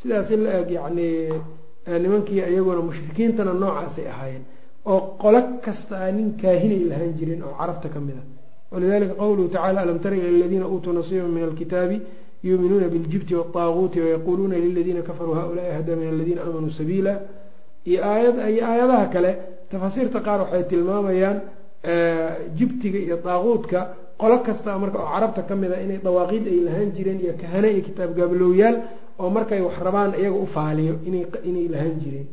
sidaas 0.00 0.30
in 0.30 0.42
la 0.44 0.60
eg 0.60 0.70
yacni 0.70 1.08
nimankii 2.04 2.40
iyaguna 2.52 2.80
mushrikiintana 2.88 3.52
noocaasay 3.54 4.06
ahaayeen. 4.08 4.44
Oo 4.86 5.00
qolo 5.22 5.40
kastaa 5.64 6.10
nin 6.12 6.36
kaahinay 6.42 6.82
lahaan 6.90 7.12
jirin 7.18 7.42
oo 7.42 7.54
carabta 7.60 7.88
ka 7.88 8.00
mid 8.00 8.16
a 8.20 8.22
walidalika 8.72 9.14
qowluhu 9.14 9.48
tacala 9.48 9.80
alam 9.80 9.98
tara 10.00 10.16
ila 10.16 10.28
aladiina 10.28 10.66
uutuu 10.68 10.92
nasiiba 10.92 11.26
min 11.28 11.42
alkitaabi 11.48 11.96
yuuminuuna 12.44 12.88
biljibti 12.88 13.34
waaaguuti 13.34 14.00
wayaquuluuna 14.00 14.56
liladiina 14.64 15.02
kafaruu 15.02 15.34
haulaai 15.40 15.70
ahda 15.76 15.96
min 15.96 16.08
aladiina 16.14 16.40
aamanuu 16.42 16.70
sabiila. 16.70 17.12
Iyo 17.90 17.98
aayad 18.04 18.36
iyo 18.52 18.62
aayadaha 18.70 19.06
kale 19.14 19.30
tafaasiirta 19.70 20.20
qaar 20.26 20.40
waxay 20.44 20.64
tilmaamayaan 20.70 21.36
jibtiga 22.56 22.98
iyo 22.98 23.16
daaquudka 23.24 23.80
qolo 24.18 24.38
kasta 24.46 24.78
marka 24.78 24.98
oo 24.98 25.08
carabta 25.14 25.42
ka 25.42 25.54
mid 25.56 25.72
a 25.72 25.80
inay 25.84 25.98
dawaaqiid 26.02 26.46
ay 26.46 26.60
lahaan 26.66 26.90
jireen 26.96 27.20
iyo 27.20 27.34
kahane 27.40 27.68
iyo 27.72 27.82
kitaab 27.88 28.10
gaabalowyaal 28.16 28.76
oo 29.18 29.30
markay 29.30 29.60
wax 29.60 29.76
rabaan 29.86 30.12
iyaga 30.20 30.36
u 30.36 30.46
faaliyo 30.46 30.94
inay 31.44 31.68
lahaan 31.74 31.96
jireen. 32.02 32.26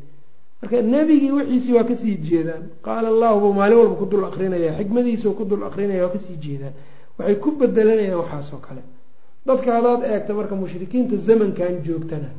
Marka 0.62 0.82
nebigii 0.82 1.32
wixiisii 1.32 1.74
waa 1.74 1.84
ka 1.84 1.96
sii 1.96 2.16
jeedaan. 2.24 2.64
Qaala 2.86 3.08
allahu 3.14 3.40
buu 3.40 3.54
maalin 3.54 3.78
walba 3.78 3.96
ku 3.96 4.06
dul 4.06 4.24
akrinaya 4.26 4.72
xikmadiisuu 4.78 5.34
ku 5.36 5.44
dul 5.46 5.64
akrinaya 5.64 6.04
waa 6.08 6.14
ka 6.16 6.20
sii 6.20 6.38
jeedaan. 6.40 6.74
Waxay 7.20 7.36
ku 7.44 7.52
bedelanayaan 7.60 8.20
waxaasoo 8.24 8.62
kale. 8.64 8.82
Dadka 9.46 9.70
hadaad 9.76 10.02
eegta 10.08 10.34
marka 10.34 10.56
mushrikiinta 10.56 11.16
zamankan 11.18 11.84
joogtana 11.84 12.30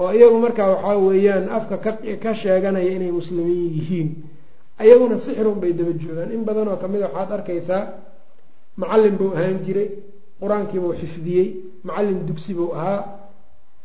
oo 0.00 0.10
iyagu 0.16 0.38
markaa 0.40 0.68
waxaa 0.74 0.96
weeyaan 0.96 1.48
afka 1.52 1.76
ka 2.22 2.34
sheeganaya 2.34 2.90
inay 2.96 3.12
muslimiin 3.12 3.68
yihiin 3.76 4.08
ayaguna 4.84 5.16
sixirun 5.24 5.58
bay 5.62 5.72
daba 5.78 5.92
joogaan. 6.02 6.30
In 6.36 6.42
badan 6.48 6.68
oo 6.68 6.76
ka 6.82 6.86
mid 6.88 7.00
waxaad 7.06 7.30
arkaysaa 7.36 7.82
macallin 8.80 9.16
buu 9.20 9.30
ahaan 9.36 9.58
jiray 9.66 9.88
qur'aankiibuu 10.40 10.92
xifdiyey 11.00 11.46
macallin 11.86 12.20
dugsi 12.28 12.52
buu 12.58 12.70
ahaa. 12.74 13.00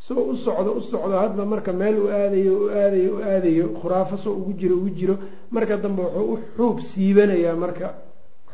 Soo 0.06 0.22
u 0.32 0.36
socdo 0.46 0.72
u 0.80 0.82
socdo 0.82 1.16
hadba 1.24 1.44
marka 1.46 1.72
meel 1.74 1.96
u 2.04 2.06
aadayo 2.20 2.54
u 2.64 2.68
aadayo 2.70 3.12
u 3.18 3.20
aadayo 3.32 3.66
khuraafo 3.80 4.16
soo 4.24 4.34
ugu 4.40 4.54
jiro 4.60 4.76
ugu 4.80 4.90
jiro 4.98 5.16
marka 5.52 5.76
dambe 5.84 6.02
wuxuu 6.02 6.34
u 6.34 6.38
xuub 6.56 6.78
siibanayaa 6.90 7.56
marka 7.64 7.88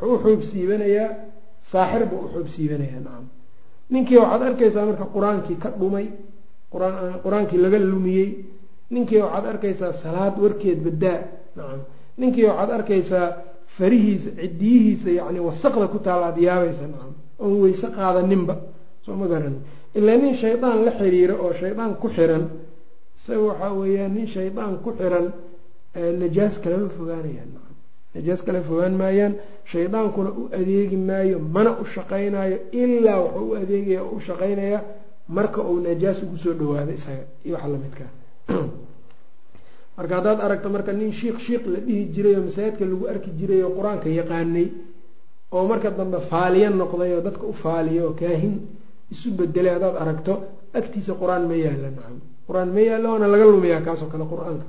wuxuu 0.02 0.16
u 0.16 0.20
xuub 0.24 0.42
siibanayaa 0.52 1.10
saaxir 1.72 2.04
buu 2.10 2.22
u 2.26 2.30
xuub 2.34 2.48
siibanayaa 2.56 3.02
nacam 3.06 3.26
ninkii 3.92 4.18
waxaad 4.24 4.42
arkaysaa 4.50 4.86
marka 4.90 5.06
qur'aankii 5.16 5.58
ka 5.64 5.70
dhumay 5.80 6.08
qur'aankii 7.24 7.60
laga 7.66 7.78
lumiyey. 7.80 8.30
Ninkii 8.94 9.22
waxaad 9.26 9.46
arkaysaa 9.54 9.92
salaad 10.04 10.36
warkeed 10.44 10.80
badaa 10.86 11.20
nacam 11.58 11.82
ninkii 12.18 12.46
waxaad 12.50 12.72
arkaysaa 12.78 13.28
farihiisa 13.78 14.30
cidiyihiisa 14.40 15.10
yani 15.20 15.40
wasaqda 15.48 15.88
ku 15.94 16.00
taalla 16.06 16.26
aad 16.30 16.38
yaabaysa 16.48 16.86
nacam 16.94 17.14
oon 17.40 17.56
weyse 17.64 17.88
qaadaninba. 17.98 18.56
Soo 19.06 19.16
ma 19.22 19.28
garan 19.28 19.56
ilaa 19.98 20.18
nin 20.18 20.36
shaydaan 20.42 20.86
la 20.86 20.92
xiriiro 21.00 21.36
oo 21.46 21.54
shaydaan 21.62 21.96
ku 22.02 22.08
xiran 22.16 22.44
isaga 23.18 23.42
waxaa 23.50 23.74
weeyaan 23.80 24.14
nin 24.16 24.28
shaydaan 24.36 24.74
ku 24.84 24.90
xiran 25.00 25.26
najaas 26.22 26.56
kalama 26.64 26.90
fogaanayaan. 26.98 27.50
Nacam 27.56 27.76
najaas 28.16 28.42
kala 28.46 28.60
fogaan 28.70 28.94
maayaan. 29.02 29.34
Shaydaankuna 29.72 30.30
u 30.40 30.44
adeegi 30.60 30.98
maayo 31.10 31.38
mana 31.56 31.72
u 31.82 31.86
shaqaynayo 31.96 32.58
ilaa 32.82 33.20
wuxuu 33.24 33.50
u 33.52 33.56
adeegaya 33.62 34.02
u 34.04 34.20
shaqaynayaa 34.28 34.82
marka 35.36 35.60
uu 35.70 35.80
najaas 35.88 36.18
ugu 36.24 36.38
soo 36.44 36.54
dhawaado 36.60 36.92
isaga. 37.00 37.24
Iyo 37.46 37.54
waxa 37.56 37.68
lamidkaa 37.74 38.10
marka 39.98 40.16
haddaad 40.16 40.40
aragto 40.42 40.70
marka 40.70 40.92
nin 40.94 41.12
shiik 41.14 41.40
shiik 41.40 41.64
la 41.68 41.80
dhihi 41.80 42.06
jiray 42.14 42.36
oo 42.38 42.44
masaajidka 42.48 42.86
lagu 42.86 43.06
arki 43.08 43.30
jiray 43.40 43.62
oo 43.64 43.74
qur'aanka 43.78 44.10
yaqaanay 44.10 44.68
oo 45.54 45.68
marka 45.68 45.92
dambe 45.92 46.20
faaliya 46.32 46.70
noqday 46.70 47.14
oo 47.14 47.22
dadka 47.22 47.46
u 47.46 47.54
faaliya 47.54 48.02
oo 48.08 48.14
kaahin 48.22 48.56
isu 49.12 49.32
bedelay 49.38 49.74
haddaad 49.76 49.96
aragto 50.04 50.34
agtiisa 50.74 51.14
qur'aan 51.14 51.48
ma 51.48 51.56
yaalla 51.56 51.90
nacam. 51.94 52.18
Qur'aan 52.48 52.70
ma 52.74 52.82
yaallo 52.82 53.08
waana 53.14 53.28
laga 53.28 53.46
lumiyaa 53.46 53.82
kaasoo 53.82 54.10
kale 54.10 54.26
qur'aanka. 54.34 54.66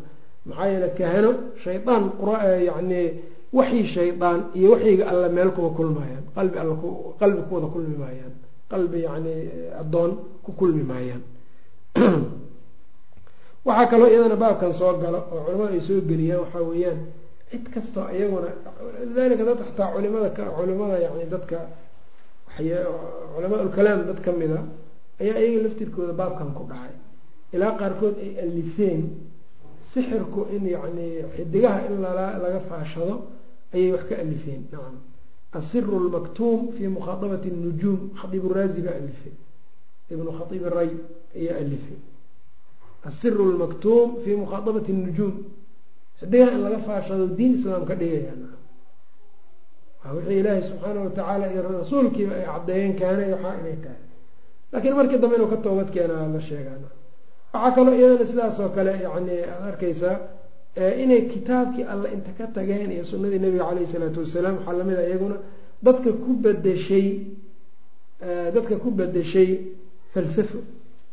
Maxaa 0.46 0.68
yeele 0.68 0.88
kahano 0.98 1.30
shaydaan 1.64 2.02
yacni 2.68 3.00
waxyi 3.52 3.86
shaydaan 3.86 4.40
iyo 4.54 4.70
waxyiga 4.72 5.04
alla 5.08 5.28
meel 5.28 5.50
kuwa 5.56 5.70
kulmaayaan 5.70 6.24
qalbi 6.36 6.58
alla 6.58 6.74
qalbi 7.20 7.42
kuwada 7.48 7.66
kulmi 7.66 7.96
maayaan. 7.96 8.34
Qalbi 8.68 8.98
yacni 9.06 9.34
addoon 9.80 10.10
ku 10.44 10.52
kulmi 10.52 10.82
maayaan 10.82 11.22
waxaa 13.64 13.86
kaloo 13.90 14.08
iyadana 14.12 14.36
baabkan 14.36 14.72
soo 14.80 14.92
galo 15.02 15.18
oo 15.32 15.40
culamada 15.44 15.72
ay 15.76 15.80
soo 15.88 16.00
geliyaan 16.10 16.40
waxaa 16.44 16.62
weeyaan 16.70 16.98
cid 17.50 17.64
kastoo 17.74 18.06
iyaguna 18.16 18.48
lidalika 19.08 19.44
dad 19.48 19.58
xataa 19.68 19.92
culimada 19.94 20.28
culimada 20.56 20.96
yani 21.04 21.24
dadka 21.34 21.58
culamaa 23.34 23.62
ulkalaam 23.64 24.00
dad 24.08 24.20
ka 24.24 24.32
mida 24.32 24.60
ayaa 25.20 25.38
iyaga 25.40 25.62
laftirkooda 25.68 26.12
baabkan 26.12 26.50
ku 26.56 26.62
dhacay. 26.70 26.94
Ilaa 27.54 27.72
qaarkood 27.80 28.16
ay 28.24 28.30
alifeen 28.44 29.00
sixirku 29.92 30.40
in 30.54 30.66
yacni 30.74 31.06
xidigaha 31.36 31.86
in 31.88 32.00
laga 32.44 32.60
faashado 32.68 33.14
ayay 33.74 33.92
wax 33.92 34.04
ka 34.08 34.14
alifeen. 34.24 34.62
Nacam 34.72 34.96
asiru 35.58 35.98
lmaktuum 36.08 36.72
fi 36.76 36.88
mukhaaabati 36.88 37.50
nujuum 37.50 38.10
khaiib 38.18 38.44
raazi 38.56 38.80
baa 38.86 38.96
alifay. 39.00 39.32
Ibnu 40.12 40.30
khaiib 40.38 40.64
ray 40.76 40.90
ayaa 41.38 41.56
alifay 41.62 41.98
asiru 43.08 43.44
lmaktuum 43.54 44.08
fi 44.24 44.30
mukhaaabati 44.42 44.92
nujuum 44.92 45.34
xidigaha 46.20 46.50
in 46.56 46.60
laga 46.66 46.78
faashado 46.86 47.24
diin 47.38 47.52
islaam 47.58 47.82
ka 47.88 47.94
dhigaya 48.00 48.32
wixii 50.16 50.38
ilaahay 50.40 50.62
subxaana 50.68 51.00
watacaala 51.06 51.44
iyo 51.52 51.62
rasuulkiiba 51.80 52.34
ay 52.40 52.44
caddeeyeen 52.50 52.92
kaanay 53.00 53.28
waxaa 53.34 53.54
inay 53.60 53.76
tahay 53.84 54.00
laakiin 54.72 54.94
markii 54.98 55.18
dambe 55.22 55.36
inuu 55.36 55.50
ka 55.54 55.56
toobad 55.64 55.88
keenaa 55.94 56.26
la 56.34 56.40
sheegaan 56.48 56.82
waxaa 57.52 57.70
kaloo 57.76 57.94
iyadana 57.98 58.26
sidaas 58.30 58.58
oo 58.64 58.68
kale 58.76 58.92
yani 59.06 59.34
aada 59.52 59.64
arkaysaa 59.72 60.16
inay 61.02 61.20
kitaabkii 61.32 61.84
alle 61.92 62.08
inta 62.16 62.30
ka 62.38 62.44
tageen 62.56 62.90
iyo 62.96 63.04
sunadii 63.10 63.38
nabiga 63.44 63.64
caleyhi 63.68 63.88
salaatu 63.94 64.18
wasalaam 64.24 64.54
waxaa 64.58 64.76
la 64.78 64.84
mid 64.88 64.98
a 65.02 65.04
iyaguna 65.08 65.36
dadka 65.86 66.10
ku 66.24 66.30
bedeshay 66.44 67.06
dadka 68.54 68.74
ku 68.82 68.88
bedeshay 68.98 69.48
falsafo 70.12 70.58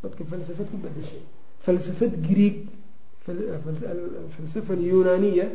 dadka 0.04 0.22
falsafad 0.32 0.68
ku 0.74 0.78
bedeshay 0.86 1.22
falsafad 1.66 2.14
grieg 2.28 2.56
falsafa 3.26 4.74
alyunaniya 4.74 5.46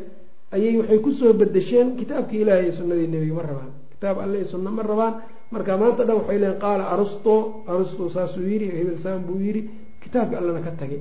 ayay 0.53 0.77
waxay 0.79 0.99
ku 1.01 1.11
soo 1.13 1.33
bedesheen 1.35 1.97
kitaabkii 1.97 2.41
ilahi 2.43 2.63
iyo 2.67 2.73
sunadii 2.73 3.07
nebiga 3.11 3.35
ma 3.35 3.43
rabaan. 3.43 3.71
Kitaab 3.93 4.17
alle 4.21 4.37
iyo 4.39 4.47
sunna 4.47 4.71
ma 4.71 4.83
rabaan. 4.83 5.15
Marka 5.51 5.77
maanta 5.77 6.05
dhan 6.05 6.17
waxay 6.23 6.39
leeyiin 6.39 6.59
qaala 6.61 6.85
arusto 6.95 7.65
arusto 7.67 8.09
saasuu 8.11 8.47
yiri 8.47 8.67
hebel 8.71 8.99
saan 9.03 9.23
buu 9.27 9.39
yiri 9.41 9.63
kitaabka 10.03 10.39
allena 10.39 10.61
ka 10.61 10.71
tagay 10.79 11.01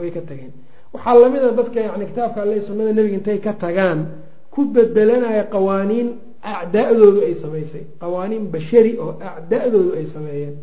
way 0.00 0.10
ka 0.10 0.20
tageen. 0.20 0.52
Waxaa 0.92 1.14
la 1.20 1.28
mid 1.28 1.42
a 1.44 1.52
dadka 1.52 1.80
yani 1.80 2.06
kitaabka 2.06 2.42
alle 2.42 2.54
iyo 2.56 2.64
sunnada 2.66 2.92
nebiga 2.92 3.14
intay 3.20 3.38
ka 3.40 3.52
tagaan 3.52 4.00
ku 4.50 4.64
bedelanaya 4.72 5.44
qawaaniin 5.44 6.08
acdaadoodu 6.42 7.20
ay 7.28 7.34
samaysay. 7.34 7.84
Qawaaniin 8.00 8.48
bashari 8.52 8.96
oo 8.98 9.18
acda-doodu 9.20 9.92
ay 9.98 10.06
sameeyeen 10.06 10.54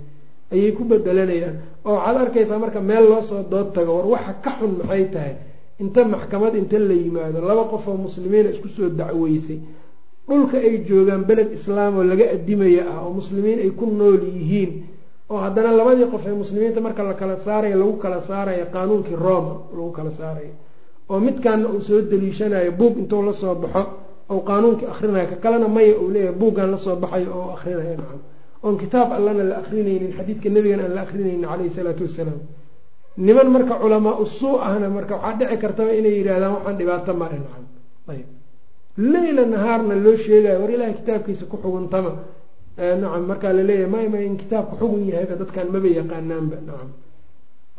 ayay 0.52 0.72
ku 0.74 0.84
bedelanayaan 0.84 1.56
oo 1.86 1.96
waxaad 1.96 2.18
arkaysaa 2.24 2.60
marka 2.64 2.80
meel 2.90 3.06
loo 3.12 3.22
soo 3.30 3.44
dood 3.52 3.74
tago 3.76 3.92
war 3.98 4.08
waxa 4.14 4.34
ka 4.44 4.52
xun 4.60 4.72
maxay 4.80 5.06
tahay? 5.14 5.34
Inta 5.84 6.02
maxkamad 6.14 6.54
inta 6.56 6.78
la 6.80 6.94
yimaado 6.94 7.40
laba 7.50 7.64
qof 7.72 7.88
oo 7.88 7.98
muslimiina 8.08 8.50
isku 8.56 8.68
soo 8.76 8.90
dacweysay 9.00 9.60
dhulka 10.28 10.58
ay 10.58 10.76
joogaan 10.88 11.24
beled 11.30 11.50
islaam 11.58 11.98
oo 11.98 12.04
laga 12.12 12.26
adimaya 12.36 12.84
ah 12.94 13.00
oo 13.06 13.12
muslimiin 13.20 13.60
ay 13.66 13.72
ku 13.80 13.86
nool 14.00 14.22
yihiin 14.38 14.72
oo 15.30 15.38
haddana 15.44 15.72
labadii 15.80 16.08
qof 16.14 16.24
ee 16.30 16.34
muslimiinta 16.44 16.80
marka 16.82 17.04
la 17.04 17.14
kala 17.14 17.36
saarayo 17.46 17.76
lagu 17.82 17.94
kala 18.04 18.20
saarayo 18.30 18.66
qaanuunkii 18.74 19.16
roma 19.26 19.54
lagu 19.76 19.92
kala 19.98 20.12
saarayo 20.20 20.54
oo 21.10 21.20
midkaana 21.20 21.68
uu 21.70 21.82
soo 21.88 22.02
daliishanayo 22.12 22.72
buug 22.80 22.94
intuu 23.02 23.22
la 23.28 23.34
soo 23.34 23.56
baxo 23.56 23.84
ou 24.32 24.40
qaanuunkii 24.50 24.88
akrinayo 24.94 25.28
ka 25.32 25.36
kalena 25.44 25.68
maya 25.76 25.94
uu 26.02 26.10
leeyahay 26.14 26.36
buuggan 26.40 26.72
la 26.74 26.78
soo 26.78 26.96
baxayo 27.04 27.30
oo 27.40 27.48
akrinayo 27.56 27.96
nacam 28.02 28.20
oon 28.66 28.76
kitaab 28.82 29.10
allana 29.18 29.44
la 29.52 29.56
akrinaynin 29.62 30.12
xadiidka 30.18 30.50
nebigana 30.56 30.84
aan 30.88 30.94
la 30.98 31.02
akrinaynin 31.06 31.44
caleyhi 31.52 31.72
salaatu 31.78 32.04
wasalaam 32.08 32.40
niman 33.26 33.48
marka 33.56 33.74
culamaa 33.84 34.16
usuu 34.26 34.56
ahna 34.68 34.88
marka 34.98 35.14
waxaa 35.24 35.38
dhici 35.40 35.58
kartaba 35.64 35.92
inay 36.00 36.14
yidhahdaan 36.20 36.52
waxaan 36.58 36.76
dhibaato 36.80 37.12
male 37.22 37.38
nacam. 37.44 37.66
Ayb 38.12 38.28
leyla 39.14 39.44
nahaarna 39.54 39.96
loo 40.06 40.16
sheegayo 40.26 40.58
war 40.62 40.72
ilahay 40.76 40.94
kitaabkiisa 41.00 41.46
ku 41.52 41.56
xuguntama 41.64 42.12
nacam 43.02 43.24
markaa 43.32 43.54
la 43.58 43.64
leeyahay 43.70 44.08
may 44.14 44.26
in 44.30 44.36
kitaabku 44.42 44.74
xugun 44.82 45.04
yahayba 45.12 45.36
dadkan 45.42 45.68
maba 45.74 45.90
yaqaanaanba 46.00 46.58
nacam. 46.68 46.90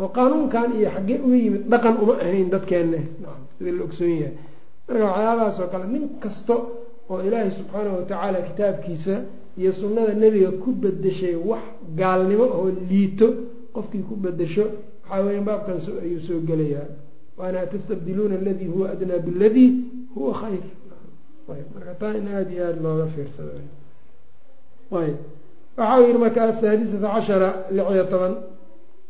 Oo 0.00 0.08
qaanuunkan 0.16 0.68
iyo 0.78 0.88
xaggee 0.96 1.18
uga 1.26 1.36
yimid 1.44 1.62
dhaqan 1.72 1.94
uma 2.02 2.14
ahayn 2.24 2.48
dadkeenne 2.54 3.00
nacam 3.22 3.42
sida 3.56 3.70
la 3.76 3.82
ogsoon 3.86 4.12
yahay. 4.22 4.34
Marka 4.88 5.04
waxyaabahaas 5.08 5.56
oo 5.62 5.68
kale 5.72 5.86
nin 5.94 6.04
kasta 6.22 6.54
oo 7.10 7.18
ilaahay 7.26 7.50
subxaanahu 7.58 7.94
watacaala 8.00 8.38
kitaabkiisa 8.48 9.14
iyo 9.60 9.72
sunnada 9.72 10.12
nebiga 10.14 10.50
ku 10.62 10.70
bedeshay 10.82 11.34
wax 11.50 11.62
gaalnimo 12.00 12.44
oo 12.58 12.68
liito 12.90 13.28
qofkii 13.74 14.04
ku 14.08 14.14
bedesho 14.24 14.64
waxaa 15.08 15.24
weya 15.26 15.40
baabkan 15.48 15.78
ayuu 16.04 16.20
soo 16.26 16.40
gelayaa. 16.48 16.86
Waana 17.38 17.58
atastabdiluuna 17.64 18.34
aladii 18.40 18.68
huwa 18.74 18.86
adnaa 18.92 19.18
biladii 19.26 19.70
huwa 20.14 20.32
khayr. 20.40 20.64
Marka 21.74 21.94
taa 22.00 22.14
in 22.18 22.26
aada 22.28 22.50
iyo 22.54 22.64
aada 22.66 22.80
looga 22.84 23.06
fiirsado. 23.14 23.52
Ayb 24.92 25.16
waxa 25.76 25.94
uu 26.00 26.06
yihi 26.06 26.18
marka 26.18 26.40
asaadisata 26.50 27.08
cashara 27.14 27.48
lixiyo 27.76 28.04
toban. 28.12 28.34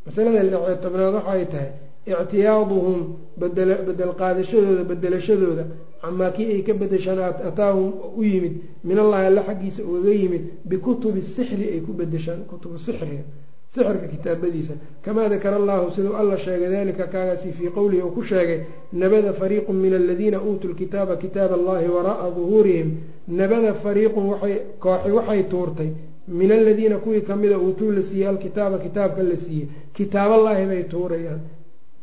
Masalada 0.07 0.42
lixiyo 0.42 0.76
tobnaad 0.82 1.14
waxaay 1.18 1.44
tahay 1.53 1.70
ictiyaaduhum 2.07 2.99
bedel 3.40 3.70
bedel 3.86 4.12
qaadashadooda 4.20 4.84
bedelashadooda 4.90 5.64
camaa 6.03 6.30
kii 6.30 6.53
ay 6.53 6.62
ka 6.62 6.74
bedeshaan 6.74 7.18
ataahum 7.49 7.92
u 8.16 8.22
yimid 8.22 8.55
min 8.84 8.99
allahi 8.99 9.26
alla 9.26 9.42
xaggiisa 9.49 9.82
ugaga 9.82 10.11
yimid 10.11 10.42
bikutubi 10.64 11.22
sixri 11.22 11.64
ay 11.72 11.80
ku 11.80 11.92
bedeshaan 11.92 12.44
kutubu 12.51 12.78
sixriga 12.78 13.24
sixirka 13.70 14.07
kitaabadiisa. 14.09 14.74
Kamaa 15.03 15.28
dakara 15.28 15.57
allahu 15.57 15.90
siduu 15.92 16.14
alla 16.14 16.38
sheegay 16.38 16.70
dalika 16.70 17.07
kaagaasi 17.07 17.53
fii 17.53 17.70
qowlihi 17.74 18.03
uu 18.03 18.11
ku 18.11 18.22
sheegay 18.22 18.61
nabada 18.92 19.32
fariiqu 19.32 19.72
min 19.72 19.94
aladiina 19.94 20.40
uutuu 20.40 20.70
lkitaaba 20.70 21.16
kitaab 21.16 21.53
allahi 21.53 21.88
wara'a 21.88 22.30
duhuurihim 22.36 22.88
nabada 23.28 23.74
fariiqun 23.74 24.24
kooxi 24.78 25.11
waxay 25.11 25.42
tuurtay 25.51 25.90
min 26.28 26.53
aladiina 26.53 26.97
kuwii 26.99 27.20
kamida 27.22 27.59
uutuu 27.59 27.90
la 27.90 28.03
siiyey 28.03 28.28
alkitaaba 28.28 28.78
kitaabka 28.78 29.22
la 29.22 29.36
siiyey. 29.36 29.68
Kitaaballaahi 29.92 30.66
bay 30.66 30.82
tuurayaan. 30.84 31.40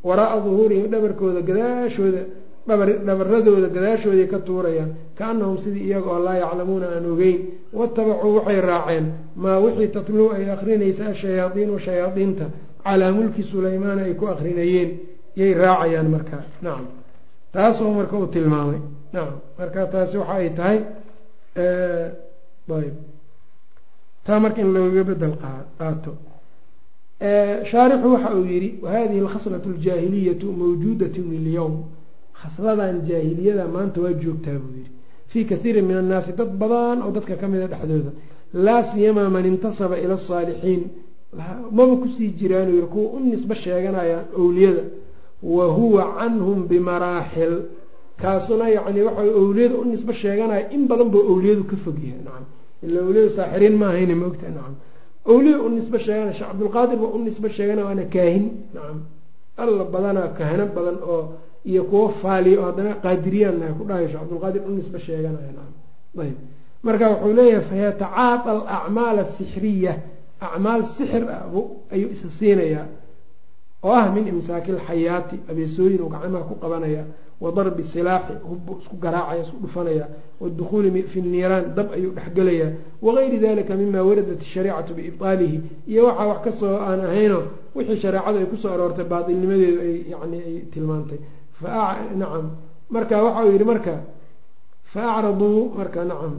Wara'a 0.03 0.39
duhuurihim 0.45 0.87
dhabarkooda 0.91 1.41
gadaashooda 1.41 2.21
dhabaradooda 2.67 3.67
gadaashooday 3.75 4.27
ka 4.27 4.39
tuurayaan 4.39 4.91
kaanahum 5.19 5.57
sidii 5.63 5.85
iyaga 5.89 6.09
oo 6.15 6.19
laa 6.25 6.37
yaclamuuna 6.43 6.87
aan 6.95 7.05
ogeyn 7.11 7.39
watabacuu 7.73 8.35
waxay 8.37 8.61
raaceen 8.61 9.05
maa 9.35 9.59
wixii 9.63 9.87
tatluu 9.95 10.31
ay 10.35 10.45
akrinaysa 10.55 11.03
ashayaadiinu 11.13 11.79
shayaadiinta 11.79 12.45
calaa 12.83 13.11
mulki 13.11 13.43
sulaymaana 13.43 14.01
ay 14.07 14.13
ku 14.19 14.25
akrinayeen 14.33 14.89
yay 15.35 15.53
raacayaan 15.53 16.07
markaa 16.15 16.43
nacam 16.61 16.85
taasoo 17.53 17.91
marka 17.93 18.15
uu 18.17 18.27
tilmaamay. 18.27 18.79
Nacam 19.13 19.37
marka 19.59 19.81
taasi 19.93 20.17
waxa 20.17 20.33
ay 20.41 20.49
tahay 20.57 20.79
ayb 22.79 22.95
taa 24.25 24.39
marka 24.39 24.61
in 24.61 24.73
looga 24.73 25.03
bedel 25.03 25.35
qaato. 25.77 26.11
Shaarixu 27.69 28.07
waxa 28.13 28.29
uu 28.35 28.45
yihi 28.45 28.69
wahadihi 28.83 29.19
alkhaslatu 29.25 29.69
aljaahiliyatu 29.75 30.47
mawjuudatun 30.61 31.27
ilyowm 31.39 31.75
khasladan 32.43 32.95
jaahiliyada 33.07 33.65
maanta 33.75 34.01
waa 34.03 34.13
joogtaa 34.23 34.57
buu 34.63 34.73
yihi 34.77 34.91
fii 35.31 35.43
kathiirin 35.51 35.85
min 35.89 35.97
annaasi 36.03 36.31
dad 36.39 36.51
badan 36.61 36.97
oo 37.05 37.11
dadka 37.17 37.35
ka 37.41 37.47
mida 37.47 37.67
dhexdooda. 37.67 38.11
Laa 38.65 38.83
siyamaa 38.83 39.29
man 39.35 39.45
intasaba 39.51 39.95
ila 40.03 40.13
asaalixiin 40.21 40.81
maba 41.77 41.95
ku 42.01 42.07
sii 42.17 42.29
jiraanuu 42.39 42.75
yihi 42.77 42.87
kuwa 42.93 43.07
u 43.15 43.19
nisbo 43.19 43.53
sheeganayaan 43.63 44.25
owliyada. 44.41 44.83
Wa 45.55 45.65
huwa 45.77 46.03
canhum 46.19 46.59
bimaraaxil 46.69 47.53
kaasuna 48.21 48.65
yacni 48.75 49.01
waxa 49.07 49.23
owliyada 49.41 49.75
u 49.81 49.85
nisbo 49.91 50.13
sheeganaya 50.21 50.69
in 50.75 50.81
badan 50.89 51.09
buu 51.13 51.21
owliyadu 51.33 51.63
ka 51.71 51.75
fogyahay 51.83 52.21
nacam 52.27 52.45
ila 52.85 52.97
owliyadu 53.07 53.31
saaxiriin 53.37 53.75
ma 53.81 53.85
ahayna 53.91 54.15
ma 54.21 54.25
ogtahay. 54.31 54.53
Nacam 54.57 54.75
owliya 55.33 55.57
u 55.65 55.69
nisbo 55.77 55.97
sheeganaya 56.05 56.33
sheekh 56.37 56.49
cabdulqaadir 56.51 56.97
ba 57.03 57.07
u 57.15 57.17
nisbo 57.25 57.47
sheeganaya 57.55 57.85
waana 57.89 58.05
kaahin. 58.15 58.45
Nacam 58.75 58.97
alla 59.63 59.83
badanaa 59.93 60.27
kahano 60.37 60.65
badan 60.75 60.97
oo 61.13 61.21
iyo 61.65 61.83
kuwo 61.89 62.09
faaliya 62.21 62.59
oo 62.59 62.65
haddana 62.69 62.93
qaadiriyaan 63.03 63.75
ku 63.77 63.83
dhahay 63.89 64.07
sheekh 64.07 64.19
cabdulqaadir 64.21 64.61
u 64.67 64.71
nisbo 64.77 64.97
sheeganaya 65.05 65.51
marka 66.83 67.05
wuxuu 67.11 67.33
leeyahay 67.37 67.65
fayatacaata 67.69 68.49
alacmaal 68.51 69.17
asixriya 69.25 69.93
acmaal 70.41 70.81
sixir 70.97 71.23
ah 71.29 71.43
ayuu 71.93 72.09
isa 72.15 72.27
siinayaa 72.29 72.85
oo 73.83 73.91
ah 74.01 74.11
min 74.15 74.27
imsaaki 74.27 74.71
alxayaati 74.71 75.35
abeesooyin 75.51 76.01
uu 76.01 76.09
gacmaha 76.09 76.43
ku 76.49 76.55
qabanaya 76.63 77.03
wa 77.43 77.51
darbi 77.51 77.83
silaaxi 77.83 78.33
hubbu 78.49 78.71
isku 78.81 78.95
garaacaya 79.03 79.41
isku 79.43 79.57
dhufanaya 79.63 80.05
waadukhuuli 80.41 81.03
fi 81.11 81.21
niiraan 81.21 81.65
dab 81.75 81.87
ayuu 81.95 82.11
dhexgelayaa 82.17 82.69
wagayri 83.01 83.37
dalika 83.39 83.75
mima 83.75 83.99
waradat 84.03 84.41
shariicatu 84.43 84.93
biibtaalihi. 84.97 85.57
Iyo 85.87 86.01
waxaa 86.07 86.27
wax 86.31 86.39
ka 86.45 86.51
soo 86.59 86.75
aan 86.87 86.99
ahayno 87.07 87.39
wixii 87.75 87.99
shareecadu 88.03 88.37
ay 88.39 88.45
ku 88.51 88.57
soo 88.57 88.71
aroortay 88.75 89.05
baatilnimadeedu 89.05 89.79
ay 89.87 89.95
yani 90.13 90.37
ay 90.47 90.55
tilmaantay 90.73 91.19
nacam 91.61 92.45
marka 92.89 93.23
waxa 93.23 93.43
uu 93.45 93.51
yihi 93.51 93.63
marka 93.63 93.93
fa 94.93 95.01
acraduu 95.17 95.71
marka 95.77 96.03
nacam 96.05 96.33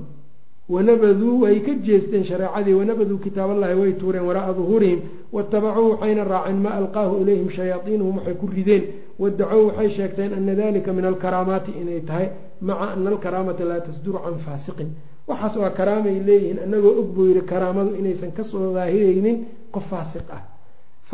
wanabaduu 0.69 1.41
way 1.43 1.61
ka 1.61 1.73
jeesteen 1.87 2.25
shareecadii 2.25 2.75
wanabaduu 2.75 3.19
kitaab 3.19 3.51
allahi 3.51 3.75
way 3.81 3.93
tuureen 4.01 4.25
waraaa 4.25 4.53
duhuurihim 4.53 5.01
watabacuu 5.33 5.91
waxayna 5.93 6.25
raaceen 6.25 6.59
maa 6.65 6.75
alqaahu 6.83 7.21
ilayhim 7.23 7.51
shayaaiinuhum 7.51 8.17
waxay 8.19 8.35
ku 8.35 8.47
rideen 8.47 8.83
wadacow 9.19 9.67
waxay 9.69 9.91
sheegteen 9.97 10.33
ana 10.39 10.55
dalika 10.55 10.93
min 10.93 11.05
alkaraamaati 11.05 11.71
inay 11.81 12.01
tahay 12.01 12.29
maca 12.61 12.93
ana 12.97 13.11
alkaraamata 13.11 13.65
laa 13.65 13.81
tasduru 13.81 14.19
can 14.25 14.39
faasiqin 14.47 14.89
waxaas 15.29 15.57
waa 15.63 15.71
karaamay 15.79 16.17
leeyihiin 16.29 16.59
anagoo 16.67 16.95
og 17.01 17.09
buu 17.15 17.27
yihi 17.31 17.43
karaamadu 17.53 17.95
inaysan 18.01 18.33
ka 18.33 18.43
soo 18.45 18.73
daahiraynin 18.75 19.37
qof 19.75 19.85
faasiq 19.93 20.27
ah 20.37 20.43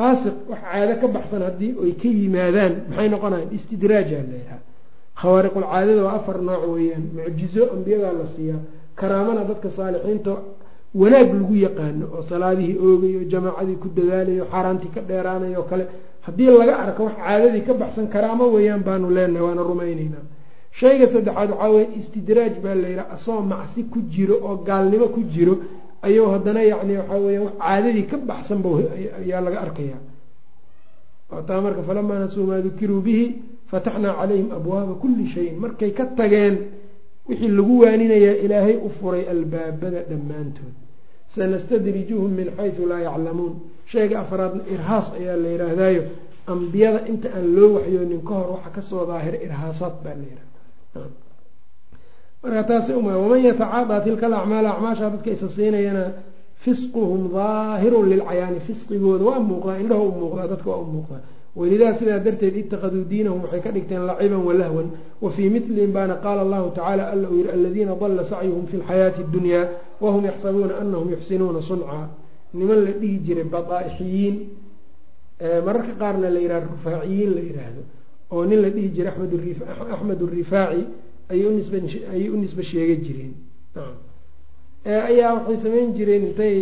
faasiq 0.01 0.36
wax 0.51 0.61
caado 0.72 0.94
ka 1.03 1.07
baxsan 1.16 1.42
haddii 1.46 1.72
ay 1.84 1.92
ka 2.01 2.09
yimaadaan 2.18 2.72
maxay 2.88 3.09
noqonayan 3.14 3.48
istidraaja 3.57 4.18
layihaha 4.30 4.59
khawaariqulcaadada 5.20 6.03
waa 6.07 6.14
afar 6.20 6.38
nooc 6.48 6.62
weeyaan. 6.74 7.05
Mucjizo 7.16 7.62
ambiyadaa 7.74 8.12
la 8.20 8.26
siiyaa 8.34 8.61
karaamana 9.01 9.44
dadka 9.51 9.68
saalixiinta 9.76 10.32
wanaag 11.01 11.28
lagu 11.40 11.55
yaqaano 11.66 12.07
oo 12.16 12.22
salaadihii 12.30 12.76
oogayo 12.86 13.20
jamaacadii 13.32 13.76
ku 13.82 13.88
dadaalayo 13.96 14.44
xaaraantii 14.53 14.90
ka 14.94 15.01
dheeraanayo 15.09 15.62
kale. 15.70 15.84
Haddii 16.26 16.51
laga 16.61 16.74
arko 16.84 17.03
wax 17.05 17.14
caadadii 17.24 17.61
ka 17.68 17.74
baxsan 17.74 18.07
karaamo 18.14 18.44
weeyaan 18.55 18.82
baanu 18.88 19.11
leenahay 19.16 19.42
waana 19.46 19.62
rumayneynaa 19.70 20.24
shayga 20.80 21.07
saddexaad 21.12 21.51
waxaa 21.51 21.70
weye 21.74 21.88
istidraaj 22.01 22.55
baa 22.64 22.74
layidhaha 22.74 23.11
asagoo 23.14 23.42
macsi 23.53 23.80
ku 23.92 23.98
jiro 24.14 24.34
oo 24.48 24.57
gaalnimo 24.68 25.07
ku 25.14 25.20
jiro 25.34 25.55
ayuu 26.07 26.26
haddana 26.34 26.62
yacni 26.72 26.94
waxaa 27.01 27.20
weya 27.26 27.40
caadadii 27.62 28.07
ka 28.11 28.16
baxsanba 28.28 28.68
ayaa 29.22 29.40
laga 29.46 29.59
arkaya 29.66 29.98
taa 31.48 31.61
marka 31.64 31.82
falamaa 31.88 32.18
nasuu 32.24 32.44
maa 32.51 32.61
dukiruu 32.66 33.01
bihi 33.07 33.24
fataxnaa 33.70 34.14
calayhim 34.20 34.48
abwaaba 34.59 34.94
kulli 35.03 35.26
shayin. 35.34 35.55
Markay 35.62 35.90
ka 35.98 36.05
tageen 36.18 36.55
wixii 37.28 37.51
lagu 37.59 37.74
waaninayaa 37.82 38.36
ilaahay 38.44 38.76
u 38.86 38.88
furay 38.98 39.22
albaabada 39.34 40.01
dhammaantood. 40.11 40.74
Sanastadrijuhum 41.34 42.30
min 42.38 42.48
xaysu 42.59 42.82
laa 42.90 43.01
yaclamuun. 43.09 43.55
Shayga 43.92 44.16
afraadna 44.24 44.62
irhaas 44.74 45.07
ayaa 45.18 45.36
la 45.42 45.48
yidhaahdaayo. 45.55 46.03
Ambiyada 46.53 47.01
inta 47.11 47.28
aan 47.36 47.46
loo 47.57 47.68
waxyoonin 47.76 48.22
ka 48.28 48.34
hor 48.38 48.48
waxa 48.59 48.70
ka 48.76 48.82
soo 48.88 49.07
daahira 49.11 49.38
irhaasaad 49.46 49.94
baa 50.05 50.14
la 50.20 50.24
yidhahda 50.30 51.01
marka 52.43 52.62
taasi 52.68 52.93
uma 52.93 53.16
waman 53.18 53.45
yatacaadaa 53.45 54.01
tilka 54.05 54.26
alacmaal 54.26 54.66
acmaasha 54.66 55.11
dadka 55.11 55.30
isa 55.30 55.49
siinayana 55.49 56.05
fisquhum 56.64 57.28
daahirun 57.34 58.09
lilcayaani 58.12 58.61
fisqigooda 58.66 59.24
waa 59.24 59.41
muuqdaa 59.49 59.78
indhaha 59.82 60.03
u 60.03 60.12
muuqdaa 60.20 60.47
dadka 60.53 60.68
waa 60.70 60.80
u 60.84 60.86
muuqdaa 60.95 61.20
walidaa 61.57 61.95
sidaa 61.99 62.18
darteed 62.18 62.57
itakaduu 62.57 63.05
diinahum 63.11 63.43
waxay 63.45 63.61
ka 63.61 63.70
dhigteen 63.76 64.03
laciban 64.09 64.43
walahwan 64.49 64.88
wa 65.22 65.30
fii 65.34 65.49
milihim 65.55 65.93
baana 65.93 66.14
qaala 66.24 66.41
allahu 66.47 66.70
tacala 66.78 67.11
alla 67.12 67.28
uu 67.28 67.36
yihi 67.41 67.51
aladiina 67.57 67.95
dalla 68.01 68.24
sacyuhum 68.24 68.64
fi 68.70 68.76
lxayaati 68.82 69.20
اddunyaa 69.26 69.64
wahum 70.01 70.24
yaxsabuuna 70.24 70.74
anahum 70.80 71.11
yuxsinuuna 71.11 71.61
sunca. 71.61 72.09
Niman 72.55 72.78
la 72.84 72.93
dhihi 73.01 73.18
jiray 73.26 73.45
badaa'ixiyiin 73.45 74.34
mararka 75.66 75.93
qaarna 76.01 76.30
la 76.30 76.41
yihah 76.41 76.62
rufaaciyiin 76.72 77.30
la 77.36 77.41
yidhaahdo 77.49 77.82
oo 78.30 78.45
nin 78.45 78.59
la 78.62 78.70
dhihi 78.70 78.88
jiray 78.97 79.12
axmed 79.93 80.20
rifaaci 80.38 80.82
ayay 81.33 82.28
u 82.35 82.37
nisbe 82.43 82.62
sheega 82.70 82.97
jireen 83.07 83.33
ayaa 85.11 85.35
waxay 85.37 85.57
samayn 85.64 85.91
jireen 85.97 86.22
intay 86.28 86.55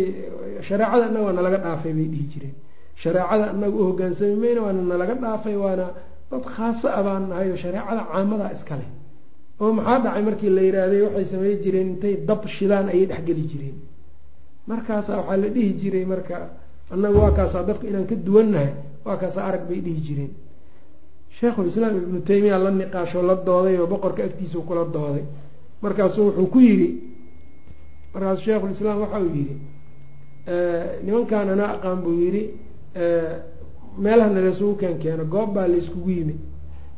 shareecada 0.67 1.05
annaga 1.09 1.31
nalaga 1.37 1.57
dhaafay 1.65 1.93
bay 1.97 2.07
dhihi 2.13 2.25
jireen. 2.33 2.55
Shareecada 3.01 3.45
anaga 3.53 3.75
u 3.81 3.83
hogaansami 3.89 4.35
mayna 4.43 4.61
waana 4.65 4.81
nalaga 4.91 5.15
dhaafay 5.23 5.55
waana 5.63 5.87
dad 6.31 6.43
khaasa 6.53 6.87
a 6.99 7.01
baan 7.05 7.23
nahay 7.29 7.47
oo 7.53 7.57
shareecada 7.63 8.01
caamadaa 8.11 8.51
iskale 8.57 8.85
oo 9.61 9.71
maxaa 9.77 9.99
dhacay 10.03 10.23
markii 10.27 10.49
la 10.57 10.61
yiraahday 10.67 11.01
waxay 11.07 11.25
samey 11.31 11.55
jireen 11.63 11.87
intay 11.93 12.13
dab 12.27 12.41
shidaan 12.55 12.87
ayay 12.93 13.05
dhexgeli 13.11 13.43
jireen. 13.51 13.77
Markaasa 14.69 15.11
waxaa 15.19 15.37
la 15.43 15.47
dhihi 15.55 15.71
jiray 15.81 16.05
marka 16.13 16.37
annaga 16.93 17.17
waa 17.23 17.31
kaasaa 17.37 17.63
dadku 17.69 17.85
inaan 17.91 18.05
ka 18.11 18.15
duwannahay 18.27 18.71
waa 19.05 19.17
kaasaa 19.21 19.43
arag 19.49 19.63
bay 19.69 19.79
dhihi 19.85 20.01
jireen 20.07 20.31
sheikhulislaam 21.39 21.95
ibnu 21.97 22.19
taymiya 22.21 22.57
la 22.63 22.71
niqaasho 22.71 23.21
la 23.21 23.35
dooday 23.35 23.77
oo 23.79 23.87
boqorka 23.87 24.23
agtiisau 24.23 24.61
kula 24.67 24.83
dooday. 24.95 25.23
Markaasuu 25.81 26.23
wuxuu 26.27 26.47
ku 26.53 26.59
yidhi 26.59 26.89
markaasuu 28.13 28.43
sheikhulislaam 28.45 28.97
waxa 29.01 29.19
uu 29.25 29.31
yidhi 29.37 29.55
nimankan 31.05 31.49
anaa 31.53 31.71
aqaan 31.75 31.99
buu 32.03 32.13
yidhi 32.23 32.43
meelahana 34.03 34.41
laysugu 34.45 34.75
keen 34.81 34.97
keeno 35.03 35.23
goob 35.25 35.53
baa 35.55 35.67
layskugu 35.67 36.09
yimid. 36.17 36.39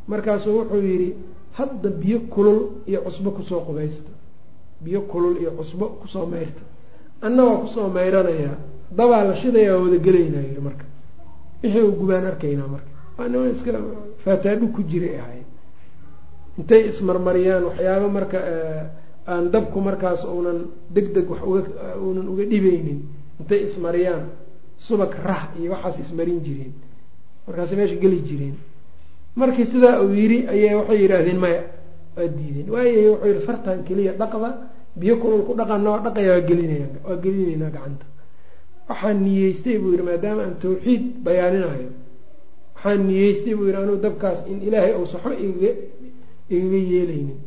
Markaasuu 0.07 0.53
wuxuu 0.59 0.81
yidhi 0.89 1.09
hadda 1.57 1.89
biyo 1.89 2.19
kulul 2.33 2.59
iyo 2.87 3.01
cusbo 3.05 3.31
ku 3.31 3.41
soo 3.43 3.61
qubaysta 3.67 4.11
biyo 4.83 5.01
kulul 5.01 5.35
iyo 5.41 5.51
cusbo 5.57 5.85
ku 6.01 6.07
soo 6.07 6.25
mayrta 6.25 6.61
anna 7.21 7.43
waa 7.43 7.57
ku 7.61 7.67
soo 7.67 7.87
mayranayaa 7.89 8.57
dabaa 8.97 9.23
la 9.23 9.35
shidaya 9.35 9.75
waa 9.75 9.83
wada 9.83 9.97
gelaynaa 10.05 10.41
yidhi 10.47 10.61
marka. 10.67 10.85
Wixii 11.63 11.81
uu 11.81 11.91
gubaan 11.99 12.25
arkaynaa 12.25 12.67
marka 12.67 12.90
waa 13.21 13.27
niman 13.29 13.51
iska 13.55 13.71
faataadhu 14.25 14.67
ku 14.75 14.81
jiray 14.91 15.15
ahay 15.21 15.41
intay 16.57 16.81
ismarmariyaan 16.89 17.63
waxyaaba 17.69 18.07
marka 18.17 18.39
aan 19.31 19.51
dabku 19.53 19.77
markaas 19.81 20.25
uunan 20.25 20.59
deg 20.89 21.13
deg 21.15 21.29
wax 21.29 21.41
uga 21.45 21.61
uunan 22.01 22.25
uga 22.33 22.43
dhibeynin 22.51 22.99
intay 23.39 23.59
ismariyaan 23.69 24.23
subag 24.77 25.13
rah 25.25 25.43
iyo 25.59 25.71
waxaas 25.77 25.97
ismarin 26.03 26.39
jireen 26.45 26.73
markaasay 27.47 27.77
meesha 27.77 27.95
geli 28.01 28.19
jireen. 28.27 28.55
Markii 29.35 29.65
sidaa 29.65 30.01
uu 30.03 30.11
yidhi 30.13 30.47
ayay 30.53 30.75
waxay 30.75 30.97
yidhaahdeen 31.03 31.39
maya 31.39 31.61
waa 32.17 32.27
diideen. 32.27 32.67
Waayahay 32.73 33.07
wuxuu 33.09 33.27
yihi 33.31 33.41
fartan 33.47 33.79
keliya 33.87 34.11
dhaqda 34.19 34.49
biyo 34.99 35.15
kulul 35.21 35.41
ku 35.47 35.53
dhaqana 35.59 35.89
waa 35.93 36.01
dhaqaya 36.05 36.31
waa 36.35 36.41
gelinaya 36.49 36.87
waa 37.05 37.15
gelinaynaa 37.23 37.71
gacanta. 37.75 38.05
Waxaan 38.89 39.17
niyeystay 39.23 39.77
buu 39.79 39.91
yihi 39.95 40.03
maadaama 40.09 40.41
aan 40.43 40.55
tawxiid 40.61 41.03
bayaaninayo 41.25 41.89
waxaan 42.83 43.07
niyeystay 43.07 43.53
buu 43.55 43.65
yihi 43.69 43.77
anuu 43.77 43.97
dabkaas 44.01 44.39
in 44.51 44.61
ilaahay 44.67 44.93
ou 44.97 45.05
saxo 45.05 45.31
igaga 45.45 45.71
igaga 46.49 46.79
yeelaynin. 46.91 47.37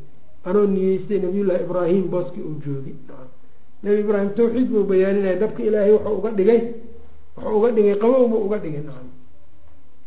Anoo 0.45 0.67
niyeystay 0.67 1.19
nabiyullaahi 1.25 1.63
ibraahim 1.67 2.05
booskii 2.13 2.43
uu 2.49 2.57
joogay. 2.65 2.95
Nabi 3.83 3.99
ibraahim 4.01 4.31
tawxiid 4.39 4.69
buu 4.71 4.85
bayaaninaya 4.85 5.37
dabka 5.43 5.61
ilaahay 5.63 5.93
wuxuu 5.93 6.17
uga 6.19 6.31
dhigay 6.39 6.61
wuxuu 7.37 7.57
uga 7.59 7.69
dhigay 7.77 7.95
qabowba 8.03 8.37
uga 8.47 8.59
dhigay. 8.65 8.83
Nacam 8.87 9.09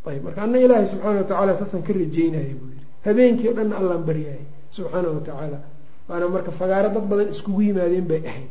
ayb 0.08 0.24
marka 0.24 0.42
ana 0.44 0.58
ilaahay 0.66 0.88
subxaana 0.88 1.18
watacaala 1.22 1.52
saasaan 1.60 1.84
ka 1.84 1.92
rajeynaya 1.94 2.54
buu 2.60 2.70
yihi 2.72 2.84
habeenkii 3.06 3.50
o 3.52 3.54
dhanna 3.58 3.76
allaan 3.82 4.04
baryayay 4.08 4.44
subxaana 4.72 5.08
watacaala 5.12 5.60
waana 6.10 6.26
marka 6.36 6.52
fagaaro 6.60 6.90
dad 6.96 7.06
badan 7.12 7.28
iskugu 7.36 7.62
yimaadeen 7.68 8.08
bay 8.08 8.22
ahayd 8.32 8.50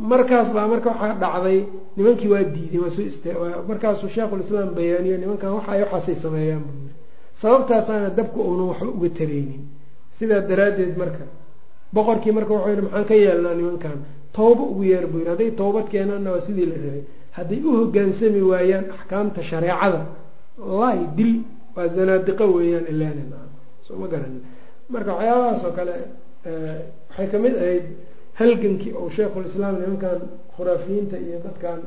markaas 0.00 0.48
baa 0.52 0.66
marka 0.68 0.88
waxaa 0.90 1.14
dhacday 1.22 1.58
nimankii 1.96 2.28
waa 2.28 2.42
ist 3.08 3.24
markaasuu 3.68 4.08
sheikhulislaam 4.08 4.74
bayaaniyo 4.74 5.16
nimankan 5.18 5.52
waxa 5.58 5.72
waxaasay 5.84 6.16
sameeyaan 6.24 6.62
buu 6.66 6.78
yiri 6.82 6.94
sababtaasaana 7.34 8.10
dabka 8.18 8.40
uunan 8.40 8.66
waxba 8.72 8.88
uga 8.96 9.08
tareynin 9.18 9.62
sidaa 10.18 10.40
daraaddeed 10.40 10.96
marka 10.98 11.24
boqorkii 11.94 12.32
marka 12.32 12.52
wuxuu 12.54 12.70
yihi 12.70 12.82
maxaan 12.82 13.04
ka 13.10 13.14
yeelnaa 13.14 13.54
nimankan 13.54 13.98
tawba 14.32 14.62
ugu 14.72 14.82
yeer 14.84 15.06
buu 15.06 15.18
yidhi. 15.18 15.30
Hadday 15.30 15.50
tawbad 15.60 15.86
keenaanna 15.92 16.30
waa 16.32 16.40
sidii 16.46 16.66
la 16.66 16.76
rabay. 16.84 17.02
Hadday 17.36 17.60
u 17.66 17.70
hogaansami 17.78 18.40
waayaan 18.50 18.84
axkaamta 18.96 19.42
shareecada 19.42 20.00
wallahi 20.58 21.02
dil 21.16 21.32
waa 21.76 21.88
zanaadiqo 21.88 22.44
weeyaan 22.56 22.86
ilanin 22.92 23.28
soo 23.86 23.96
ma 24.00 24.06
garanin. 24.12 24.42
Marka 24.88 25.10
waxyaabahaas 25.14 25.64
oo 25.64 25.72
kale 25.78 25.94
waxay 27.10 27.26
ka 27.32 27.38
mid 27.44 27.54
ahayd 27.62 27.84
halgankii 28.40 28.92
ou 29.00 29.06
sheikhulislaam 29.16 29.74
nimankan 29.80 30.18
khuraafiyiinta 30.56 31.16
iyo 31.26 31.38
dadkan 31.46 31.78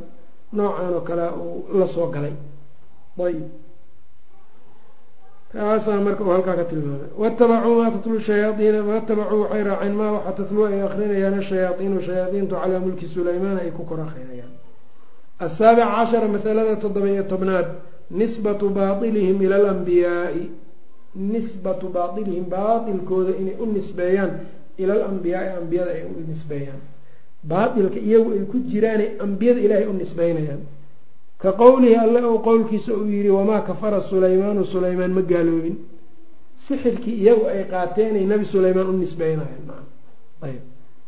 noocan 0.57 0.93
oo 0.97 1.01
kale 1.07 1.25
uu 1.45 1.79
la 1.79 1.87
soo 1.93 2.07
galay. 2.15 2.33
Ayb 3.25 3.41
kaasaa 5.53 6.01
marka 6.05 6.23
uu 6.23 6.29
halkaa 6.35 6.55
ka 6.59 6.63
tilmaamay. 6.69 7.09
Watabacuu 7.21 7.75
maa 7.81 7.91
tatlu 7.95 8.19
shayaaiina 8.27 8.79
watabacuu 8.91 9.41
waxay 9.43 9.63
raaceen 9.69 9.93
maa 9.99 10.11
waxa 10.15 10.31
tatluu 10.37 10.65
ay 10.69 10.81
akrinayaan 10.87 11.35
ashayaaiinu 11.41 11.99
shayaaiintu 12.07 12.55
calaa 12.61 12.79
mulki 12.85 13.07
sulaymaan 13.13 13.57
ay 13.63 13.71
ku 13.77 13.83
kor 13.89 13.99
akrinayaan 14.05 14.51
asaabic 15.45 15.85
cashara 15.95 16.27
masalada 16.35 16.73
toddoba 16.83 17.07
iyo 17.13 17.23
tobnaad 17.31 17.67
nisbatu 18.19 18.65
baailihim 18.77 19.37
ila 19.45 19.55
alambiyaai 19.61 20.43
nisbatu 21.33 21.85
baailihim 21.95 22.45
baailkooda 22.53 23.31
inay 23.41 23.55
u 23.63 23.65
nisbeeyaan 23.75 24.31
ila 24.77 24.93
alambiyaai 24.93 25.49
ambiyada 25.61 25.91
ay 25.91 26.03
u 26.03 26.21
nisbeeyaan. 26.27 26.81
Baatilka 27.43 27.99
iyagu 27.99 28.29
ay 28.35 28.43
ku 28.51 28.57
jiraanay 28.71 29.09
ambiyada 29.19 29.59
ilaahay 29.65 29.87
u 29.87 29.93
nisbeynayaan. 29.93 30.61
Ka 31.41 31.51
qowlihi 31.51 31.95
alle 31.95 32.19
ou 32.25 32.39
qowlkiisa 32.39 32.93
uu 32.93 33.05
yihi 33.07 33.29
wamaa 33.29 33.61
kafara 33.61 34.01
sulaymaanu 34.01 34.65
sulaymaan 34.65 35.11
ma 35.11 35.21
gaaloobin. 35.21 35.75
Sixirkii 36.57 37.15
iyagu 37.23 37.45
ay 37.47 37.63
qaateenay 37.71 38.25
nabi 38.25 38.45
sulaymaan 38.45 38.87
u 38.89 38.93
nisbeynayaan. 39.03 39.83
Ayb 40.41 40.61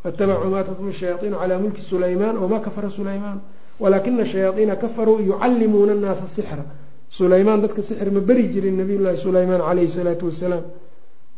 watabacuu 0.04 0.50
maa 0.54 0.64
tatlu 0.64 0.92
shayaaiinu 0.94 1.38
calaa 1.42 1.60
mulki 1.60 1.82
sulaymaan 1.82 2.36
wamaa 2.44 2.60
kafara 2.60 2.90
sulaymaan. 2.90 3.40
Walaakina 3.80 4.26
shayaaiina 4.26 4.76
kafaruu 4.76 5.20
yucallimuuna 5.30 5.92
annaasa 5.94 6.28
sixra. 6.28 6.64
Sulaymaan 7.10 7.62
dadka 7.62 7.82
sixir 7.84 8.12
ma 8.12 8.20
beri 8.20 8.44
jirin 8.54 8.78
nabiy 8.78 8.98
llaahi 9.04 9.18
sulaymaan 9.18 9.62
caleyhi 9.68 9.90
salaatu 9.98 10.26
wasalaam. 10.26 10.64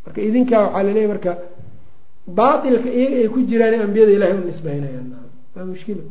Marka 0.05 0.21
idinkaa 0.21 0.61
waxaa 0.65 0.83
laleeyahy 0.83 1.07
marka 1.13 1.31
baatilka 2.27 2.89
iyaga 2.89 3.15
ay 3.23 3.27
ku 3.33 3.39
jiraan 3.49 3.81
ambiyada 3.85 4.11
ilahay 4.11 4.37
u 4.41 4.45
nisbeynayaan 4.45 5.07
waa 5.55 5.65
mushkila. 5.65 6.03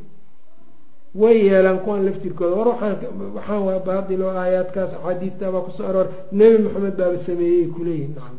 Way 1.15 1.37
yeelaan 1.49 1.79
kuwaan 1.85 2.05
laftirkooda. 2.07 2.57
War 2.57 2.69
waxaan 3.37 3.63
waa 3.69 3.79
baatil 3.89 4.23
oo 4.23 4.33
aayaadkaas 4.43 4.93
axaadiidta 4.95 5.53
baa 5.53 5.61
ku 5.67 5.71
soo 5.71 5.87
aroor. 5.91 6.09
Nebi 6.33 6.59
maxamed 6.65 6.95
baaba 7.01 7.17
sameeyey 7.19 7.67
kuleeyihin 7.75 8.13
nacam 8.17 8.39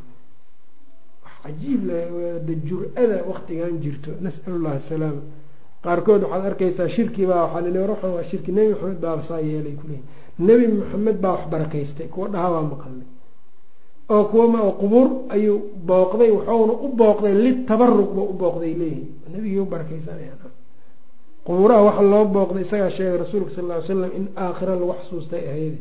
wax 1.24 1.34
cajiib 1.44 1.82
lda 1.90 2.54
jur-ada 2.68 3.18
waktigan 3.30 3.80
jirto. 3.84 4.12
Nas'al 4.22 4.60
llah 4.64 4.74
asalaama 4.80 5.22
qaarkood 5.84 6.22
waxaad 6.24 6.46
arkaysaa 6.52 6.88
shirki 6.96 7.26
baa 7.26 7.44
waxaa 7.46 7.62
lale 7.66 7.80
war 7.80 7.90
waxaan 7.94 8.14
waa 8.18 8.24
shirki. 8.30 8.52
Nebi 8.52 8.72
maxamed 8.74 9.00
baaba 9.06 9.22
saa 9.30 9.40
yeelay 9.50 9.76
kuleeyihin 9.82 10.06
nebi 10.48 10.66
maxamed 10.80 11.18
baa 11.24 11.32
wax 11.36 11.44
barakaystay. 11.54 12.08
Kuwa 12.14 12.28
dhaha 12.34 12.50
waa 12.56 12.62
maqalnay 12.74 13.08
oo 14.10 14.24
kuwa 14.32 14.72
qubuur 14.82 15.08
ayuu 15.36 15.58
booqday 15.90 16.30
wuxuuna 16.36 16.74
u 16.86 16.88
booqday 17.00 17.34
litabaruq 17.46 18.10
ba 18.18 18.22
u 18.22 18.34
booqday 18.42 18.74
leeyihiin 18.80 19.08
nebigii 19.34 19.60
u 19.60 19.66
barakaysanayaan 19.74 20.52
qubuuraha 21.46 21.82
waxa 21.88 22.02
loo 22.12 22.26
booqday 22.36 22.62
isagaa 22.66 22.90
sheegay 22.96 23.18
rasuulka 23.24 23.52
sal 23.56 23.66
ly 23.72 23.82
slam 23.88 24.12
in 24.20 24.26
aakhira 24.44 24.74
lagu 24.80 24.94
xasuustay 25.00 25.44
ahaydi 25.50 25.80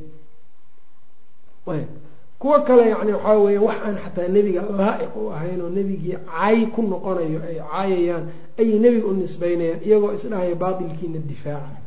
kuwo 2.38 2.58
kale 2.66 2.82
yani 2.90 3.12
waxaa 3.12 3.38
weeye 3.44 3.58
wax 3.58 3.76
aan 3.86 3.96
xataa 4.04 4.28
nebiga 4.28 4.62
laa-iq 4.78 5.12
u 5.16 5.30
ahayn 5.36 5.60
oo 5.64 5.70
nebigii 5.78 6.16
cay 6.38 6.58
ku 6.74 6.80
noqonayo 6.82 7.38
ay 7.48 7.56
caayayaan 7.70 8.24
ayay 8.60 8.78
nebiga 8.84 9.06
u 9.06 9.14
nisbeynayaan 9.20 9.80
iyagoo 9.86 10.12
isdhahaya 10.16 10.54
baatilkiina 10.62 11.18
difaaca 11.30 11.80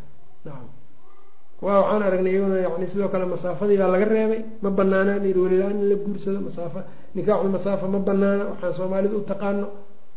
nacam 1.62 1.68
waa 1.68 1.82
waxaan 1.82 2.04
aragnay 2.04 2.34
iyaguna 2.34 2.58
yani 2.66 2.88
sidoo 2.88 3.10
kale 3.10 3.26
masaafadii 3.26 3.78
baa 3.78 3.88
laga 3.88 4.06
reebay. 4.06 4.42
Ma 4.62 4.70
banaana 4.72 5.20
layidhi 5.20 5.40
welilaan 5.40 5.76
in 5.82 5.90
la 5.90 5.96
guursado 5.96 6.40
masaafa 6.42 6.84
nikaaxul 7.16 7.50
masaafa 7.50 7.88
ma 7.88 8.00
banaana 8.00 8.44
waxaan 8.52 8.74
soomaalida 8.74 9.16
u 9.16 9.22
taqaano. 9.22 9.68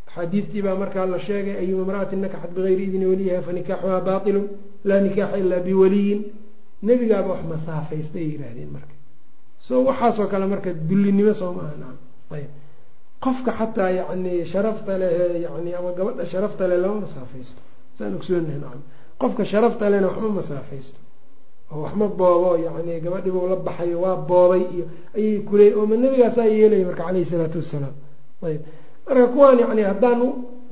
Axaadiidtii 0.08 0.62
baa 0.62 0.76
markaa 0.82 1.06
la 1.06 1.18
sheegay 1.18 1.56
ayuma 1.62 1.82
imra'atin 1.84 2.20
nakaxat 2.20 2.50
bigayri 2.56 2.84
idni 2.84 3.06
waliyiha 3.06 3.42
fa 3.42 3.52
nikaaxuhaa 3.52 4.00
baatilun 4.00 4.46
laa 4.84 5.00
nikaaxa 5.00 5.36
ilaa 5.38 5.60
biwaliyin. 5.60 6.20
Nebigaaba 6.82 7.28
wax 7.34 7.42
masaafaysta 7.54 8.18
ay 8.18 8.66
marka. 8.74 8.94
So 9.56 9.84
waxaasoo 9.88 10.26
kale 10.32 10.46
marka 10.46 10.70
dullinimo 10.88 11.34
soo 11.34 11.52
maaha 11.52 11.94
ayb 12.36 12.50
qofka 13.24 13.52
xataa 13.58 13.90
yani 13.90 14.46
sharafta 14.52 14.98
leh 14.98 15.42
yani 15.46 15.74
ama 15.78 15.92
gabadha 15.92 16.24
sharafta 16.26 16.68
leh 16.68 16.78
lama 16.84 17.00
masaafaysto. 17.06 17.60
Saan 17.98 18.14
ogsoonahay 18.18 18.58
nacam 18.64 18.82
qofka 19.20 19.44
sharafta 19.44 19.90
lehna 19.90 20.06
waxma 20.10 20.28
masaafaysto 20.40 20.98
waxma 21.84 22.06
boobo 22.08 22.50
yani 22.64 23.00
gabadhiibuu 23.04 23.48
la 23.52 23.56
baxayo 23.56 23.98
waa 24.04 24.16
boobay 24.16 24.62
iyo 24.74 24.84
ayay 25.16 25.38
kuleey 25.48 25.72
oo 25.78 25.86
ma 25.86 25.96
nebigaasaa 25.96 26.44
yeelaya 26.56 26.84
marka 26.88 27.02
caleyhi 27.06 27.26
salaatu 27.32 27.58
wassalaam. 27.58 27.94
Ayb. 28.46 28.60
Marka 29.08 29.26
kuwaan 29.34 29.58
yani 29.62 29.82
haddaan 29.90 30.20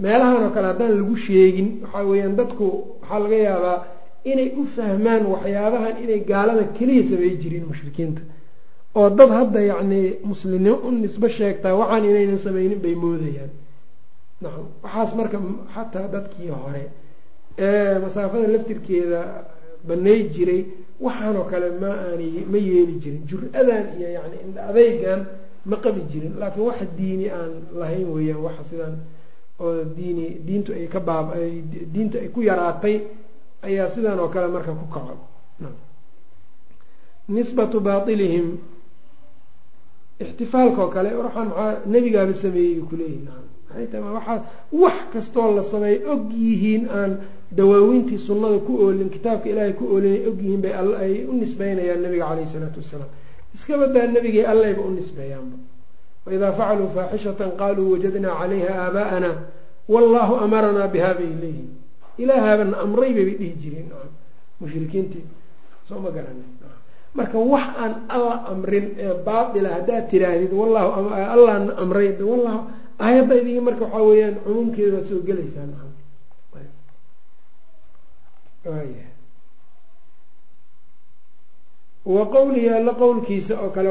meelahan 0.05 0.43
oo 0.47 0.51
kale 0.55 0.67
haddaan 0.73 0.93
lagu 1.01 1.17
sheegin 1.17 1.69
waxaa 1.83 2.05
weeyaan 2.11 2.35
dadku 2.41 2.67
waxaa 3.01 3.19
laga 3.25 3.37
yaabaa 3.49 3.79
inay 4.31 4.49
u 4.61 4.63
fahmaan 4.77 5.23
waxyaabahan 5.33 5.95
inay 6.05 6.21
gaalada 6.31 6.65
keliya 6.77 7.05
samey 7.11 7.33
jirin 7.43 7.65
mushrikiinta. 7.71 8.23
Oo 8.99 9.09
dad 9.19 9.31
hadda 9.39 9.61
yacni 9.71 10.01
muslimnimo 10.31 10.77
u 10.87 10.91
nisbo 11.03 11.29
sheegtaa 11.29 11.75
waxaan 11.81 12.05
inaynan 12.11 12.39
sameynin 12.47 12.81
bay 12.85 12.95
moodayaan. 13.03 13.51
Nacam 14.43 14.67
waxaas 14.85 15.11
marka 15.19 15.39
xataa 15.75 16.07
dadkii 16.15 16.49
hore 16.61 16.85
ee 17.59 17.99
masaafada 18.05 18.47
laftirkeeda 18.55 19.21
banay 19.89 20.21
jiray 20.35 20.63
waxaanoo 21.05 21.45
kale 21.51 21.69
ma 21.83 21.91
aanay 22.07 22.45
ma 22.53 22.59
yeeli 22.69 22.95
jirin. 23.03 23.23
Jur-adan 23.29 23.85
iyo 23.99 24.09
yani 24.17 24.37
indha 24.45 24.63
adeygan 24.71 25.21
ma 25.71 25.77
qabi 25.85 26.01
jirin. 26.13 26.35
Laakiin 26.41 26.67
waxa 26.69 26.85
diini 26.99 27.27
aan 27.39 27.53
lahayn 27.81 28.09
weeyaan 28.15 28.43
waxa 28.47 28.65
sidaan 28.71 28.95
oo 29.61 29.85
diini 29.97 30.27
diintu 30.47 30.73
ay 30.73 30.87
ka 30.95 31.01
baab 31.01 31.27
diintu 31.95 32.17
ay 32.23 32.29
ku 32.35 32.41
yaraatay 32.49 32.97
ayaa 33.63 33.89
sidan 33.95 34.19
oo 34.23 34.29
kale 34.35 34.49
marka 34.55 34.73
ku 34.73 34.87
kaco 34.95 35.17
nisbatu 37.29 37.81
baailihim 37.81 38.47
ixtifaalka 40.25 40.81
oo 40.85 40.91
kale 40.95 41.11
waxaan 41.23 41.49
maxaa 41.49 41.75
nebigaaba 41.93 42.35
sameeyey 42.43 42.81
kuleeyihin 42.91 43.25
maxay 43.69 43.87
tahay 43.93 44.13
waxaa 44.17 44.39
wax 44.83 44.99
kastoo 45.13 45.49
la 45.57 45.63
sameeyo 45.73 46.01
og 46.13 46.23
yihiin 46.33 46.85
aan 46.99 47.13
dawaawintii 47.57 48.19
sunnada 48.19 48.59
ku 48.67 48.73
oolin 48.85 49.11
kitaabka 49.11 49.49
ilaahay 49.53 49.73
ku 49.73 49.85
oolin 49.93 50.13
ay 50.13 50.23
og 50.29 50.39
yihiin 50.43 50.61
bay 50.63 50.73
ay 51.05 51.25
u 51.31 51.33
nisbeynayaan 51.33 52.03
nabiga 52.03 52.25
caleyhi 52.29 52.49
isalaatu 52.51 52.79
wassalaam 52.81 53.11
iska 53.55 53.79
badaa 53.79 54.07
nebigay 54.07 54.45
allayba 54.53 54.83
u 54.83 54.91
nisbeeyaanba 54.91 55.57
waidaa 56.27 56.53
facaluu 56.59 56.89
faaxishatan 56.95 57.51
qaaluu 57.61 57.93
wajadnaa 57.95 58.39
calayha 58.41 58.71
aabaa'ana 58.85 59.31
wallahu 59.89 60.35
amaranaa 60.45 60.89
bihaa 60.95 61.15
bay 61.21 61.31
leeyihiin 61.43 61.71
ilaahaabana 62.23 62.77
amray 62.85 63.11
baybay 63.17 63.37
dhihi 63.41 63.55
jireen. 63.63 63.89
Mushrikiintii 64.61 65.25
soo 65.89 65.99
ma 66.05 66.11
garana 66.11 66.45
marka 67.15 67.39
wax 67.39 67.67
aan 67.83 67.93
alla 68.09 68.35
amrin 68.53 68.87
ee 68.99 69.15
baatila 69.27 69.69
haddaad 69.77 70.05
tiraahdid 70.11 70.53
wallahu 70.61 70.89
allahna 71.37 71.73
amray 71.83 72.09
wallahu 72.31 72.61
aayadda 73.07 73.35
idigi 73.43 73.61
marka 73.69 73.85
waxaa 73.85 74.07
weeyaan 74.09 74.35
cumuumkeeda 74.45 75.01
soo 75.09 75.21
gelaysaa 75.29 75.67
wa 82.05 82.25
qowlihi 82.35 82.69
alla 82.79 82.93
qowlkiisa 82.95 83.55
oo 83.61 83.71
kale 83.77 83.91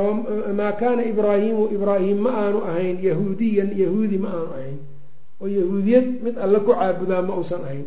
maa 0.60 0.72
kaana 0.82 1.02
ibraahimu 1.12 1.64
ibraahim 1.76 2.18
ma 2.26 2.32
aanu 2.42 2.60
ahayn 2.70 2.98
yahuudiyan 3.08 3.70
yahuudi 3.82 4.18
ma 4.18 4.30
aanu 4.34 4.50
ahayn. 4.58 4.78
Oo 5.42 5.48
yahuudiyad 5.48 6.08
mid 6.26 6.36
alle 6.38 6.60
ku 6.66 6.72
caabudaa 6.74 7.22
ma 7.22 7.34
uusan 7.38 7.62
ahayn. 7.64 7.86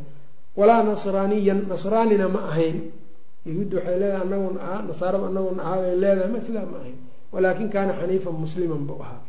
Walaa 0.58 0.82
nasraaniyan 0.88 1.60
nasraanina 1.68 2.28
ma 2.34 2.40
ahayn. 2.50 2.78
Yahuudda 3.46 3.76
waxay 3.82 3.96
leedahay 3.98 4.22
anagun 4.26 4.56
ahaa 4.62 4.82
nasaarada 4.88 5.26
anagun 5.26 5.58
ahaa 5.60 5.80
bay 5.82 5.94
leedahay 6.02 6.30
ma 6.34 6.40
sidaa 6.46 6.66
ma 6.72 6.76
ahayn. 6.80 6.96
Walaakin 7.32 7.68
kaana 7.74 7.92
xaniifan 8.00 8.34
musliman 8.44 8.82
buu 8.88 9.02
ahaa. 9.04 9.20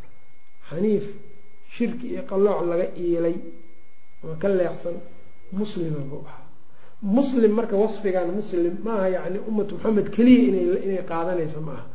Xaniif 0.69 1.05
shirki 1.75 2.07
iyo 2.13 2.21
qallooc 2.29 2.59
laga 2.69 2.87
iilay 3.03 3.35
ama 4.23 4.35
ka 4.41 4.47
leexsan 4.47 4.95
muslima 5.51 5.99
buu 6.11 6.21
ahaa 6.29 6.45
muslim 7.03 7.51
marka 7.59 7.75
wasfigan 7.83 8.27
muslim 8.39 8.73
maaha 8.83 9.07
yani 9.15 9.39
ummatu 9.49 9.75
maxamed 9.75 10.07
keliya 10.15 10.77
inay 10.85 11.03
qaadanaysa 11.11 11.59
ma 11.67 11.71
aha 11.77 11.85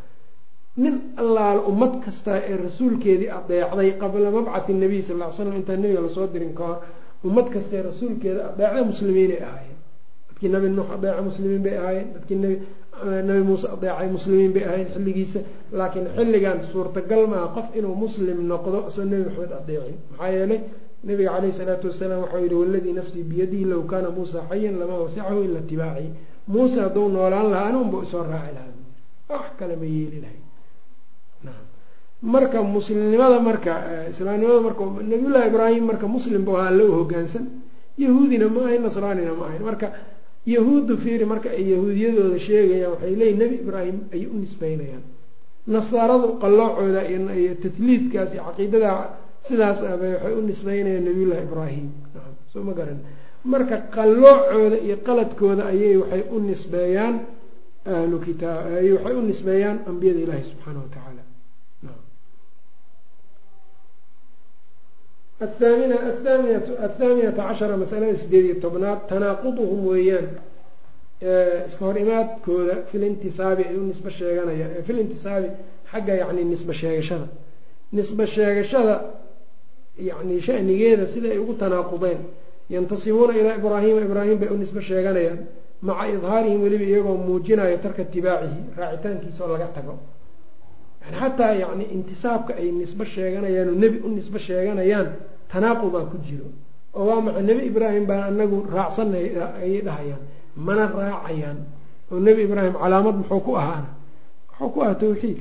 nin 0.83 0.95
allaala 1.23 1.61
ummad 1.71 1.93
kastaa 2.05 2.39
ee 2.51 2.57
rasuulkeedii 2.67 3.31
adeecday 3.39 3.91
qabla 4.03 4.31
mabcathi 4.37 4.73
nabiy 4.85 5.03
sal 5.03 5.17
ly 5.23 5.27
slam 5.37 5.57
intaan 5.61 5.81
nabiga 5.83 6.01
la 6.07 6.09
soo 6.17 6.27
dirin 6.35 6.53
ka 6.59 6.65
hor 6.69 6.79
ummad 7.29 7.47
kastaee 7.55 7.83
rasuulkeeda 7.91 8.41
adeecda 8.51 8.85
muslimiinay 8.91 9.41
ahaayeen. 9.49 9.79
Dadkii 10.29 10.51
nabi 10.55 10.69
nuux 10.77 10.89
adeeca 10.97 11.23
muslimiin 11.29 11.63
bay 11.67 11.77
ahaayeen. 11.81 12.09
Dadkii 12.15 12.37
nabi 13.29 13.43
muuse 13.49 13.67
adeecay 13.77 14.09
muslimiin 14.17 14.53
bay 14.55 14.65
ahaayeen 14.69 14.91
xilligiisa. 14.95 15.41
Laakiin 15.79 16.07
xilligan 16.17 16.59
suurtagal 16.73 17.23
maaha 17.33 17.49
qof 17.57 17.67
inuu 17.79 17.95
muslim 18.05 18.39
noqdo 18.53 18.79
isoo 18.89 19.05
nebi 19.11 19.25
maxamed 19.29 19.53
adeecin 19.61 19.97
maxaa 20.11 20.31
yeelay 20.37 20.61
nabiga 21.05 21.31
caleyhi 21.35 21.57
salaatu 21.61 21.87
wasalaam 21.91 22.21
waxau 22.25 22.41
yihi 22.45 22.55
waladii 22.55 22.93
nafsii 22.93 23.23
biyadihi 23.31 23.65
low 23.65 23.83
kaana 23.91 24.11
muusa 24.11 24.43
xayan 24.51 24.79
lamaa 24.81 25.01
wasicahu 25.05 25.43
ila 25.47 25.59
itibaaci 25.65 26.09
muuse 26.49 26.81
hadduu 26.81 27.09
noolaan 27.09 27.51
lahaa 27.53 27.69
anunba 27.71 28.03
isoo 28.03 28.23
raaci 28.33 28.53
lahaa. 28.57 28.75
Wax 29.31 29.45
kale 29.59 29.77
ma 29.77 29.85
yeeli 29.85 30.19
lahay 30.25 30.41
marka 32.23 32.63
muslimnimada 32.63 33.39
marka 33.41 33.73
islaamnimada 34.11 34.61
marka 34.61 34.83
nabiyullahi 35.11 35.49
ibraahim 35.49 35.85
marka 35.91 36.07
muslim 36.09 36.45
bu 36.45 36.57
ahaa 36.57 36.73
hogaansan. 36.99 37.45
Yahuudina 37.99 38.49
ma 38.49 38.61
ahayn 38.67 38.83
nasraanina 38.83 39.33
ma 39.39 39.45
ahayn. 39.47 39.63
Marka 39.63 39.93
yahuuddu 40.47 40.97
fiiri 40.99 41.25
marka 41.25 41.51
ay 41.51 41.65
yahuudiyadooda 41.73 42.39
sheegayaan 42.39 42.93
waxay 42.95 43.15
leeyihiin 43.21 43.39
nebi 43.39 43.57
ibraahim 43.65 43.97
ayay 44.13 44.27
u 44.27 44.37
nisbeynayaan 44.39 45.03
nasaaradu 45.67 46.29
qalloocooda 46.43 47.03
iyo 47.13 47.55
tatliidkaas 47.63 48.31
iyo 48.35 48.43
caqiidada 48.49 48.91
sidaas 49.49 49.79
ah 49.91 49.97
bay 50.01 50.13
waxay 50.15 50.35
u 50.39 50.43
nisbeynayaan 50.51 51.05
nabiyullahi 51.09 51.43
ibraahim. 51.49 51.87
Soo 52.53 52.63
ma 52.69 52.73
garan. 52.79 52.99
Marka 53.53 53.77
qalloocooda 53.97 54.77
iyo 54.87 54.97
qaladkooda 55.07 55.63
ayay 55.73 55.97
waxay 56.03 56.23
u 56.35 56.37
nisbeeyaan 56.51 57.15
ahlu 57.95 58.17
kitaab 58.27 58.65
waxay 58.75 59.15
u 59.21 59.23
nisbeeyaan 59.31 59.77
ambiyada 59.91 60.21
ilaahi 60.25 60.45
subxaana 60.51 60.79
wa 60.85 60.91
tacaala. 60.95 61.23
Athaamina 65.47 65.97
athaamiyatu 66.11 66.73
athaamiyata 66.87 67.43
cashara 67.49 67.77
masalada 67.83 68.17
sideed 68.23 68.45
iyo 68.49 68.55
tobnaad 68.65 69.01
tanaaquduhum 69.11 69.81
weeyaan 69.91 70.29
iska 71.69 71.83
hor 71.87 71.97
imaadkooda 72.05 72.75
fil 72.91 73.03
intisaabi 73.11 73.63
ay 73.71 73.77
u 73.81 73.85
nisbe 73.91 74.11
sheeganayaan 74.19 74.83
fil 74.87 74.99
intisaabi 75.05 75.49
xagga 75.93 76.15
yacni 76.23 76.43
nisbe 76.53 76.73
sheegashada. 76.81 77.27
Nisbe 77.97 78.25
yacni 79.99 80.41
shanigeeda 80.41 81.07
sida 81.07 81.29
ay 81.31 81.39
ugu 81.39 81.55
tanaaqudeen. 81.55 82.21
Yantasibuuna 82.71 83.33
ilaa 83.37 83.57
ibraahima 83.57 84.01
ibraahim 84.01 84.39
bay 84.39 84.49
u 84.49 84.57
nisbe 84.57 84.81
sheeganayaan. 84.83 85.39
Maca 85.83 86.07
idhaarihim 86.11 86.61
weliba 86.63 86.85
iyagoo 86.85 87.17
muujinayo 87.17 87.77
tarka 87.79 88.03
itibaacihi 88.03 88.61
raacitaankiisa 88.77 89.45
oo 89.45 89.53
laga 89.53 89.69
tago. 89.77 89.95
Yani 91.03 91.17
xataa 91.21 91.53
yani 91.63 91.85
intisaabka 91.95 92.53
ay 92.61 92.69
nisbe 92.73 93.05
sheeganayaan 93.07 93.69
oo 93.69 93.75
nebi 93.83 93.99
u 94.05 94.09
nisbe 94.09 94.39
sheeganayaan 94.39 95.09
tanaaqudaa 95.53 96.05
ku 96.11 96.17
jiro. 96.27 96.49
Oo 96.95 97.05
waa 97.09 97.21
maca 97.21 97.41
nebi 97.41 97.63
ibraahim 97.71 98.05
baan 98.07 98.23
anagu 98.35 98.67
raacsanay 98.75 99.27
ayay 99.63 99.81
dhahayaan 99.87 100.23
mana 100.57 100.85
raacayaan. 100.93 101.59
Oo 102.13 102.19
nebi 102.21 102.43
ibraahim 102.43 102.75
calaamad 102.83 103.15
muxuu 103.23 103.41
ku 103.47 103.53
ahaana 103.57 103.91
muxuu 104.51 104.71
ku 104.75 104.79
ahaa 104.83 104.95
tawxiid. 104.95 105.39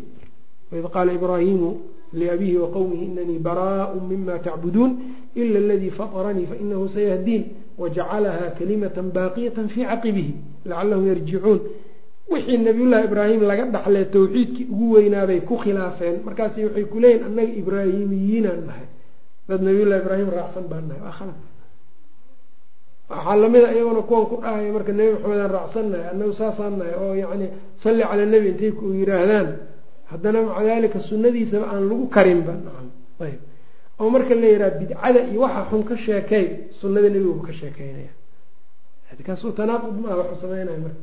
Waid 0.71 0.85
qaala 0.93 1.11
ibraahimu 1.17 1.69
liabihi 2.13 2.55
waqowmihi 2.63 3.05
inanii 3.05 3.39
baraaءu 3.39 3.97
mima 4.09 4.39
tacbuduun 4.39 4.91
ila 5.35 5.57
aladii 5.59 5.91
faطranii 5.99 6.45
fainahu 6.51 6.89
sayahdiin 6.89 7.43
wajacalaha 7.77 8.45
kalimata 8.57 9.01
baaqiyata 9.03 9.67
fii 9.73 9.85
caqibihi 9.91 10.33
lacalahum 10.65 11.05
yarjicuun 11.07 11.59
wixii 12.31 12.57
nabiyullahi 12.57 13.05
ibraahim 13.09 13.41
laga 13.49 13.65
dhaxlee 13.75 14.05
tawxiidkii 14.15 14.65
ugu 14.73 14.85
weynaabay 14.95 15.39
ku 15.49 15.55
khilaafeen 15.63 16.15
markaas 16.25 16.53
waxay 16.57 16.85
kuleeyihin 16.93 17.23
annaga 17.27 17.53
ibraahimiyiinaan 17.61 18.61
nahay 18.67 18.87
dad 19.49 19.61
nabiyullahi 19.67 20.01
ibraahim 20.03 20.29
raacsan 20.37 20.65
baan 20.71 20.85
nahay 20.89 21.01
waa 21.05 21.15
khalad 21.19 21.37
waxaa 23.09 23.35
lamida 23.41 23.67
iyaguna 23.75 24.01
kuwan 24.09 24.25
ku 24.31 24.35
dhahaya 24.43 24.71
marka 24.75 24.91
nebi 24.91 25.11
maxamedaan 25.15 25.51
raacsannahay 25.57 26.05
annagu 26.11 26.33
saasaan 26.39 26.73
nahay 26.79 26.95
oo 27.03 27.13
yacni 27.21 27.47
salli 27.83 28.03
cala 28.09 28.25
nebi 28.33 28.47
intay 28.51 28.71
ku 28.79 28.85
yidhaahdaan 28.99 29.47
haddana 30.11 30.41
maca 30.47 30.63
dalika 30.63 30.99
sunnadiisaba 30.99 31.65
aan 31.73 31.83
lagu 31.89 32.05
karinba 32.15 32.53
ayb 33.19 33.39
oo 33.99 34.09
marka 34.09 34.33
la 34.35 34.47
yidhaha 34.53 34.71
bidcada 34.79 35.19
iyo 35.31 35.39
waxa 35.41 35.61
xun 35.69 35.83
ka 35.89 35.95
sheekey 35.97 36.45
sunnada 36.79 37.09
nebiguba 37.09 37.47
ka 37.47 37.53
sheekeynaya. 37.53 38.11
Kaasuu 39.25 39.51
tanaaqud 39.57 39.95
maaha 40.01 40.15
waxuu 40.21 40.39
sameynaya 40.43 40.77
marka. 40.85 41.01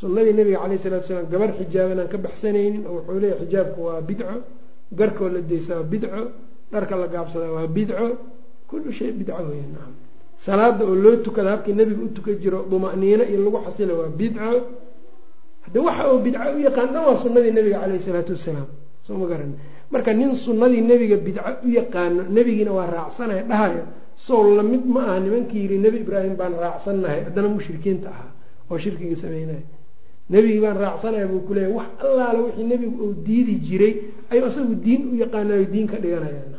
Sunnadii 0.00 0.32
nabiga 0.38 0.58
caleyh 0.62 0.78
salatu 0.78 1.06
salaam 1.08 1.26
gabar 1.32 1.50
xijaaban 1.58 1.98
aan 2.00 2.08
ka 2.12 2.18
baxsanaynin 2.18 2.84
oo 2.86 2.92
wuxuu 2.98 3.18
leeyahy 3.22 3.40
xijaabku 3.46 3.80
waa 3.86 4.00
bidco. 4.08 4.34
Garkoo 4.98 5.28
la 5.28 5.40
daysaa 5.40 5.76
waa 5.80 5.82
bidco. 5.92 6.20
Dharka 6.72 6.96
la 6.96 7.06
gaabsadaa 7.08 7.52
waa 7.56 7.66
bidco. 7.66 8.06
Kullu 8.68 8.92
shay 8.92 9.12
bidco 9.12 9.40
weya 9.48 9.64
nacam. 9.72 9.94
Salaada 10.36 10.84
oo 10.84 10.94
loo 10.94 11.16
tukada 11.24 11.50
habkii 11.56 11.72
nebiga 11.72 12.02
u 12.04 12.08
tukan 12.12 12.36
jiro 12.42 12.66
duma'niino 12.70 13.24
iyo 13.24 13.38
lagu 13.44 13.58
xasila 13.64 13.94
waa 13.94 14.08
bidco 14.20 14.50
hadde 15.64 15.78
waxa 15.86 16.02
uu 16.12 16.18
bidco 16.24 16.48
u 16.56 16.60
yaqaan 16.68 16.88
dhan 16.94 17.02
waa 17.08 17.16
sunnadii 17.24 17.52
nebiga 17.58 17.78
caleyh 17.82 17.98
isalaatu 18.02 18.32
wasalaam 18.36 18.68
soo 19.06 19.16
ma 19.20 19.26
garan 19.32 19.52
marka 19.92 20.10
nin 20.14 20.30
sunnadii 20.46 20.82
nebiga 20.90 21.16
bidco 21.26 21.50
u 21.66 21.68
yaqaano 21.78 22.22
nebigiina 22.36 22.72
waa 22.78 22.86
raacsanaya 22.96 23.42
dhahayo 23.50 23.82
sow 24.26 24.40
la 24.56 24.62
mid 24.62 24.84
ma 24.94 25.00
aha 25.08 25.18
nimankii 25.24 25.60
yidhi 25.64 25.78
nebi 25.84 25.98
ibraahim 26.04 26.34
baan 26.40 26.54
raacsannahay 26.64 27.20
haddana 27.26 27.48
mushrikiinta 27.56 28.08
ahaa 28.14 28.30
oo 28.70 28.78
shirkiga 28.78 29.16
sameynaya 29.24 29.62
nebigii 30.32 30.60
baan 30.64 30.76
raacsanaya 30.84 31.26
buu 31.30 31.40
kuleeyahy 31.48 31.72
wax 31.78 31.88
allaale 32.06 32.38
wixii 32.46 32.66
nebigu 32.72 32.96
uu 33.04 33.12
diidi 33.26 33.54
jiray 33.66 33.92
ayuu 34.30 34.46
isagu 34.52 34.74
diin 34.84 35.02
u 35.12 35.14
yaqaanayo 35.22 35.64
diin 35.72 35.86
ka 35.92 35.96
dhiganayaan 36.04 36.52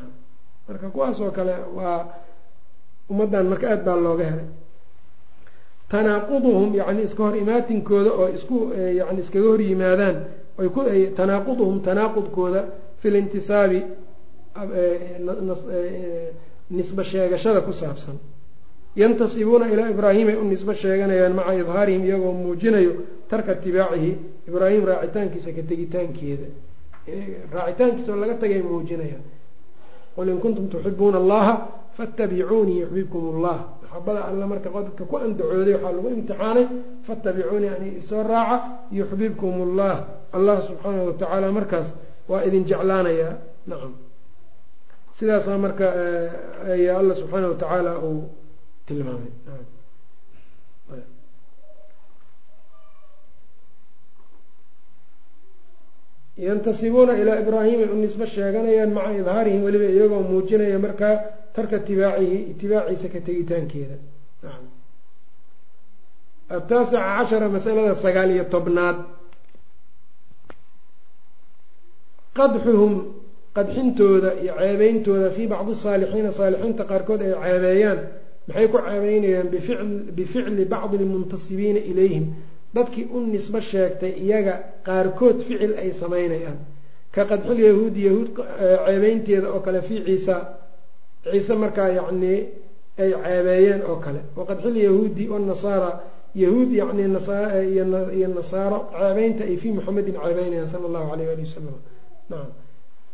marka 0.67 0.87
kuwaas 0.93 1.17
oo 1.23 1.31
kale 1.37 1.53
waa 1.77 1.99
ummaddan 3.11 3.45
marka 3.51 3.65
aada 3.71 3.83
baa 3.87 3.97
looga 4.05 4.25
helay 4.29 4.47
tanaaquduhum 5.95 6.69
yani 6.75 7.03
iska 7.07 7.23
hor 7.23 7.35
imaatinkooda 7.43 8.11
oo 8.21 8.27
isku 8.37 8.55
yani 8.99 9.19
iskaga 9.23 9.47
hor 9.51 9.61
yimaadaan 9.61 10.15
tanaaquduhum 11.19 11.75
tanaaqudkooda 11.87 12.61
fi 13.01 13.07
lintisaabi 13.15 13.79
nisbe 16.71 17.03
sheegashada 17.03 17.61
ku 17.61 17.71
saabsan. 17.73 18.17
Yantasibuuna 18.95 19.67
ilaa 19.73 19.89
ibraahim 19.89 20.27
ay 20.27 20.35
u 20.35 20.43
nisbe 20.43 20.73
sheeganayaan 20.75 21.33
maca 21.35 21.53
idhaarihim 21.53 22.03
iyagoo 22.05 22.31
muujinayo 22.33 22.93
tarka 23.29 23.53
itibaacihi 23.53 24.11
ibraahim 24.47 24.85
raacitaankiisa 24.85 25.51
ka 25.51 25.61
tegitaankeeda. 25.69 26.47
Raacitaankiisa 27.53 28.11
oo 28.13 28.19
laga 28.23 28.35
tagay 28.41 28.61
muujinayaan 28.63 29.25
qul 30.15 30.29
in 30.29 30.39
kuntum 30.39 30.67
tuxibuuna 30.71 31.17
allaha 31.17 31.53
fattabicuunii 31.97 32.79
yuxbibkum 32.81 33.23
allah 33.35 33.57
maxabada 33.95 34.21
alla 34.29 34.45
marka 34.51 34.69
qodadka 34.75 35.03
ku 35.09 35.15
andacooday 35.17 35.73
waxaa 35.75 35.91
lagu 35.95 36.07
imtixaanay 36.15 36.65
fattabicuunii 37.07 37.69
ani 37.75 37.87
isoo 38.01 38.23
raaca 38.23 38.57
yuxbibkum 38.91 39.53
allah 39.67 39.93
allah 40.37 40.55
subxaanahu 40.67 41.07
watacaala 41.09 41.47
markaas 41.57 41.87
waa 42.29 42.41
idin 42.47 42.63
jeclaanayaa 42.69 43.33
nacam. 43.69 43.93
Sidaasaa 45.17 45.57
marka 45.65 45.85
ayaa 46.75 46.99
alla 47.01 47.13
subxaana 47.21 47.47
watacaala 47.53 47.91
uu 48.07 48.21
tilmaamay. 48.87 49.31
Yantasibuuna 56.37 57.13
ilaa 57.21 57.39
ibraahim 57.39 57.79
ay 57.83 57.89
u 57.95 57.95
nisbe 58.03 58.25
sheeganayaan 58.27 58.91
maca 58.97 59.11
idhaarihim 59.21 59.61
weliba 59.65 59.85
iyagoo 59.95 60.21
muujinaya 60.29 60.79
markaa 60.85 61.15
tarka 61.55 61.75
itibaacihi 61.81 62.37
itibaaciisa 62.51 63.07
ka 63.13 63.19
tegitaankeeda. 63.27 63.95
Ataasica 66.49 66.99
cashara 67.17 67.47
masalada 67.49 67.95
sagaal 67.95 68.29
iyo 68.35 68.43
tobnaad. 68.53 68.97
Qadxuhum 72.37 72.93
qadxintooda 73.55 74.29
iyo 74.43 74.53
ceebeyntooda 74.59 75.29
fii 75.35 75.47
bacdi 75.53 75.73
saalixiina 75.83 76.31
saalixiinta 76.39 76.83
qaarkood 76.91 77.21
ay 77.21 77.31
ceebeeyaan 77.43 77.99
maxay 78.47 78.67
ku 78.71 78.77
ceebeynayaan 78.87 79.47
bificli 80.17 80.65
bacdi 80.73 80.95
lmuntasibiina 81.01 81.79
ilayhim. 81.91 82.25
Dadkii 82.75 83.07
u 83.15 83.19
nisbe 83.33 83.61
sheegtay 83.61 84.13
iyaga 84.25 84.55
qaarkood 84.87 85.37
ficil 85.47 85.73
ay 85.81 85.91
samaynayaan. 86.01 86.57
Ka 87.15 87.21
qadxil 87.31 87.59
yahuudi 87.67 88.01
yahuud 88.07 88.29
ceebeynteeda 88.85 89.47
oo 89.55 89.59
kale 89.65 89.81
fii 89.81 90.03
ciisa 90.05 90.35
ciise 91.31 91.53
markaa 91.63 91.89
yacnii 91.99 92.39
ay 93.01 93.11
ceebeeyeen 93.23 93.81
oo 93.89 93.95
kale. 94.05 94.21
Waqadxil 94.37 94.75
yahuudi 94.87 95.23
wanasaara 95.33 95.91
yahuud 96.35 96.71
yani 96.79 97.01
iyo 98.17 98.27
nasaaro 98.37 98.79
ceebeynta 98.99 99.43
ay 99.43 99.55
fii 99.61 99.71
muxamedin 99.77 100.15
ceebeynayaan 100.23 100.67
sala 100.67 100.85
allahu 100.89 101.13
alayh 101.13 101.29
ali 101.33 101.43
wasalam 101.47 101.77
nacam 102.29 102.51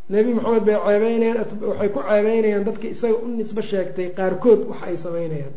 nebi 0.09 0.31
moxamed 0.37 0.63
bay 0.67 0.77
ceebeynayaan 0.85 1.45
waxay 1.69 1.89
ku 1.95 1.99
ceebeynayaan 2.09 2.63
dadka 2.67 2.87
isaga 2.93 3.15
u 3.25 3.27
nisbe 3.37 3.61
sheegtay 3.71 4.07
qaarkood 4.17 4.61
waxa 4.71 4.85
ay 4.89 4.97
samaynayaan 5.05 5.53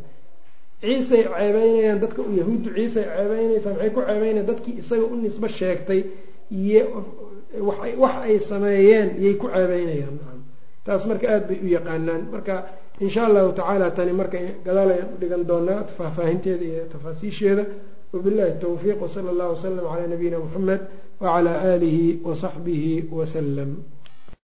ciisay 0.82 1.22
ceebeynayaan 1.36 1.98
dadka 2.04 2.20
yahuuddu 2.40 2.68
ciisay 2.76 3.04
ceebeynaysaa 3.16 3.72
maxay 3.72 3.90
ku 3.96 4.00
ceebeynayaan 4.08 4.46
dadkii 4.50 4.74
isaga 4.82 5.04
u 5.12 5.16
nisbe 5.24 5.48
sheegtay 5.58 6.00
wax 8.00 8.14
ay 8.28 8.38
sameeyeen 8.40 9.08
yay 9.24 9.34
ku 9.40 9.46
ceebeynayaan 9.54 10.16
taas 10.86 11.02
marka 11.10 11.26
aada 11.34 11.46
bay 11.48 11.58
u 11.64 11.68
yaqaanaan. 11.76 12.22
Marka 12.34 12.54
insha 13.04 13.20
allahu 13.28 13.50
tacaala 13.58 13.90
tani 13.96 14.12
marka 14.20 14.38
gadaal 14.66 14.90
ayaan 14.94 15.08
u 15.14 15.16
dhigan 15.22 15.42
doonaa 15.50 15.80
faahfaahinteeda 15.96 16.64
iyo 16.70 16.84
tafaasiisheeda. 16.92 17.64
Wabillahi 18.12 18.52
towfiiq 18.64 18.98
wsala 19.04 19.28
allahu 19.34 19.50
wasalam 19.56 19.84
calaa 19.90 20.06
nabiyina 20.12 20.38
muxamed 20.44 20.80
wacalaa 21.22 21.58
aalihi 21.70 22.06
wasaxbihi 22.28 22.92
wasalam 23.18 23.70